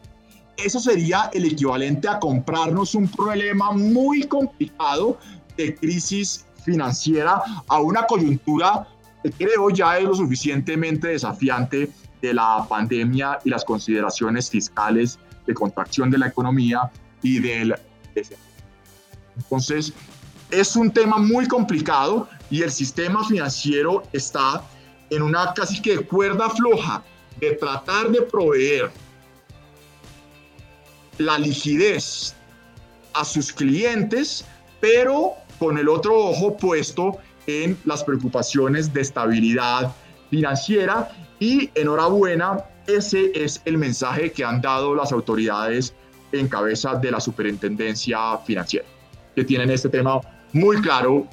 Eso 0.58 0.80
sería 0.80 1.30
el 1.34 1.46
equivalente 1.46 2.08
a 2.10 2.20
comprarnos 2.20 2.94
un 2.94 3.08
problema 3.08 3.72
muy 3.72 4.24
complicado 4.24 5.18
de 5.56 5.74
crisis 5.76 6.46
financiera 6.64 7.42
a 7.68 7.82
una 7.82 8.06
coyuntura 8.06 8.88
que 9.24 9.32
creo 9.32 9.70
ya 9.70 9.98
es 9.98 10.04
lo 10.04 10.16
suficientemente 10.16 11.08
desafiante 11.08 11.90
de 12.22 12.34
la 12.34 12.66
pandemia 12.68 13.40
y 13.46 13.50
las 13.50 13.64
consideraciones 13.64 14.50
fiscales 14.50 15.18
de 15.50 15.56
contracción 15.56 16.12
de 16.12 16.20
la 16.20 16.28
economía 16.28 16.92
y 17.24 17.40
del 17.40 17.76
Entonces, 19.36 19.92
es 20.52 20.76
un 20.76 20.92
tema 20.92 21.18
muy 21.18 21.48
complicado 21.48 22.30
y 22.52 22.62
el 22.62 22.72
sistema 22.72 23.28
financiero 23.28 24.04
está 24.14 24.62
en 25.10 25.24
una 25.24 25.54
casi 25.56 25.82
que 25.82 25.98
cuerda 26.06 26.52
floja 26.52 27.04
de 27.40 27.54
tratar 27.54 28.12
de 28.12 28.22
proveer 28.22 28.92
la 31.18 31.40
liquidez 31.40 32.36
a 33.14 33.26
sus 33.26 33.52
clientes, 33.52 34.46
pero 34.80 35.34
con 35.58 35.80
el 35.80 35.90
otro 35.90 36.16
ojo 36.16 36.56
puesto 36.56 37.18
en 37.48 37.76
las 37.86 38.04
preocupaciones 38.04 38.94
de 38.94 39.02
estabilidad 39.02 39.96
financiera 40.30 41.10
y 41.40 41.72
enhorabuena, 41.74 42.66
ese 42.98 43.32
es 43.36 43.62
el 43.66 43.78
mensaje 43.78 44.32
que 44.32 44.44
han 44.44 44.62
dado 44.62 44.96
las 44.96 45.12
autoridades 45.12 45.94
en 46.32 46.48
cabeza 46.48 46.96
de 46.96 47.12
la 47.12 47.20
superintendencia 47.20 48.38
financiera, 48.40 48.86
que 49.36 49.44
tienen 49.44 49.70
este 49.70 49.90
tema 49.90 50.22
muy 50.54 50.82
claro. 50.82 51.28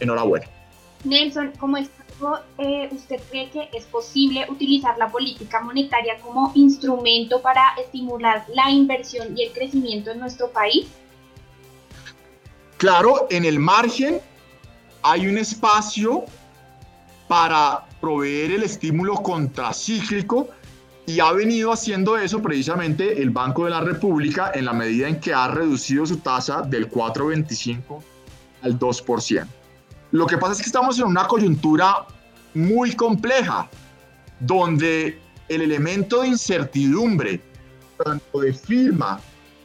Enhorabuena. 0.00 0.46
Nelson, 1.04 1.52
¿cómo 1.58 1.76
es 1.76 1.88
eh, 2.58 2.88
usted 2.92 3.20
cree 3.30 3.50
que 3.50 3.68
es 3.72 3.84
posible 3.86 4.46
utilizar 4.48 4.96
la 4.98 5.10
política 5.10 5.60
monetaria 5.60 6.18
como 6.20 6.52
instrumento 6.54 7.42
para 7.42 7.74
estimular 7.78 8.46
la 8.54 8.70
inversión 8.70 9.36
y 9.36 9.44
el 9.44 9.52
crecimiento 9.52 10.10
en 10.10 10.20
nuestro 10.20 10.50
país? 10.50 10.86
Claro, 12.78 13.26
en 13.30 13.44
el 13.44 13.58
margen 13.58 14.20
hay 15.02 15.26
un 15.26 15.38
espacio 15.38 16.24
para 17.28 17.84
proveer 18.00 18.52
el 18.52 18.62
estímulo 18.62 19.14
contracíclico 19.14 20.48
y 21.06 21.20
ha 21.20 21.32
venido 21.32 21.72
haciendo 21.72 22.16
eso 22.16 22.40
precisamente 22.40 23.20
el 23.20 23.30
Banco 23.30 23.64
de 23.64 23.70
la 23.70 23.80
República 23.80 24.52
en 24.54 24.64
la 24.64 24.72
medida 24.72 25.08
en 25.08 25.20
que 25.20 25.34
ha 25.34 25.48
reducido 25.48 26.06
su 26.06 26.18
tasa 26.18 26.62
del 26.62 26.90
4,25 26.90 28.02
al 28.62 28.78
2%. 28.78 29.46
Lo 30.12 30.26
que 30.26 30.38
pasa 30.38 30.52
es 30.52 30.58
que 30.58 30.66
estamos 30.66 30.98
en 30.98 31.06
una 31.06 31.26
coyuntura 31.26 32.06
muy 32.54 32.94
compleja, 32.94 33.68
donde 34.40 35.18
el 35.48 35.62
elemento 35.62 36.22
de 36.22 36.28
incertidumbre, 36.28 37.40
tanto 38.02 38.40
de 38.40 38.54
firma, 38.54 39.20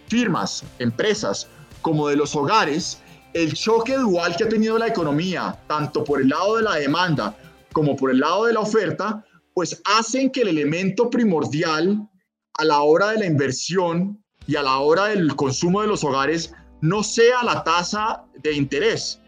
firmas, 0.08 0.64
empresas, 0.80 1.48
como 1.82 2.10
de 2.10 2.18
los 2.18 2.36
hogares, 2.36 3.00
el 3.34 3.54
choque 3.54 3.96
dual 3.96 4.36
que 4.36 4.44
ha 4.44 4.50
tenido 4.50 4.78
la 4.78 4.88
economía, 4.88 5.58
tanto 5.68 6.04
por 6.04 6.20
el 6.20 6.30
lado 6.30 6.58
de 6.58 6.64
la 6.64 6.76
demanda 6.76 7.38
como 7.72 7.96
por 7.96 8.12
el 8.12 8.20
lado 8.20 8.46
de 8.46 8.54
la 8.54 8.62
oferta, 8.62 9.24
pues 9.54 9.82
hacen 9.86 10.30
que 10.30 10.42
el 10.42 10.50
elemento 10.50 11.10
primordial 11.10 12.08
a 12.56 12.66
la 12.66 12.82
hora 12.82 13.12
de 13.12 13.20
la 13.20 13.26
inversión 13.26 14.24
y 14.48 14.56
a 14.56 14.64
la 14.64 14.80
hora 14.80 15.06
del 15.06 15.36
consumo 15.36 15.82
de 15.82 15.88
los 15.88 16.04
hogares 16.04 16.54
no 16.82 17.04
sea 17.04 17.44
la 17.44 17.64
tasa 17.64 18.26
de 18.42 18.54
interés. 18.54 19.22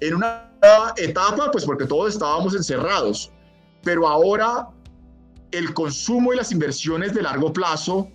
En 0.00 0.14
una 0.14 0.50
etapa, 0.96 1.50
pues 1.50 1.64
porque 1.64 1.86
todos 1.86 2.12
estábamos 2.14 2.54
encerrados, 2.54 3.32
pero 3.82 4.06
ahora 4.06 4.68
el 5.52 5.72
consumo 5.72 6.32
y 6.32 6.36
las 6.36 6.52
inversiones 6.52 7.14
de 7.14 7.22
largo 7.22 7.52
plazo, 7.52 8.08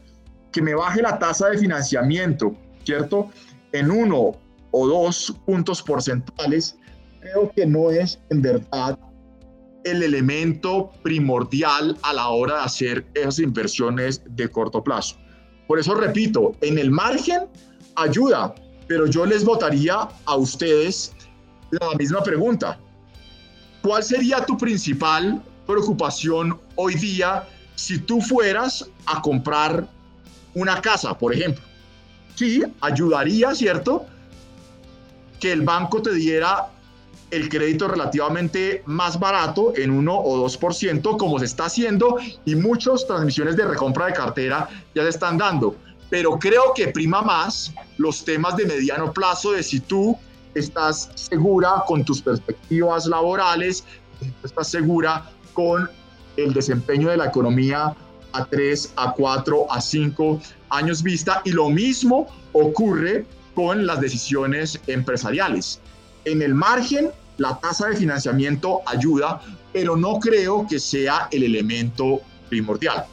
que 0.52 0.62
me 0.62 0.76
baje 0.76 1.02
la 1.02 1.18
tasa 1.18 1.50
de 1.50 1.58
financiamiento, 1.58 2.56
¿cierto? 2.84 3.30
En 3.72 3.90
uno 3.90 4.34
o 4.72 4.88
dos 4.88 5.34
puntos 5.46 5.82
porcentuales, 5.82 6.78
creo 7.22 7.52
que 7.56 7.66
no 7.66 7.90
es 7.90 8.20
en 8.30 8.42
verdad 8.42 9.00
el 9.84 10.04
elemento 10.04 10.92
primordial 11.04 11.98
a 12.04 12.14
la 12.14 12.30
hora 12.30 12.56
de 12.58 12.62
hacer 12.62 13.06
esas 13.14 13.40
inversiones 13.40 14.22
de 14.26 14.50
corto 14.50 14.84
plazo. 14.84 15.18
Por 15.68 15.80
eso 15.80 15.96
repito, 15.96 16.56
en 16.62 16.78
el 16.78 16.92
margen 16.92 17.48
ayuda, 17.96 18.54
pero 18.88 19.08
yo 19.08 19.26
les 19.26 19.44
votaría 19.44 20.08
a 20.26 20.36
ustedes 20.36 21.14
la 21.72 21.96
misma 21.98 22.22
pregunta. 22.24 22.80
¿Cuál 23.82 24.04
sería 24.04 24.46
tu 24.46 24.58
principal 24.58 25.42
preocupación 25.66 26.60
hoy 26.76 26.96
día 26.96 27.48
si 27.76 27.98
tú 27.98 28.22
fueras 28.22 28.88
a 29.06 29.22
comprar 29.22 29.88
una 30.54 30.82
casa, 30.82 31.18
por 31.18 31.34
ejemplo? 31.34 31.64
Sí, 32.36 32.64
ayudaría, 32.82 33.56
¿cierto? 33.56 34.06
Que 35.40 35.52
el 35.52 35.62
banco 35.62 36.02
te 36.02 36.14
diera 36.14 36.70
el 37.32 37.50
crédito 37.50 37.88
relativamente 37.88 38.84
más 38.86 39.20
barato 39.20 39.74
en 39.76 39.90
1 39.90 40.14
o 40.14 40.46
2%, 40.46 41.18
como 41.18 41.40
se 41.40 41.46
está 41.46 41.66
haciendo, 41.66 42.18
y 42.46 42.56
muchas 42.56 43.08
transmisiones 43.08 43.56
de 43.56 43.66
recompra 43.66 44.08
de 44.08 44.14
cartera 44.14 44.70
ya 44.94 45.04
se 45.04 45.10
están 45.10 45.38
dando. 45.38 45.76
Pero 46.10 46.38
creo 46.38 46.74
que 46.76 46.90
prima 46.90 47.22
más 47.22 47.74
los 47.98 48.26
temas 48.26 48.58
de 48.58 48.66
mediano 48.66 49.14
plazo 49.14 49.54
de 49.54 49.64
si 49.64 49.80
tú 49.80 50.18
estás 50.54 51.10
segura 51.16 51.84
con 51.88 52.04
tus 52.04 52.22
perspectivas 52.22 53.06
laborales, 53.06 53.86
si 54.20 54.30
tú 54.30 54.48
estás 54.48 54.68
segura 54.68 55.32
con 55.54 55.90
el 56.36 56.54
desempeño 56.54 57.10
de 57.10 57.18
la 57.18 57.28
economía 57.28 57.96
a 58.34 58.46
3, 58.46 58.94
a 58.98 59.14
4, 59.14 59.72
a 59.72 59.80
5 59.80 60.42
años 60.70 61.02
vista, 61.02 61.42
y 61.46 61.52
lo 61.52 61.70
mismo 61.70 62.28
ocurre 62.52 63.26
con 63.56 63.86
las 63.86 64.02
decisiones 64.02 64.80
empresariales. 64.88 65.80
En 66.26 66.42
el 66.42 66.54
margen, 66.54 67.12
la 67.38 67.60
tasa 67.60 67.88
de 67.88 67.96
financiamiento 67.96 68.82
ayuda, 68.86 69.42
pero 69.74 69.96
no 69.96 70.20
creo 70.20 70.66
que 70.68 70.80
sea 70.80 71.28
el 71.32 71.44
elemento 71.44 72.22
primordial. 72.50 73.06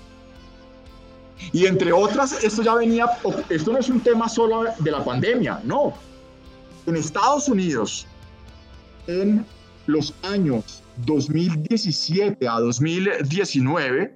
Y 1.53 1.67
entre 1.67 1.93
otras, 1.93 2.45
esto 2.45 2.63
ya 2.63 2.75
venía, 2.75 3.07
esto 3.49 3.73
no 3.73 3.79
es 3.79 3.89
un 3.89 4.01
tema 4.01 4.29
solo 4.29 4.65
de 4.79 4.91
la 4.91 5.05
pandemia, 5.05 5.61
no. 5.65 5.95
En 6.87 6.97
Estados 6.97 7.49
Unidos, 7.49 8.07
en 9.07 9.47
los 9.87 10.15
años 10.23 10.83
2017 11.07 12.47
a 12.49 12.61
2019, 12.61 14.15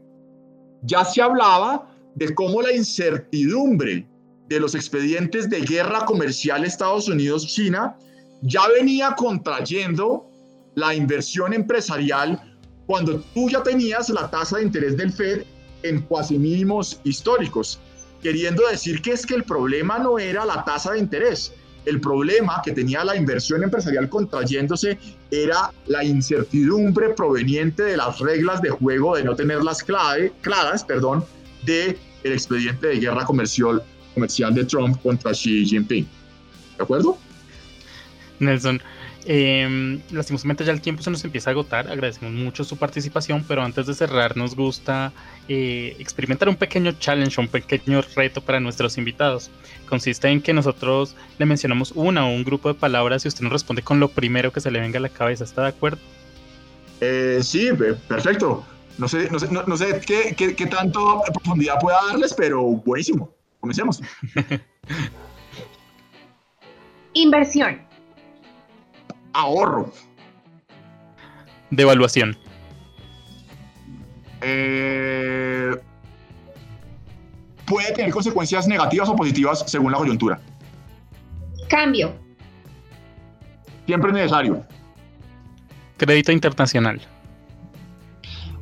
ya 0.83 1.05
se 1.05 1.23
hablaba 1.23 1.89
de 2.15 2.35
cómo 2.35 2.61
la 2.61 2.73
incertidumbre 2.73 4.07
de 4.49 4.61
los 4.61 4.75
expedientes 4.75 5.49
de 5.49 5.61
guerra 5.61 6.05
comercial 6.05 6.65
Estados 6.65 7.09
Unidos-China 7.09 7.97
ya 8.43 8.63
venía 8.69 9.15
contrayendo 9.17 10.29
la 10.75 10.95
inversión 10.95 11.53
empresarial 11.53 12.41
cuando 12.87 13.21
tú 13.35 13.49
ya 13.49 13.63
tenías 13.63 14.09
la 14.11 14.31
tasa 14.31 14.59
de 14.59 14.65
interés 14.65 14.97
del 14.97 15.13
Fed 15.13 15.45
en 15.83 16.03
cuasi 16.03 16.39
mínimos 16.39 17.01
históricos, 17.05 17.79
queriendo 18.23 18.67
decir 18.69 19.01
que 19.01 19.13
es 19.13 19.25
que 19.25 19.35
el 19.35 19.45
problema 19.45 19.99
no 19.99 20.19
era 20.19 20.45
la 20.45 20.65
tasa 20.65 20.93
de 20.93 20.99
interés, 20.99 21.53
el 21.85 22.01
problema 22.01 22.63
que 22.65 22.73
tenía 22.73 23.05
la 23.05 23.17
inversión 23.17 23.63
empresarial 23.63 24.09
contrayéndose 24.09 24.99
era 25.31 25.73
la 25.87 26.05
incertidumbre 26.05 27.11
proveniente 27.11 27.83
de 27.83 27.97
las 27.97 28.21
reglas 28.21 28.63
de 28.63 28.71
juego 28.71 29.17
de 29.17 29.25
no 29.25 29.35
tenerlas 29.35 29.83
clave, 29.83 30.33
claras, 30.43 30.85
perdón, 30.85 31.25
de 31.65 31.99
el 32.23 32.33
expediente 32.33 32.87
de 32.87 33.01
guerra 33.01 33.25
comercial, 33.25 33.83
comercial 34.15 34.55
de 34.55 34.65
Trump 34.65 35.01
contra 35.03 35.33
Xi 35.33 35.65
Jinping. 35.67 36.07
¿De 36.77 36.83
acuerdo? 36.85 37.19
Nelson, 38.39 38.83
eh, 39.25 40.01
lastimosamente 40.11 40.65
ya 40.65 40.73
el 40.73 40.81
tiempo 40.81 41.03
se 41.03 41.11
nos 41.11 41.25
empieza 41.25 41.51
a 41.51 41.53
agotar. 41.53 41.89
Agradecemos 41.89 42.33
mucho 42.33 42.65
su 42.65 42.77
participación, 42.77 43.45
pero 43.47 43.63
antes 43.63 43.87
de 43.87 43.95
cerrar 43.95 44.37
nos 44.37 44.57
gusta 44.57 45.13
eh, 45.49 45.97
experimentar 45.99 46.49
un 46.49 46.57
pequeño 46.57 46.93
challenge, 46.93 47.41
un 47.41 47.49
pequeño 47.49 48.03
reto 48.15 48.41
para 48.41 48.61
nuestros 48.61 48.99
invitados. 48.99 49.51
Consiste 49.89 50.29
en 50.29 50.43
que 50.43 50.53
nosotros 50.53 51.15
le 51.39 51.47
mencionamos 51.47 51.93
una 51.93 52.27
o 52.27 52.31
un 52.35 52.45
grupo 52.45 52.69
de 52.69 52.75
palabras 52.75 53.25
y 53.25 53.29
usted 53.29 53.43
nos 53.43 53.53
responde 53.53 53.83
con 53.83 54.01
lo 54.01 54.09
primero 54.09 54.53
que 54.53 54.61
se 54.61 54.71
le 54.71 54.81
venga 54.81 54.99
a 54.99 55.03
la 55.03 55.09
cabeza. 55.09 55.45
¿Está 55.45 55.63
de 55.63 55.69
acuerdo? 55.69 55.99
Eh, 57.01 57.41
sí, 57.43 57.71
perfecto. 58.09 58.65
No 58.99 59.09
sé, 59.09 59.29
no 59.31 59.39
sé, 59.39 59.51
no, 59.51 59.63
no 59.65 59.77
sé 59.77 60.01
qué, 60.07 60.35
qué, 60.37 60.55
qué 60.55 60.67
tanto 60.67 61.23
profundidad 61.33 61.79
pueda 61.81 61.99
darles, 62.09 62.35
pero 62.35 62.63
buenísimo. 62.63 63.35
Comencemos. 63.61 64.01
Inversión. 67.15 67.92
Ahorro. 69.33 69.93
Devaluación. 71.71 72.37
Eh, 74.43 75.71
puede 77.65 77.93
tener 77.93 78.11
consecuencias 78.11 78.67
negativas 78.67 79.09
o 79.09 79.17
positivas 79.17 79.65
según 79.67 79.93
la 79.93 79.99
coyuntura. 79.99 80.41
Cambio. 81.69 82.13
Siempre 83.87 84.11
es 84.11 84.15
necesario. 84.15 84.67
Crédito 85.97 86.33
internacional. 86.33 87.01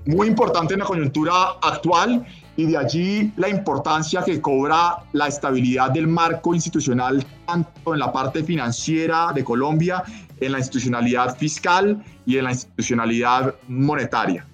Muy 0.06 0.28
importante 0.28 0.74
en 0.74 0.80
la 0.80 0.86
coyuntura 0.86 1.32
actual 1.62 2.26
y 2.56 2.66
de 2.66 2.76
allí 2.76 3.32
la 3.36 3.48
importancia 3.48 4.22
que 4.22 4.40
cobra 4.40 4.98
la 5.12 5.28
estabilidad 5.28 5.90
del 5.90 6.06
marco 6.06 6.54
institucional, 6.54 7.24
tanto 7.46 7.94
en 7.94 8.00
la 8.00 8.12
parte 8.12 8.42
financiera 8.44 9.32
de 9.34 9.42
Colombia, 9.42 10.02
en 10.40 10.52
la 10.52 10.58
institucionalidad 10.58 11.36
fiscal 11.36 12.02
y 12.26 12.38
en 12.38 12.44
la 12.44 12.50
institucionalidad 12.50 13.54
monetaria. 13.68 14.46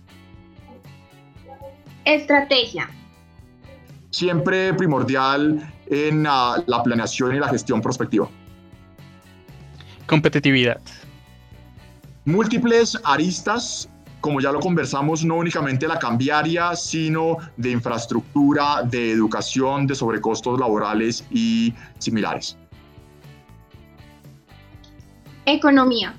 Estrategia. 2.05 2.89
Siempre 4.11 4.73
primordial 4.75 5.73
en 5.87 6.21
uh, 6.21 6.63
la 6.67 6.83
planeación 6.83 7.35
y 7.35 7.39
la 7.39 7.49
gestión 7.49 7.81
prospectiva. 7.81 8.29
Competitividad. 10.07 10.81
Múltiples 12.25 12.99
aristas 13.05 13.89
como 14.27 14.41
ya 14.41 14.51
lo 14.51 14.59
conversamos, 14.59 15.25
no 15.25 15.37
únicamente 15.37 15.87
la 15.87 16.01
cambiaria, 16.01 16.75
sino 16.75 17.37
de 17.57 17.71
infraestructura, 17.71 18.83
de 18.83 19.13
educación, 19.13 19.87
de 19.87 19.95
sobrecostos 19.95 20.59
laborales 20.59 21.25
y 21.31 21.73
similares. 21.99 22.59
Economía. 25.47 26.15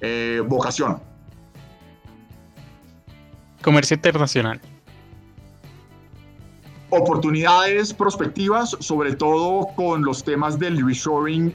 Eh, 0.00 0.42
vocación. 0.46 1.00
Comercio 3.62 3.94
internacional. 3.94 4.60
Oportunidades 6.90 7.94
prospectivas, 7.94 8.76
sobre 8.80 9.14
todo 9.14 9.68
con 9.76 10.02
los 10.04 10.24
temas 10.24 10.58
del 10.58 10.84
reshoring. 10.84 11.54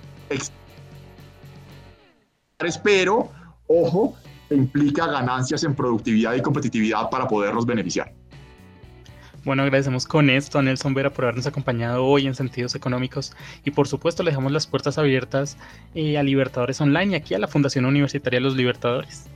Pero, 2.83 3.29
ojo, 3.67 4.15
implica 4.49 5.07
ganancias 5.07 5.63
en 5.63 5.75
productividad 5.75 6.35
y 6.35 6.41
competitividad 6.41 7.09
para 7.09 7.27
podernos 7.27 7.65
beneficiar. 7.65 8.13
Bueno, 9.45 9.61
agradecemos 9.61 10.07
con 10.07 10.31
esto 10.31 10.57
a 10.57 10.63
Nelson 10.63 10.95
Vera 10.95 11.11
por 11.11 11.25
habernos 11.25 11.45
acompañado 11.45 12.03
hoy 12.03 12.25
en 12.25 12.33
Sentidos 12.33 12.73
Económicos 12.73 13.31
y 13.63 13.69
por 13.69 13.87
supuesto 13.87 14.23
le 14.23 14.31
dejamos 14.31 14.51
las 14.51 14.65
puertas 14.65 14.97
abiertas 14.97 15.55
eh, 15.93 16.17
a 16.17 16.23
Libertadores 16.23 16.81
Online 16.81 17.11
y 17.11 17.15
aquí 17.15 17.35
a 17.35 17.39
la 17.39 17.47
Fundación 17.47 17.85
Universitaria 17.85 18.39
Los 18.39 18.55
Libertadores. 18.55 19.29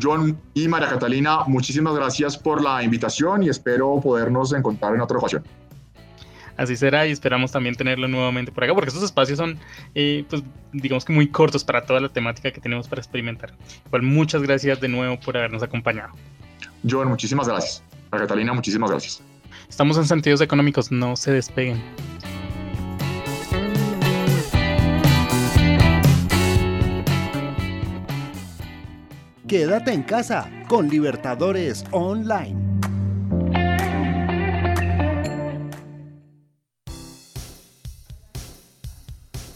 John 0.00 0.38
y 0.52 0.68
María 0.68 0.90
Catalina, 0.90 1.38
muchísimas 1.46 1.94
gracias 1.94 2.36
por 2.36 2.62
la 2.62 2.82
invitación 2.82 3.44
y 3.44 3.48
espero 3.48 3.98
podernos 3.98 4.52
encontrar 4.52 4.94
en 4.94 5.00
otra 5.00 5.16
ocasión. 5.16 5.42
Así 6.58 6.76
será 6.76 7.06
y 7.06 7.12
esperamos 7.12 7.50
también 7.50 7.76
tenerlo 7.76 8.08
nuevamente 8.08 8.52
por 8.52 8.62
acá, 8.62 8.74
porque 8.74 8.88
estos 8.88 9.04
espacios 9.04 9.38
son, 9.38 9.58
eh, 9.94 10.26
pues, 10.28 10.42
digamos 10.74 11.06
que 11.06 11.14
muy 11.14 11.28
cortos 11.28 11.64
para 11.64 11.86
toda 11.86 12.00
la 12.00 12.10
temática 12.10 12.50
que 12.50 12.60
tenemos 12.60 12.88
para 12.88 13.00
experimentar. 13.00 13.54
Igual, 13.86 14.02
muchas 14.02 14.42
gracias 14.42 14.82
de 14.82 14.88
nuevo 14.88 15.18
por 15.18 15.34
habernos 15.38 15.62
acompañado. 15.62 16.12
John, 16.86 17.08
muchísimas 17.08 17.48
gracias. 17.48 17.82
A 18.10 18.18
Catalina, 18.18 18.52
muchísimas 18.52 18.90
gracias. 18.90 19.22
Estamos 19.68 19.96
en 19.96 20.06
Sentidos 20.06 20.40
Económicos, 20.40 20.90
no 20.90 21.16
se 21.16 21.32
despeguen. 21.32 21.82
Quédate 29.48 29.92
en 29.92 30.02
casa 30.02 30.50
con 30.66 30.88
Libertadores 30.88 31.84
Online. 31.92 32.56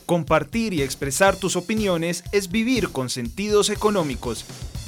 Compartir 0.06 0.74
y 0.74 0.82
expresar 0.82 1.36
tus 1.36 1.56
opiniones 1.56 2.24
es 2.32 2.50
vivir 2.50 2.90
con 2.90 3.10
sentidos 3.10 3.70
económicos. 3.70 4.44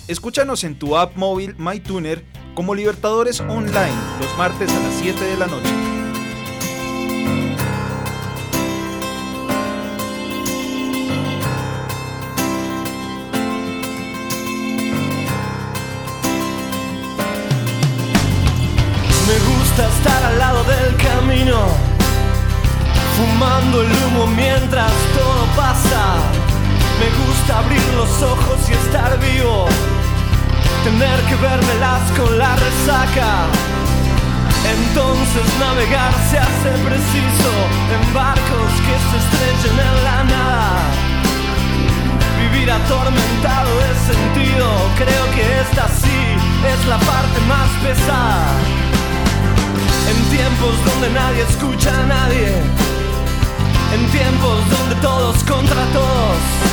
Escúchanos 0.09 0.65
en 0.65 0.79
tu 0.79 0.97
app 0.97 1.17
móvil 1.17 1.55
MyTuner 1.59 2.25
como 2.55 2.75
Libertadores 2.75 3.41
Online 3.41 3.97
los 4.21 4.37
martes 4.37 4.71
a 4.71 4.81
las 4.81 4.95
7 5.01 5.25
de 5.25 5.37
la 5.37 5.47
noche. 5.47 5.71
Me 19.27 19.39
gusta 19.39 19.89
estar 19.89 20.25
al 20.25 20.39
lado 20.39 20.65
del 20.65 20.97
camino, 20.97 21.59
fumando 23.17 23.83
el 23.83 23.89
humo 23.91 24.27
mientras 24.27 24.93
todo 25.15 25.47
pasa. 25.57 26.17
Me 27.01 27.09
gusta 27.27 27.59
abrir 27.59 27.83
los 27.97 28.23
ojos 28.23 28.69
y 28.69 28.73
estar 28.73 29.19
vivo, 29.19 29.67
tener 30.85 31.21
que 31.29 31.37
vermelas 31.37 32.03
con 32.17 32.39
la 32.39 32.57
resaca. 32.57 33.47
Entonces 34.65 35.47
navegar 35.59 36.13
se 36.31 36.39
hace 36.39 36.71
preciso 36.87 37.51
en 37.95 38.15
barcos 38.15 38.71
que 38.87 38.97
se 39.09 39.17
estrechen 39.23 39.77
en 39.79 40.05
la 40.05 40.25
nada. 40.25 40.73
Vivir 42.39 42.71
atormentado 42.71 43.71
de 43.85 43.93
sentido. 44.13 44.67
Creo 44.97 45.25
que 45.35 45.45
esta 45.61 45.89
sí 45.89 46.21
es 46.73 46.87
la 46.87 46.99
parte 46.99 47.41
más 47.49 47.69
pesada. 47.83 48.47
En 50.11 50.19
tiempos 50.37 50.75
donde 50.87 51.11
nadie 51.11 51.43
escucha 51.43 51.91
a 51.91 52.07
nadie. 52.07 52.49
En 53.95 54.11
tiempos 54.11 54.59
donde 54.71 54.95
todos 54.97 55.37
contra 55.45 55.83
todos. 55.93 56.73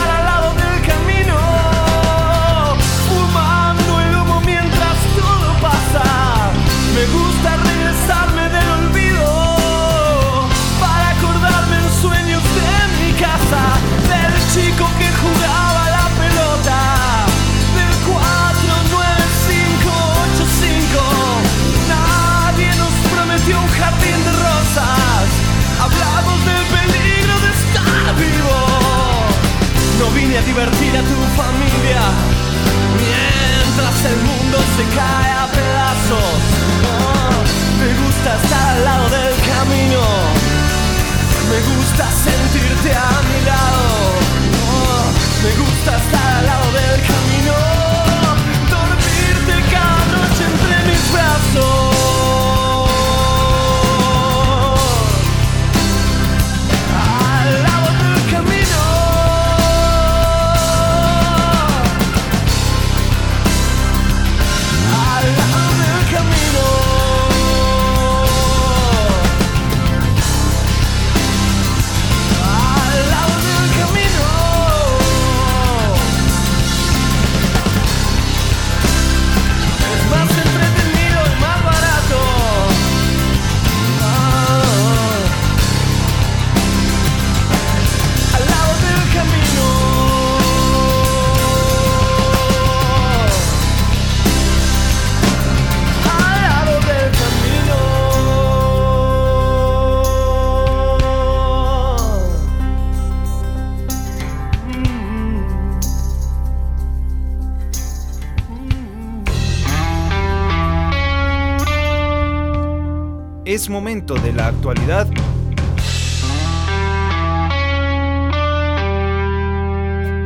momento 113.71 114.15
de 114.15 114.33
la 114.33 114.47
actualidad. 114.47 115.07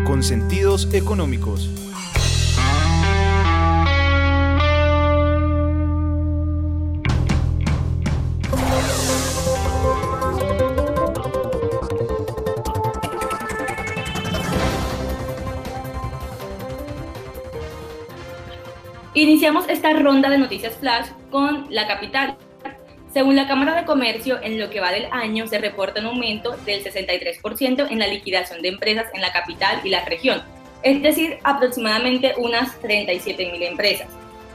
Con 0.04 0.24
sentidos 0.24 0.89
económicos. 0.93 1.70
Iniciamos 19.14 19.70
esta 19.70 19.93
ronda 19.93 20.30
de 20.30 20.38
noticias 20.38 20.76
flash 20.76 21.08
con 21.32 21.68
la 21.70 21.88
capital. 21.88 22.38
Según 23.16 23.36
la 23.38 23.47
Cámara 23.47 23.74
de 23.76 23.86
Comercio, 23.86 24.39
en 24.43 24.59
lo 24.59 24.70
que 24.70 24.82
va 24.82 24.91
del 24.91 25.07
año 25.09 25.47
se 25.47 25.57
reporta 25.57 26.01
un 26.01 26.07
aumento 26.07 26.57
del 26.66 26.84
63% 26.84 27.88
en 27.89 27.97
la 27.97 28.07
liquidación 28.07 28.61
de 28.61 28.68
empresas 28.68 29.05
en 29.13 29.22
la 29.22 29.32
capital 29.32 29.80
y 29.86 29.89
la 29.89 30.03
región, 30.03 30.43
es 30.84 31.01
decir, 31.01 31.38
aproximadamente 31.45 32.34
unas 32.38 32.78
37 32.82 33.53
mil 33.53 33.63
empresas, 33.63 34.09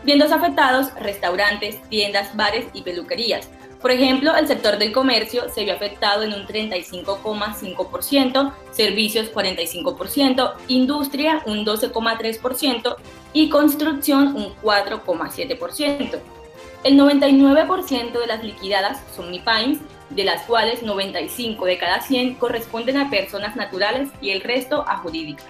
viéndose 0.05 0.35
afectados 0.35 0.95
restaurantes, 0.97 1.81
tiendas, 1.89 2.37
bares 2.37 2.67
y 2.75 2.83
peluquerías. 2.83 3.49
Por 3.81 3.93
ejemplo, 3.93 4.37
el 4.37 4.47
sector 4.47 4.77
del 4.77 4.93
comercio 4.93 5.49
se 5.49 5.65
vio 5.65 5.73
afectado 5.73 6.23
en 6.23 6.35
un 6.35 6.47
35,5%, 6.47 8.53
servicios 8.73 9.33
45%, 9.33 10.53
industria 10.69 11.43
un 11.47 11.65
12,3% 11.65 12.97
y 13.33 13.49
construcción 13.49 14.37
un 14.37 14.55
4,7%. 14.57 16.21
El 16.83 16.99
99% 16.99 18.19
de 18.19 18.27
las 18.27 18.43
liquidadas 18.43 19.03
son 19.15 19.31
MIPAIMS, 19.31 19.81
de 20.09 20.25
las 20.25 20.43
cuales 20.43 20.83
95 20.83 21.67
de 21.67 21.79
cada 21.79 22.01
100 22.01 22.37
corresponden 22.37 22.97
a 22.97 23.11
personas 23.11 23.55
naturales 23.55 24.09
y 24.23 24.31
el 24.31 24.41
resto 24.41 24.85
a 24.89 24.97
jurídicas. 24.97 25.47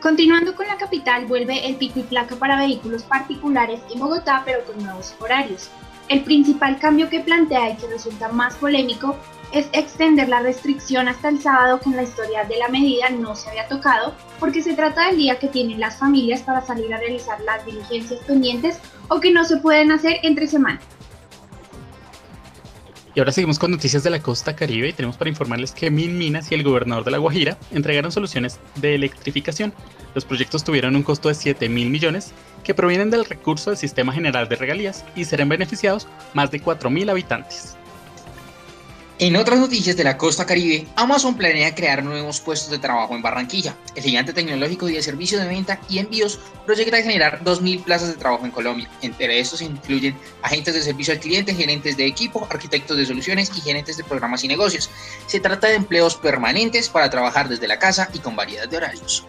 Continuando 0.00 0.54
con 0.56 0.66
la 0.66 0.78
capital, 0.78 1.26
vuelve 1.26 1.66
el 1.66 1.76
pico 1.76 2.00
y 2.00 2.04
placa 2.04 2.36
para 2.36 2.56
vehículos 2.56 3.02
particulares 3.02 3.80
en 3.92 4.00
Bogotá, 4.00 4.42
pero 4.46 4.64
con 4.64 4.82
nuevos 4.82 5.14
horarios. 5.20 5.68
El 6.08 6.22
principal 6.22 6.78
cambio 6.78 7.10
que 7.10 7.20
plantea 7.20 7.70
y 7.70 7.76
que 7.76 7.86
resulta 7.86 8.30
más 8.30 8.54
polémico 8.54 9.14
es 9.52 9.68
extender 9.72 10.28
la 10.30 10.40
restricción 10.40 11.06
hasta 11.06 11.28
el 11.28 11.42
sábado 11.42 11.80
con 11.80 11.94
la 11.96 12.04
historia 12.04 12.44
de 12.44 12.56
la 12.56 12.68
medida 12.68 13.10
no 13.10 13.36
se 13.36 13.50
había 13.50 13.68
tocado 13.68 14.14
porque 14.38 14.62
se 14.62 14.74
trata 14.74 15.08
del 15.08 15.16
día 15.18 15.38
que 15.38 15.48
tienen 15.48 15.80
las 15.80 15.98
familias 15.98 16.40
para 16.40 16.62
salir 16.62 16.92
a 16.94 16.98
realizar 16.98 17.40
las 17.42 17.64
diligencias 17.66 18.20
pendientes 18.20 18.80
o 19.10 19.20
que 19.20 19.30
no 19.30 19.44
se 19.44 19.58
pueden 19.58 19.92
hacer 19.92 20.16
entre 20.22 20.46
semana. 20.46 20.80
Y 23.14 23.18
ahora 23.18 23.32
seguimos 23.32 23.58
con 23.58 23.72
noticias 23.72 24.04
de 24.04 24.10
la 24.10 24.22
costa 24.22 24.54
caribe 24.54 24.88
y 24.88 24.92
tenemos 24.92 25.16
para 25.16 25.28
informarles 25.28 25.72
que 25.72 25.90
Min 25.90 26.16
Minas 26.16 26.50
y 26.50 26.54
el 26.54 26.62
gobernador 26.62 27.04
de 27.04 27.10
La 27.10 27.18
Guajira 27.18 27.58
entregaron 27.72 28.12
soluciones 28.12 28.60
de 28.76 28.94
electrificación. 28.94 29.74
Los 30.14 30.24
proyectos 30.24 30.62
tuvieron 30.62 30.94
un 30.94 31.02
costo 31.02 31.28
de 31.28 31.34
7 31.34 31.68
mil 31.68 31.90
millones 31.90 32.32
que 32.62 32.72
provienen 32.72 33.10
del 33.10 33.24
recurso 33.24 33.70
del 33.70 33.78
Sistema 33.78 34.12
General 34.12 34.48
de 34.48 34.56
Regalías 34.56 35.04
y 35.16 35.24
serán 35.24 35.48
beneficiados 35.48 36.06
más 36.34 36.52
de 36.52 36.60
4 36.60 36.88
mil 36.88 37.10
habitantes. 37.10 37.76
En 39.20 39.36
otras 39.36 39.60
noticias 39.60 39.98
de 39.98 40.04
la 40.04 40.16
costa 40.16 40.46
caribe, 40.46 40.86
Amazon 40.96 41.36
planea 41.36 41.74
crear 41.74 42.02
nuevos 42.02 42.40
puestos 42.40 42.70
de 42.70 42.78
trabajo 42.78 43.14
en 43.14 43.20
Barranquilla. 43.20 43.76
El 43.94 44.02
gigante 44.02 44.32
tecnológico 44.32 44.88
y 44.88 44.94
de 44.94 45.02
servicios 45.02 45.42
de 45.42 45.46
venta 45.46 45.78
y 45.90 45.98
envíos 45.98 46.40
proyecta 46.64 47.02
generar 47.02 47.44
2.000 47.44 47.84
plazas 47.84 48.08
de 48.08 48.14
trabajo 48.14 48.46
en 48.46 48.50
Colombia. 48.50 48.88
Entre 49.02 49.38
estos 49.38 49.58
se 49.58 49.66
incluyen 49.66 50.16
agentes 50.40 50.72
de 50.72 50.80
servicio 50.80 51.12
al 51.12 51.20
cliente, 51.20 51.54
gerentes 51.54 51.98
de 51.98 52.06
equipo, 52.06 52.48
arquitectos 52.50 52.96
de 52.96 53.04
soluciones 53.04 53.52
y 53.54 53.60
gerentes 53.60 53.98
de 53.98 54.04
programas 54.04 54.42
y 54.42 54.48
negocios. 54.48 54.88
Se 55.26 55.38
trata 55.38 55.68
de 55.68 55.74
empleos 55.74 56.16
permanentes 56.16 56.88
para 56.88 57.10
trabajar 57.10 57.46
desde 57.46 57.68
la 57.68 57.78
casa 57.78 58.08
y 58.14 58.20
con 58.20 58.34
variedad 58.34 58.70
de 58.70 58.78
horarios. 58.78 59.26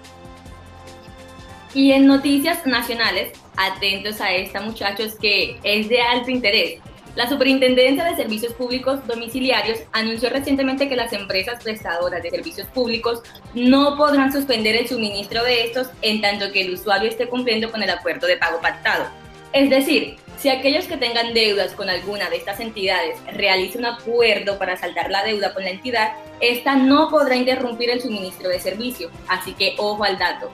Y 1.73 1.91
en 1.91 2.05
noticias 2.05 2.65
nacionales, 2.65 3.33
atentos 3.57 4.21
a 4.21 4.31
esta 4.31 4.61
muchachos 4.61 5.15
que 5.15 5.59
es 5.63 5.89
de 5.89 6.01
alto 6.01 6.31
interés. 6.31 6.79
La 7.15 7.27
Superintendencia 7.27 8.05
de 8.05 8.15
Servicios 8.15 8.53
Públicos 8.53 9.05
Domiciliarios 9.05 9.79
anunció 9.91 10.29
recientemente 10.29 10.87
que 10.87 10.95
las 10.95 11.11
empresas 11.11 11.61
prestadoras 11.61 12.23
de 12.23 12.29
servicios 12.29 12.67
públicos 12.69 13.21
no 13.53 13.97
podrán 13.97 14.31
suspender 14.31 14.77
el 14.77 14.87
suministro 14.87 15.43
de 15.43 15.65
estos 15.65 15.87
en 16.01 16.21
tanto 16.21 16.53
que 16.53 16.61
el 16.61 16.73
usuario 16.73 17.09
esté 17.09 17.27
cumpliendo 17.27 17.69
con 17.69 17.83
el 17.83 17.89
acuerdo 17.89 18.27
de 18.27 18.37
pago 18.37 18.61
pactado. 18.61 19.07
Es 19.51 19.69
decir, 19.69 20.15
si 20.37 20.47
aquellos 20.47 20.85
que 20.85 20.95
tengan 20.95 21.33
deudas 21.33 21.73
con 21.73 21.89
alguna 21.89 22.29
de 22.29 22.37
estas 22.37 22.61
entidades 22.61 23.19
realicen 23.33 23.81
un 23.81 23.87
acuerdo 23.87 24.57
para 24.57 24.77
saldar 24.77 25.11
la 25.11 25.25
deuda 25.25 25.53
con 25.53 25.63
la 25.63 25.71
entidad, 25.71 26.13
esta 26.39 26.77
no 26.77 27.09
podrá 27.09 27.35
interrumpir 27.35 27.89
el 27.89 28.01
suministro 28.01 28.47
de 28.47 28.61
servicio. 28.61 29.11
Así 29.27 29.51
que 29.51 29.75
ojo 29.77 30.05
al 30.05 30.17
dato. 30.17 30.49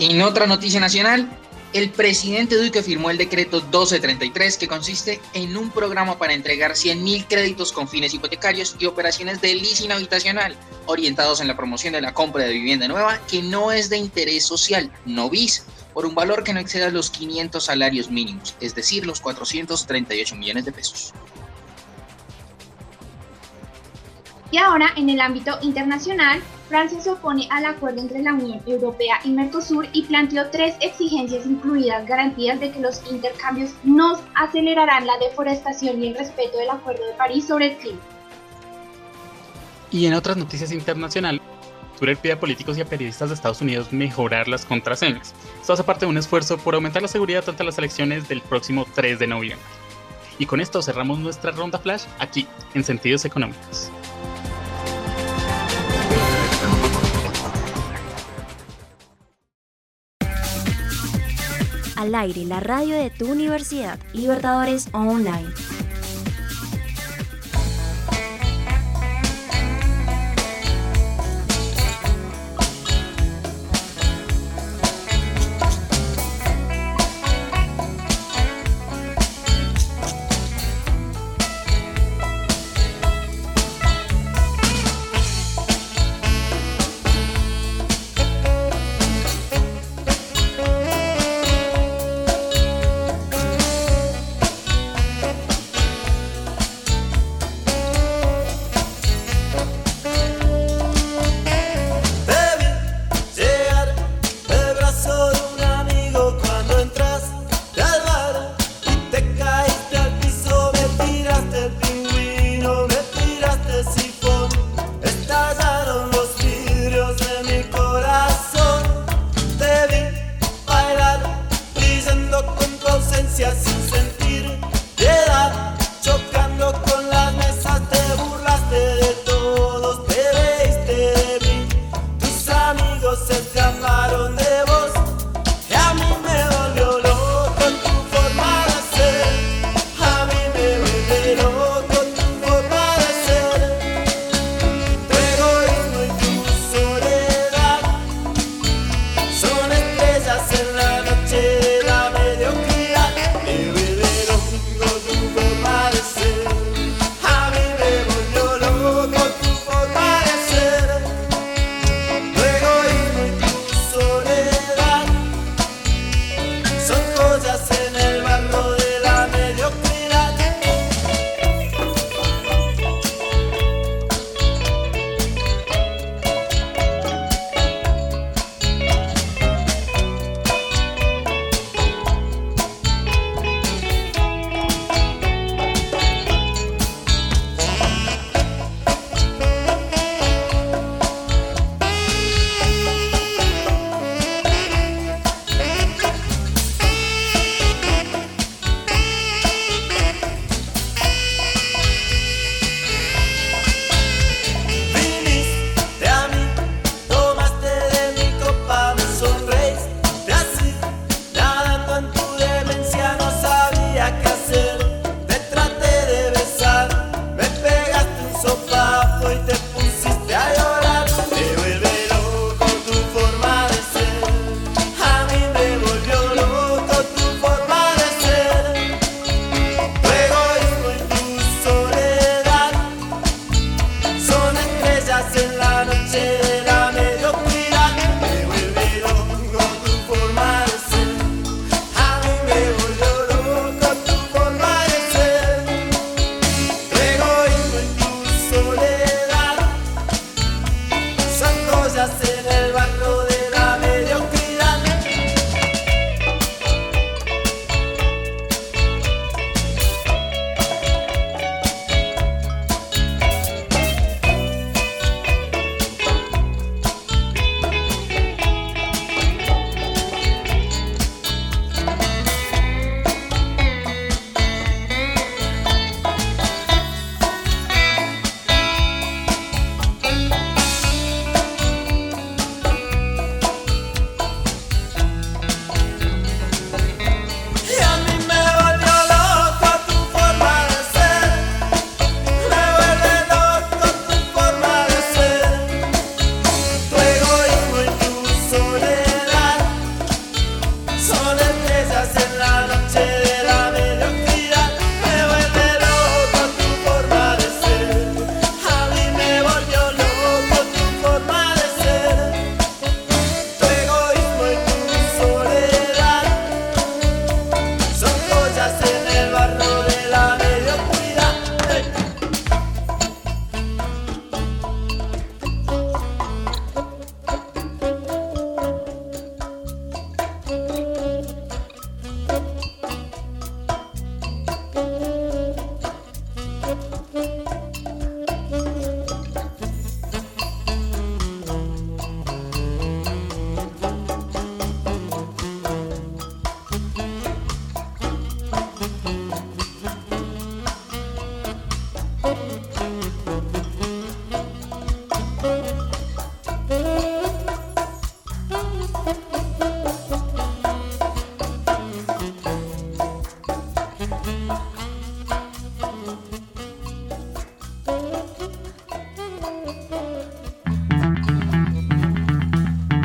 En 0.00 0.20
otra 0.22 0.46
noticia 0.46 0.80
nacional, 0.80 1.28
el 1.74 1.90
presidente 1.90 2.56
Duque 2.56 2.84
firmó 2.84 3.10
el 3.10 3.18
decreto 3.18 3.60
1233 3.60 4.58
que 4.58 4.68
consiste 4.68 5.20
en 5.32 5.56
un 5.56 5.70
programa 5.70 6.16
para 6.18 6.32
entregar 6.32 6.70
100.000 6.70 7.26
créditos 7.28 7.72
con 7.72 7.88
fines 7.88 8.14
hipotecarios 8.14 8.76
y 8.78 8.86
operaciones 8.86 9.40
de 9.40 9.56
leasing 9.56 9.90
habitacional 9.90 10.56
orientados 10.86 11.40
en 11.40 11.48
la 11.48 11.56
promoción 11.56 11.94
de 11.94 12.00
la 12.00 12.14
compra 12.14 12.44
de 12.44 12.52
vivienda 12.52 12.86
nueva 12.86 13.18
que 13.26 13.42
no 13.42 13.72
es 13.72 13.90
de 13.90 13.96
interés 13.96 14.46
social, 14.46 14.92
no 15.04 15.28
bis, 15.28 15.64
por 15.92 16.06
un 16.06 16.14
valor 16.14 16.44
que 16.44 16.54
no 16.54 16.60
exceda 16.60 16.90
los 16.90 17.10
500 17.10 17.64
salarios 17.64 18.08
mínimos, 18.08 18.54
es 18.60 18.76
decir, 18.76 19.04
los 19.04 19.20
438 19.20 20.36
millones 20.36 20.64
de 20.64 20.72
pesos. 20.72 21.12
Y 24.54 24.58
ahora, 24.58 24.92
en 24.94 25.10
el 25.10 25.20
ámbito 25.20 25.58
internacional, 25.62 26.40
Francia 26.68 27.00
se 27.00 27.10
opone 27.10 27.48
al 27.50 27.64
acuerdo 27.64 28.00
entre 28.00 28.22
la 28.22 28.34
Unión 28.34 28.62
Europea 28.66 29.18
y 29.24 29.30
Mercosur 29.30 29.88
y 29.92 30.04
planteó 30.04 30.48
tres 30.48 30.76
exigencias 30.80 31.44
incluidas 31.44 32.06
garantías 32.06 32.60
de 32.60 32.70
que 32.70 32.78
los 32.78 33.02
intercambios 33.10 33.72
no 33.82 34.16
acelerarán 34.36 35.08
la 35.08 35.18
deforestación 35.18 36.00
y 36.00 36.06
el 36.06 36.14
respeto 36.14 36.56
del 36.56 36.70
Acuerdo 36.70 37.04
de 37.04 37.14
París 37.14 37.48
sobre 37.48 37.72
el 37.72 37.76
clima. 37.78 37.98
Y 39.90 40.06
en 40.06 40.14
otras 40.14 40.36
noticias 40.36 40.70
internacionales, 40.70 41.42
Twitter 41.98 42.16
pide 42.16 42.34
a 42.34 42.38
políticos 42.38 42.78
y 42.78 42.82
a 42.82 42.84
periodistas 42.84 43.30
de 43.30 43.34
Estados 43.34 43.60
Unidos 43.60 43.92
mejorar 43.92 44.46
las 44.46 44.64
contraseñas. 44.64 45.34
Esto 45.60 45.72
hace 45.72 45.82
parte 45.82 46.06
de 46.06 46.10
un 46.10 46.16
esfuerzo 46.16 46.58
por 46.58 46.76
aumentar 46.76 47.02
la 47.02 47.08
seguridad 47.08 47.42
ante 47.48 47.64
las 47.64 47.76
elecciones 47.78 48.28
del 48.28 48.40
próximo 48.40 48.86
3 48.94 49.18
de 49.18 49.26
noviembre. 49.26 49.66
Y 50.38 50.46
con 50.46 50.60
esto 50.60 50.80
cerramos 50.80 51.18
nuestra 51.18 51.50
ronda 51.50 51.80
flash 51.80 52.04
aquí, 52.20 52.46
en 52.74 52.84
Sentidos 52.84 53.24
Económicos. 53.24 53.90
Al 62.04 62.14
aire, 62.14 62.44
la 62.44 62.60
radio 62.60 62.96
de 62.96 63.08
tu 63.08 63.32
universidad, 63.32 63.98
Libertadores 64.12 64.88
Online. 64.92 65.48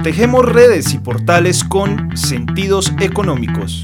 Tejemos 0.10 0.44
redes 0.44 0.96
y 0.96 0.98
portales 0.98 1.64
con 1.64 2.18
sentidos 2.18 2.92
económicos. 3.00 3.84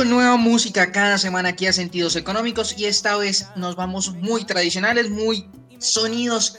Con 0.00 0.08
nueva 0.08 0.38
música 0.38 0.92
cada 0.92 1.18
semana 1.18 1.50
aquí 1.50 1.66
a 1.66 1.74
Sentidos 1.74 2.16
Económicos 2.16 2.74
y 2.78 2.86
esta 2.86 3.18
vez 3.18 3.48
nos 3.54 3.76
vamos 3.76 4.14
muy 4.14 4.46
tradicionales, 4.46 5.10
muy 5.10 5.50
sonidos 5.78 6.56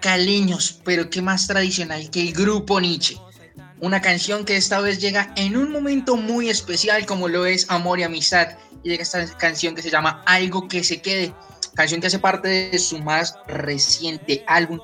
caleños, 0.00 0.80
pero 0.84 1.08
qué 1.08 1.22
más 1.22 1.46
tradicional 1.46 2.10
que 2.10 2.20
el 2.20 2.32
grupo 2.32 2.80
Nietzsche. 2.80 3.16
Una 3.78 4.00
canción 4.00 4.44
que 4.44 4.56
esta 4.56 4.80
vez 4.80 5.00
llega 5.00 5.32
en 5.36 5.56
un 5.56 5.70
momento 5.70 6.16
muy 6.16 6.50
especial 6.50 7.06
como 7.06 7.28
lo 7.28 7.46
es 7.46 7.70
Amor 7.70 8.00
y 8.00 8.02
Amistad. 8.02 8.58
Y 8.82 8.88
llega 8.88 9.04
esta 9.04 9.24
canción 9.36 9.76
que 9.76 9.82
se 9.82 9.90
llama 9.90 10.24
Algo 10.26 10.66
que 10.66 10.82
se 10.82 11.00
quede, 11.00 11.32
canción 11.76 12.00
que 12.00 12.08
hace 12.08 12.18
parte 12.18 12.48
de 12.72 12.78
su 12.80 12.98
más 12.98 13.36
reciente 13.46 14.42
álbum. 14.48 14.80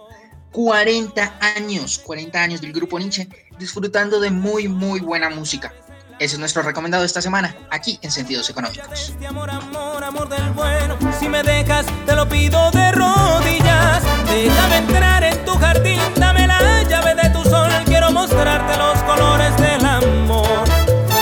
40 0.52 1.38
años, 1.56 1.98
40 1.98 2.40
años 2.40 2.60
del 2.60 2.72
grupo 2.72 3.00
Nietzsche, 3.00 3.28
disfrutando 3.58 4.20
de 4.20 4.30
muy, 4.30 4.68
muy 4.68 5.00
buena 5.00 5.28
música. 5.28 5.74
Ese 6.18 6.36
es 6.36 6.38
nuestro 6.38 6.62
recomendado 6.62 7.04
esta 7.04 7.20
semana, 7.20 7.54
aquí 7.70 7.98
en 8.00 8.10
Sentidos 8.10 8.48
Económicos. 8.48 9.14
Amor, 9.28 9.50
amor 9.50 10.28
del 10.30 10.50
bueno. 10.52 10.96
Si 11.20 11.28
me 11.28 11.42
dejas, 11.42 11.84
te 12.06 12.16
lo 12.16 12.26
pido 12.26 12.70
de 12.70 12.90
rodillas. 12.92 14.02
Déjame 14.26 14.78
entrar 14.78 15.22
en 15.24 15.44
tu 15.44 15.52
jardín, 15.58 16.00
dame 16.14 16.46
la 16.46 16.82
llave 16.84 17.14
de 17.14 17.28
tu 17.28 17.42
sol. 17.42 17.68
Quiero 17.84 18.10
mostrarte 18.12 18.78
los 18.78 18.98
colores 19.02 19.54
del 19.58 19.84
amor. 19.84 20.64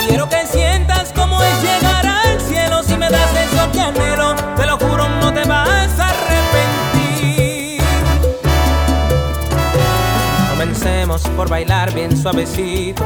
Quiero 0.07 0.29
que 0.29 0.47
sientas 0.47 1.11
cómo 1.13 1.43
es 1.43 1.61
llegar 1.61 2.05
al 2.05 2.39
cielo. 2.39 2.81
Si 2.81 2.95
me 2.95 3.09
das 3.09 3.31
eso 3.35 3.69
que 3.73 3.81
anhelo, 3.81 4.33
te 4.55 4.65
lo 4.65 4.77
juro, 4.77 5.09
no 5.19 5.33
te 5.33 5.43
vas 5.43 5.99
a 5.99 6.09
arrepentir. 6.09 7.81
Comencemos 10.51 11.21
por 11.35 11.49
bailar 11.49 11.93
bien 11.93 12.15
suavecito. 12.15 13.05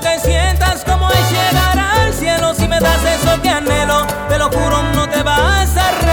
Que 0.00 0.20
sientas 0.20 0.84
cómo 0.84 1.10
es 1.10 1.30
llegar 1.30 1.78
al 1.78 2.12
cielo. 2.12 2.54
Si 2.54 2.68
me 2.68 2.78
das 2.78 3.02
eso 3.04 3.42
que 3.42 3.50
anhelo, 3.50 4.06
te 4.28 4.38
lo 4.38 4.48
juro, 4.48 4.82
no 4.94 5.08
te 5.08 5.22
vas 5.22 5.76
a 5.76 6.07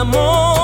amor. 0.00 0.59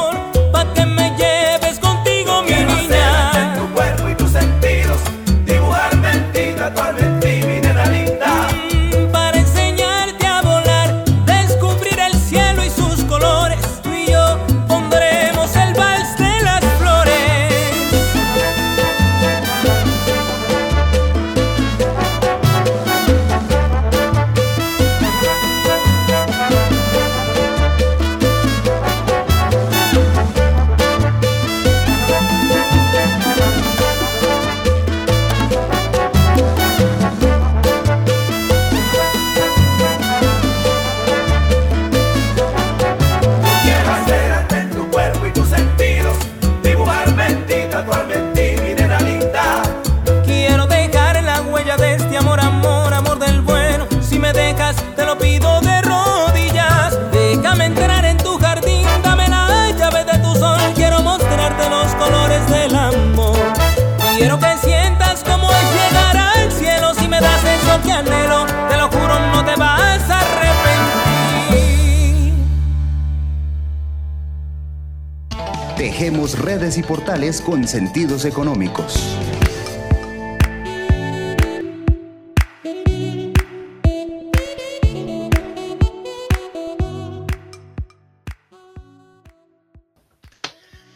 Con 77.47 77.65
sentidos 77.65 78.25
económicos. 78.25 79.17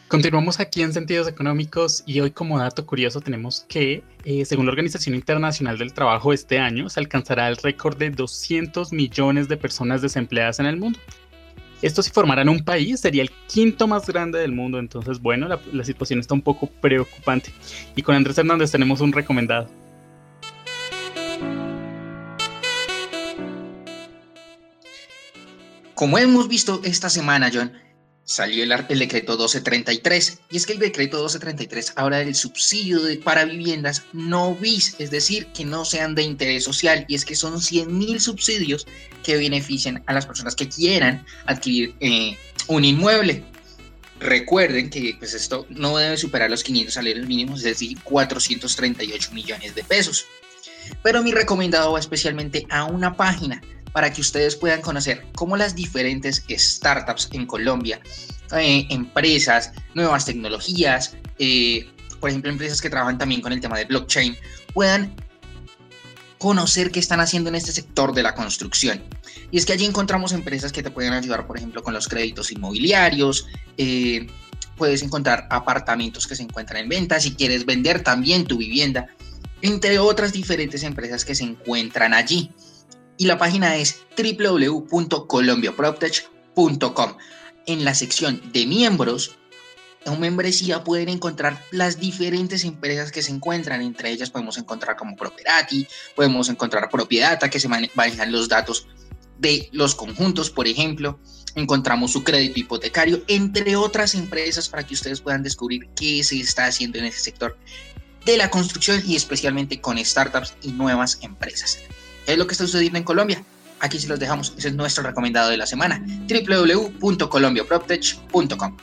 Continuamos 0.08 0.58
aquí 0.58 0.82
en 0.82 0.92
Sentidos 0.92 1.28
Económicos 1.28 2.02
y 2.04 2.18
hoy 2.18 2.32
como 2.32 2.58
dato 2.58 2.84
curioso 2.84 3.20
tenemos 3.20 3.64
que, 3.68 4.02
eh, 4.24 4.44
según 4.44 4.66
la 4.66 4.72
Organización 4.72 5.14
Internacional 5.14 5.78
del 5.78 5.92
Trabajo, 5.92 6.32
este 6.32 6.58
año 6.58 6.88
se 6.88 6.98
alcanzará 6.98 7.46
el 7.46 7.58
récord 7.58 7.96
de 7.96 8.10
200 8.10 8.92
millones 8.92 9.46
de 9.46 9.56
personas 9.56 10.02
desempleadas 10.02 10.58
en 10.58 10.66
el 10.66 10.78
mundo. 10.78 10.98
Esto 11.80 12.02
si 12.02 12.10
formaran 12.10 12.48
un 12.48 12.64
país 12.64 12.98
sería 12.98 13.22
el 13.22 13.29
quinto 13.50 13.88
más 13.88 14.06
grande 14.06 14.38
del 14.38 14.52
mundo, 14.52 14.78
entonces 14.78 15.20
bueno, 15.20 15.48
la, 15.48 15.84
situación 15.84 16.20
está 16.20 16.34
un 16.34 16.42
poco 16.42 16.68
preocupante. 16.68 17.52
Y 17.96 18.02
con 18.02 18.14
Andrés 18.14 18.38
Hernández 18.38 18.70
tenemos 18.70 19.00
un 19.00 19.12
recomendado. 19.12 19.68
Como 25.94 26.16
hemos 26.16 26.48
visto 26.48 26.80
esta 26.84 27.10
semana, 27.10 27.50
John, 27.52 27.72
salió 28.30 28.62
el, 28.62 28.70
el 28.70 28.98
decreto 29.00 29.32
1233 29.32 30.38
y 30.52 30.56
es 30.56 30.64
que 30.64 30.74
el 30.74 30.78
decreto 30.78 31.16
1233 31.16 31.94
habla 31.96 32.18
del 32.18 32.36
subsidio 32.36 33.02
de, 33.02 33.16
para 33.16 33.44
viviendas 33.44 34.04
no 34.12 34.54
bis, 34.54 34.94
es 35.00 35.10
decir, 35.10 35.48
que 35.48 35.64
no 35.64 35.84
sean 35.84 36.14
de 36.14 36.22
interés 36.22 36.62
social 36.62 37.04
y 37.08 37.16
es 37.16 37.24
que 37.24 37.34
son 37.34 37.60
100 37.60 37.98
mil 37.98 38.20
subsidios 38.20 38.86
que 39.24 39.36
benefician 39.36 40.04
a 40.06 40.12
las 40.12 40.26
personas 40.26 40.54
que 40.54 40.68
quieran 40.68 41.26
adquirir 41.46 41.96
eh, 41.98 42.38
un 42.68 42.84
inmueble. 42.84 43.42
Recuerden 44.20 44.90
que 44.90 45.16
pues, 45.18 45.34
esto 45.34 45.66
no 45.68 45.96
debe 45.96 46.16
superar 46.16 46.50
los 46.50 46.62
500 46.62 46.94
salarios 46.94 47.26
mínimos, 47.26 47.58
es 47.60 47.64
decir, 47.64 47.98
438 48.04 49.32
millones 49.32 49.74
de 49.74 49.82
pesos. 49.82 50.26
Pero 51.02 51.20
mi 51.24 51.32
recomendado 51.32 51.92
va 51.92 51.98
especialmente 51.98 52.64
a 52.70 52.84
una 52.84 53.16
página 53.16 53.60
para 53.92 54.12
que 54.12 54.20
ustedes 54.20 54.56
puedan 54.56 54.80
conocer 54.80 55.26
cómo 55.34 55.56
las 55.56 55.74
diferentes 55.74 56.44
startups 56.48 57.28
en 57.32 57.46
Colombia, 57.46 58.00
eh, 58.56 58.86
empresas, 58.90 59.72
nuevas 59.94 60.24
tecnologías, 60.24 61.16
eh, 61.38 61.88
por 62.20 62.30
ejemplo, 62.30 62.50
empresas 62.50 62.80
que 62.80 62.90
trabajan 62.90 63.18
también 63.18 63.40
con 63.40 63.52
el 63.52 63.60
tema 63.60 63.78
de 63.78 63.86
blockchain, 63.86 64.36
puedan 64.74 65.14
conocer 66.38 66.90
qué 66.90 67.00
están 67.00 67.20
haciendo 67.20 67.48
en 67.48 67.54
este 67.54 67.72
sector 67.72 68.14
de 68.14 68.22
la 68.22 68.34
construcción. 68.34 69.02
Y 69.50 69.58
es 69.58 69.66
que 69.66 69.72
allí 69.72 69.84
encontramos 69.84 70.32
empresas 70.32 70.72
que 70.72 70.82
te 70.82 70.90
pueden 70.90 71.12
ayudar, 71.12 71.46
por 71.46 71.56
ejemplo, 71.56 71.82
con 71.82 71.92
los 71.92 72.08
créditos 72.08 72.52
inmobiliarios, 72.52 73.46
eh, 73.76 74.26
puedes 74.76 75.02
encontrar 75.02 75.46
apartamentos 75.50 76.26
que 76.26 76.36
se 76.36 76.42
encuentran 76.42 76.84
en 76.84 76.88
venta, 76.88 77.20
si 77.20 77.34
quieres 77.34 77.66
vender 77.66 78.02
también 78.02 78.46
tu 78.46 78.56
vivienda, 78.56 79.08
entre 79.60 79.98
otras 79.98 80.32
diferentes 80.32 80.82
empresas 80.82 81.24
que 81.24 81.34
se 81.34 81.44
encuentran 81.44 82.14
allí 82.14 82.50
y 83.20 83.26
la 83.26 83.36
página 83.36 83.76
es 83.76 84.00
www.colombiaproptech.com. 84.16 87.16
En 87.66 87.84
la 87.84 87.94
sección 87.94 88.40
de 88.50 88.64
miembros, 88.64 89.36
en 90.06 90.18
membresía 90.18 90.84
pueden 90.84 91.10
encontrar 91.10 91.62
las 91.70 92.00
diferentes 92.00 92.64
empresas 92.64 93.12
que 93.12 93.22
se 93.22 93.30
encuentran. 93.30 93.82
Entre 93.82 94.10
ellas 94.10 94.30
podemos 94.30 94.56
encontrar 94.56 94.96
como 94.96 95.16
Properati, 95.16 95.86
podemos 96.16 96.48
encontrar 96.48 96.88
Propiedata, 96.88 97.50
que 97.50 97.60
se 97.60 97.68
manejan 97.68 98.32
los 98.32 98.48
datos 98.48 98.86
de 99.38 99.68
los 99.72 99.94
conjuntos, 99.94 100.48
por 100.48 100.66
ejemplo. 100.66 101.20
Encontramos 101.54 102.12
su 102.12 102.24
crédito 102.24 102.58
hipotecario, 102.58 103.22
entre 103.28 103.76
otras 103.76 104.14
empresas 104.14 104.66
para 104.66 104.86
que 104.86 104.94
ustedes 104.94 105.20
puedan 105.20 105.42
descubrir 105.42 105.90
qué 105.94 106.24
se 106.24 106.40
está 106.40 106.64
haciendo 106.64 106.98
en 106.98 107.04
ese 107.04 107.20
sector 107.20 107.58
de 108.24 108.38
la 108.38 108.48
construcción 108.48 109.02
y 109.06 109.14
especialmente 109.14 109.78
con 109.78 110.02
startups 110.02 110.54
y 110.62 110.72
nuevas 110.72 111.18
empresas. 111.20 111.80
¿Qué 112.30 112.34
es 112.34 112.38
lo 112.38 112.46
que 112.46 112.52
está 112.52 112.64
sucediendo 112.64 112.96
en 112.96 113.02
Colombia? 113.02 113.42
Aquí 113.80 113.98
se 113.98 114.06
los 114.06 114.20
dejamos. 114.20 114.54
Ese 114.56 114.68
es 114.68 114.74
nuestro 114.74 115.02
recomendado 115.02 115.50
de 115.50 115.56
la 115.56 115.66
semana. 115.66 116.00
www.colombiaproptech.com. 116.28 118.76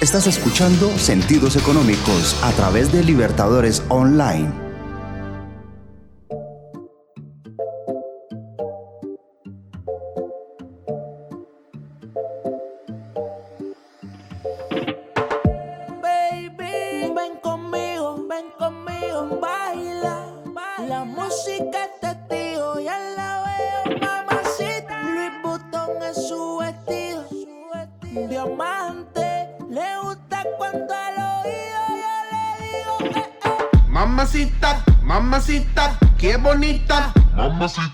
Estás 0.00 0.28
escuchando 0.28 0.96
Sentidos 0.96 1.56
Económicos 1.56 2.40
a 2.44 2.52
través 2.52 2.92
de 2.92 3.02
Libertadores 3.02 3.82
Online. 3.88 4.63
Bonita. 36.44 37.12
Mamacita. 37.34 37.93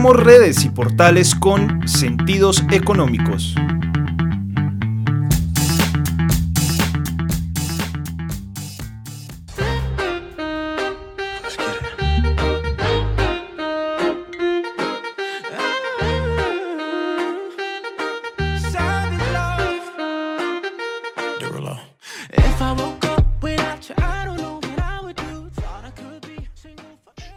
Tejemos 0.00 0.24
redes 0.24 0.64
y 0.64 0.70
portales 0.70 1.34
con 1.34 1.86
sentidos 1.86 2.64
económicos. 2.70 3.54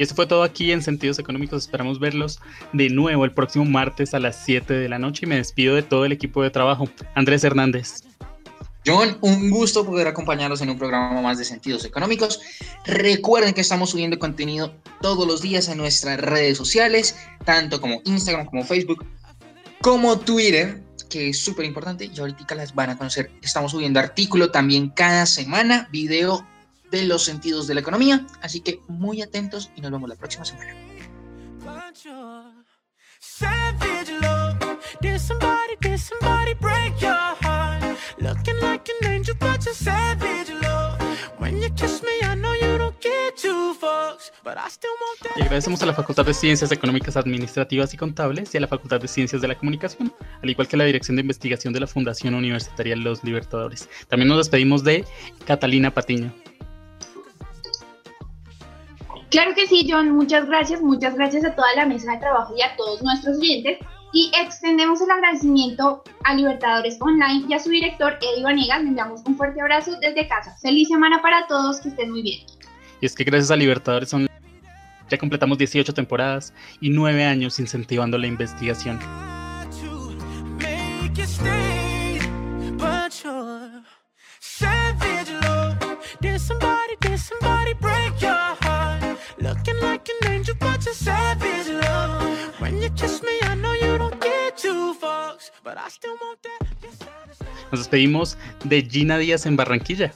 Esto 0.04 0.16
fue 0.16 0.28
todo 0.28 0.44
aquí 0.44 0.74
en 0.74 0.82
Sentidos 0.82 1.18
Económicos. 1.18 1.64
Esperamos 1.64 1.98
verlos 1.98 2.42
de 2.74 2.90
nuevo 2.90 3.24
el 3.24 3.32
próximo 3.32 3.64
martes 3.64 4.14
a 4.14 4.20
las 4.20 4.36
7 4.44 4.74
de 4.74 4.90
la 4.90 5.00
noche 5.00 5.22
y 5.26 5.30
me 5.30 5.38
despido 5.38 5.76
de 5.76 5.82
todo 5.82 6.04
el 6.04 6.12
equipo 6.12 6.44
de 6.44 6.50
trabajo. 6.50 6.90
Andrés 7.16 7.42
Hernández. 7.46 8.04
John, 8.86 9.18
un 9.22 9.50
gusto 9.50 9.86
poder 9.86 10.08
acompañarlos 10.08 10.60
en 10.60 10.72
un 10.72 10.78
programa 10.78 11.22
más 11.22 11.38
de 11.38 11.46
sentidos 11.46 11.86
económicos. 11.86 12.42
Recuerden 12.86 13.54
que 13.54 13.62
estamos 13.62 13.92
subiendo 13.92 14.20
contenido 14.20 14.74
todos 15.02 15.26
los 15.26 15.42
días 15.42 15.70
en 15.70 15.78
nuestras 15.78 16.20
redes 16.20 16.58
sociales, 16.58 17.16
tanto 17.46 17.80
como 17.80 18.02
Instagram, 18.04 18.46
como 18.46 18.66
Facebook, 18.66 19.06
como 19.80 20.20
Twitter, 20.20 20.84
que 21.10 21.30
es 21.30 21.40
súper 21.40 21.64
importante 21.64 22.12
y 22.14 22.20
ahorita 22.20 22.56
las 22.56 22.76
van 22.76 22.90
a 22.90 22.98
conocer. 22.98 23.32
Estamos 23.42 23.72
subiendo 23.72 24.02
artículo 24.02 24.52
también 24.52 24.90
cada 24.90 25.26
semana, 25.26 25.88
video 25.94 26.46
de 26.94 27.07
los 27.07 27.24
sentidos 27.24 27.65
de 27.65 27.74
la 27.74 27.80
economía, 27.80 28.26
así 28.44 28.61
que 28.61 28.80
muy 28.88 29.24
atentos 29.24 29.72
y 29.76 29.82
nos 29.82 29.91
vemos 29.91 30.07
la 30.07 30.15
próxima 30.15 30.45
semana. 30.45 30.76
Y 45.36 45.41
agradecemos 45.41 45.82
a 45.82 45.86
la 45.88 45.94
Facultad 45.94 46.26
de 46.26 46.34
Ciencias 46.36 46.72
Económicas 46.72 47.18
Administrativas 47.18 47.91
y 47.95 47.98
Contables 47.98 48.53
y 48.53 48.57
a 48.57 48.61
la 48.61 48.68
Facultad 48.68 49.02
de 49.02 49.07
Ciencias 49.07 49.41
de 49.41 49.48
la 49.48 49.57
Comunicación, 49.57 50.14
al 50.44 50.49
igual 50.49 50.68
que 50.68 50.76
a 50.76 50.80
la 50.80 50.86
Dirección 50.86 51.15
de 51.15 51.22
Investigación 51.22 51.74
de 51.74 51.80
la 51.80 51.88
Fundación 51.88 52.36
Universitaria 52.36 52.95
Los 52.95 53.24
Libertadores. 53.24 53.90
También 54.07 54.28
nos 54.30 54.38
despedimos 54.38 54.84
de 54.84 55.06
Catalina 55.45 55.91
Patiño. 55.91 56.32
Claro 59.34 59.56
que 59.56 59.66
sí, 59.66 59.88
John, 59.90 60.12
muchas 60.12 60.46
gracias, 60.46 60.80
muchas 60.80 61.16
gracias 61.16 61.44
a 61.44 61.56
toda 61.56 61.74
la 61.76 61.88
mesa 61.88 62.12
de 62.12 62.20
trabajo 62.20 62.54
y 62.56 62.62
a 62.62 62.76
todos 62.76 63.02
nuestros 63.02 63.40
oyentes. 63.40 63.80
Y 64.14 64.32
extendemos 64.40 65.02
el 65.02 65.10
agradecimiento 65.10 66.04
a 66.24 66.36
Libertadores 66.36 66.98
Online 67.02 67.44
y 67.50 67.54
a 67.56 67.58
su 67.58 67.72
director, 67.72 68.16
Eddie 68.22 68.44
Vanegas. 68.44 68.84
Le 68.84 68.90
enviamos 68.90 69.22
un 69.26 69.36
fuerte 69.36 69.60
abrazo 69.60 69.98
desde 70.00 70.28
casa. 70.28 70.56
Feliz 70.62 70.88
semana 70.88 71.20
para 71.20 71.48
todos, 71.48 71.80
que 71.80 71.90
estén 71.90 72.12
muy 72.12 72.22
bien. 72.22 72.42
Y 73.02 73.08
es 73.08 73.16
que 73.16 73.24
gracias 73.24 73.50
a 73.50 73.56
Libertadores 73.56 74.14
Online 74.14 74.30
ya 75.10 75.18
completamos 75.18 75.58
18 75.58 75.96
temporadas 75.96 76.54
y 76.80 76.92
9 76.92 77.26
años 77.26 77.60
incentivando 77.60 78.20
la 78.20 78.28
investigación. 78.28 79.00
Savage 91.04 91.70
love. 91.70 92.60
When 92.60 92.82
you 92.82 92.90
kiss 92.92 93.22
me, 93.22 93.36
I 93.44 93.56
know 93.56 93.74
you 93.74 93.98
don't 93.98 94.20
get 94.22 94.58
two 94.58 94.96
fucks, 94.96 95.52
but 95.64 95.78
I 95.78 95.90
still 95.90 96.16
want 96.22 96.40
that. 96.44 96.64
Nos 97.72 97.80
despedimos 97.82 98.38
de 98.64 98.82
Gina 98.84 99.18
Díaz 99.18 99.46
en 99.46 99.56
Barranquilla. 99.56 100.14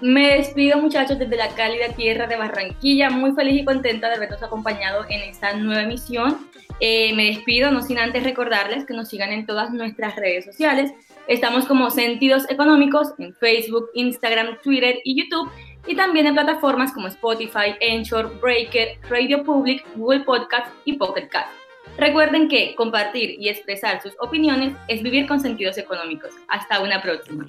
Me 0.00 0.36
despido 0.36 0.78
muchachos 0.78 1.18
desde 1.18 1.36
la 1.36 1.48
cálida 1.54 1.88
tierra 1.94 2.26
de 2.26 2.36
Barranquilla, 2.36 3.10
muy 3.10 3.32
feliz 3.32 3.62
y 3.62 3.64
contenta 3.64 4.08
de 4.08 4.16
habernos 4.16 4.42
acompañado 4.42 5.04
en 5.08 5.20
esta 5.22 5.54
nueva 5.54 5.82
emisión. 5.82 6.48
Eh, 6.80 7.12
me 7.14 7.26
despido, 7.26 7.70
no 7.70 7.82
sin 7.82 7.98
antes 7.98 8.24
recordarles 8.24 8.84
que 8.84 8.94
nos 8.94 9.08
sigan 9.08 9.32
en 9.32 9.46
todas 9.46 9.70
nuestras 9.72 10.16
redes 10.16 10.44
sociales. 10.44 10.92
Estamos 11.28 11.66
como 11.66 11.90
Sentidos 11.90 12.50
Económicos 12.50 13.12
en 13.18 13.34
Facebook, 13.34 13.90
Instagram, 13.94 14.58
Twitter 14.62 14.98
y 15.04 15.22
YouTube, 15.22 15.48
y 15.86 15.96
también 15.96 16.26
en 16.26 16.34
plataformas 16.34 16.92
como 16.92 17.08
Spotify, 17.08 17.76
Anchor, 17.80 18.38
Breaker, 18.40 18.98
Radio 19.08 19.42
Public, 19.44 19.84
Google 19.96 20.20
Podcast 20.20 20.66
y 20.84 20.94
Pocket 20.94 21.28
Cast. 21.28 21.50
Recuerden 21.98 22.48
que 22.48 22.74
compartir 22.74 23.36
y 23.38 23.48
expresar 23.48 24.00
sus 24.02 24.14
opiniones 24.20 24.74
es 24.88 25.02
vivir 25.02 25.26
con 25.26 25.40
sentidos 25.40 25.76
económicos. 25.78 26.30
Hasta 26.48 26.80
una 26.80 27.02
próxima. 27.02 27.44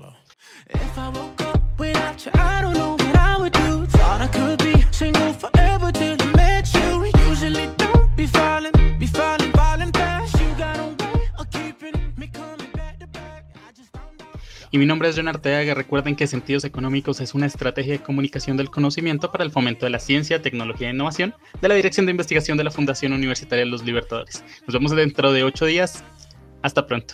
Y 14.73 14.79
mi 14.79 14.87
nombre 14.87 15.07
es 15.07 15.15
John 15.15 15.27
Arteaga. 15.27 15.75
Recuerden 15.75 16.15
que 16.15 16.25
Sentidos 16.25 16.63
Económicos 16.63 17.21
es 17.21 17.35
una 17.35 17.45
estrategia 17.45 17.93
de 17.93 17.99
comunicación 17.99 18.57
del 18.57 18.71
conocimiento 18.71 19.31
para 19.31 19.43
el 19.43 19.51
fomento 19.51 19.85
de 19.85 19.91
la 19.91 19.99
ciencia, 19.99 20.41
tecnología 20.41 20.89
e 20.89 20.93
innovación 20.93 21.35
de 21.61 21.67
la 21.67 21.75
Dirección 21.75 22.07
de 22.07 22.11
Investigación 22.11 22.57
de 22.57 22.63
la 22.63 22.71
Fundación 22.71 23.13
Universitaria 23.13 23.65
de 23.65 23.69
los 23.69 23.83
Libertadores. 23.83 24.43
Nos 24.65 24.73
vemos 24.73 24.91
dentro 24.95 25.31
de 25.31 25.43
ocho 25.43 25.67
días. 25.67 26.03
Hasta 26.63 26.87
pronto. 26.87 27.13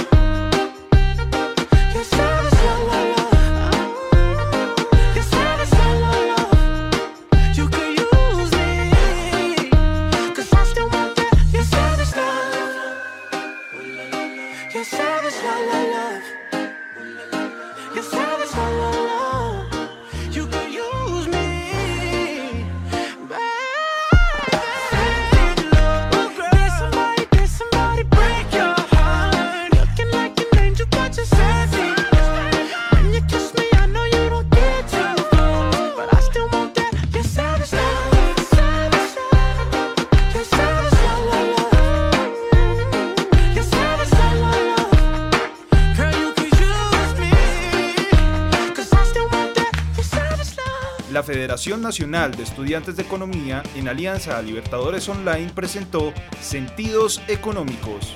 la 51.21 51.25
Federación 51.25 51.83
Nacional 51.83 52.31
de 52.31 52.41
Estudiantes 52.41 52.95
de 52.95 53.03
Economía, 53.03 53.61
en 53.75 53.87
alianza 53.87 54.39
a 54.39 54.41
Libertadores 54.41 55.07
Online, 55.07 55.51
presentó 55.53 56.15
Sentidos 56.41 57.21
Económicos. 57.27 58.15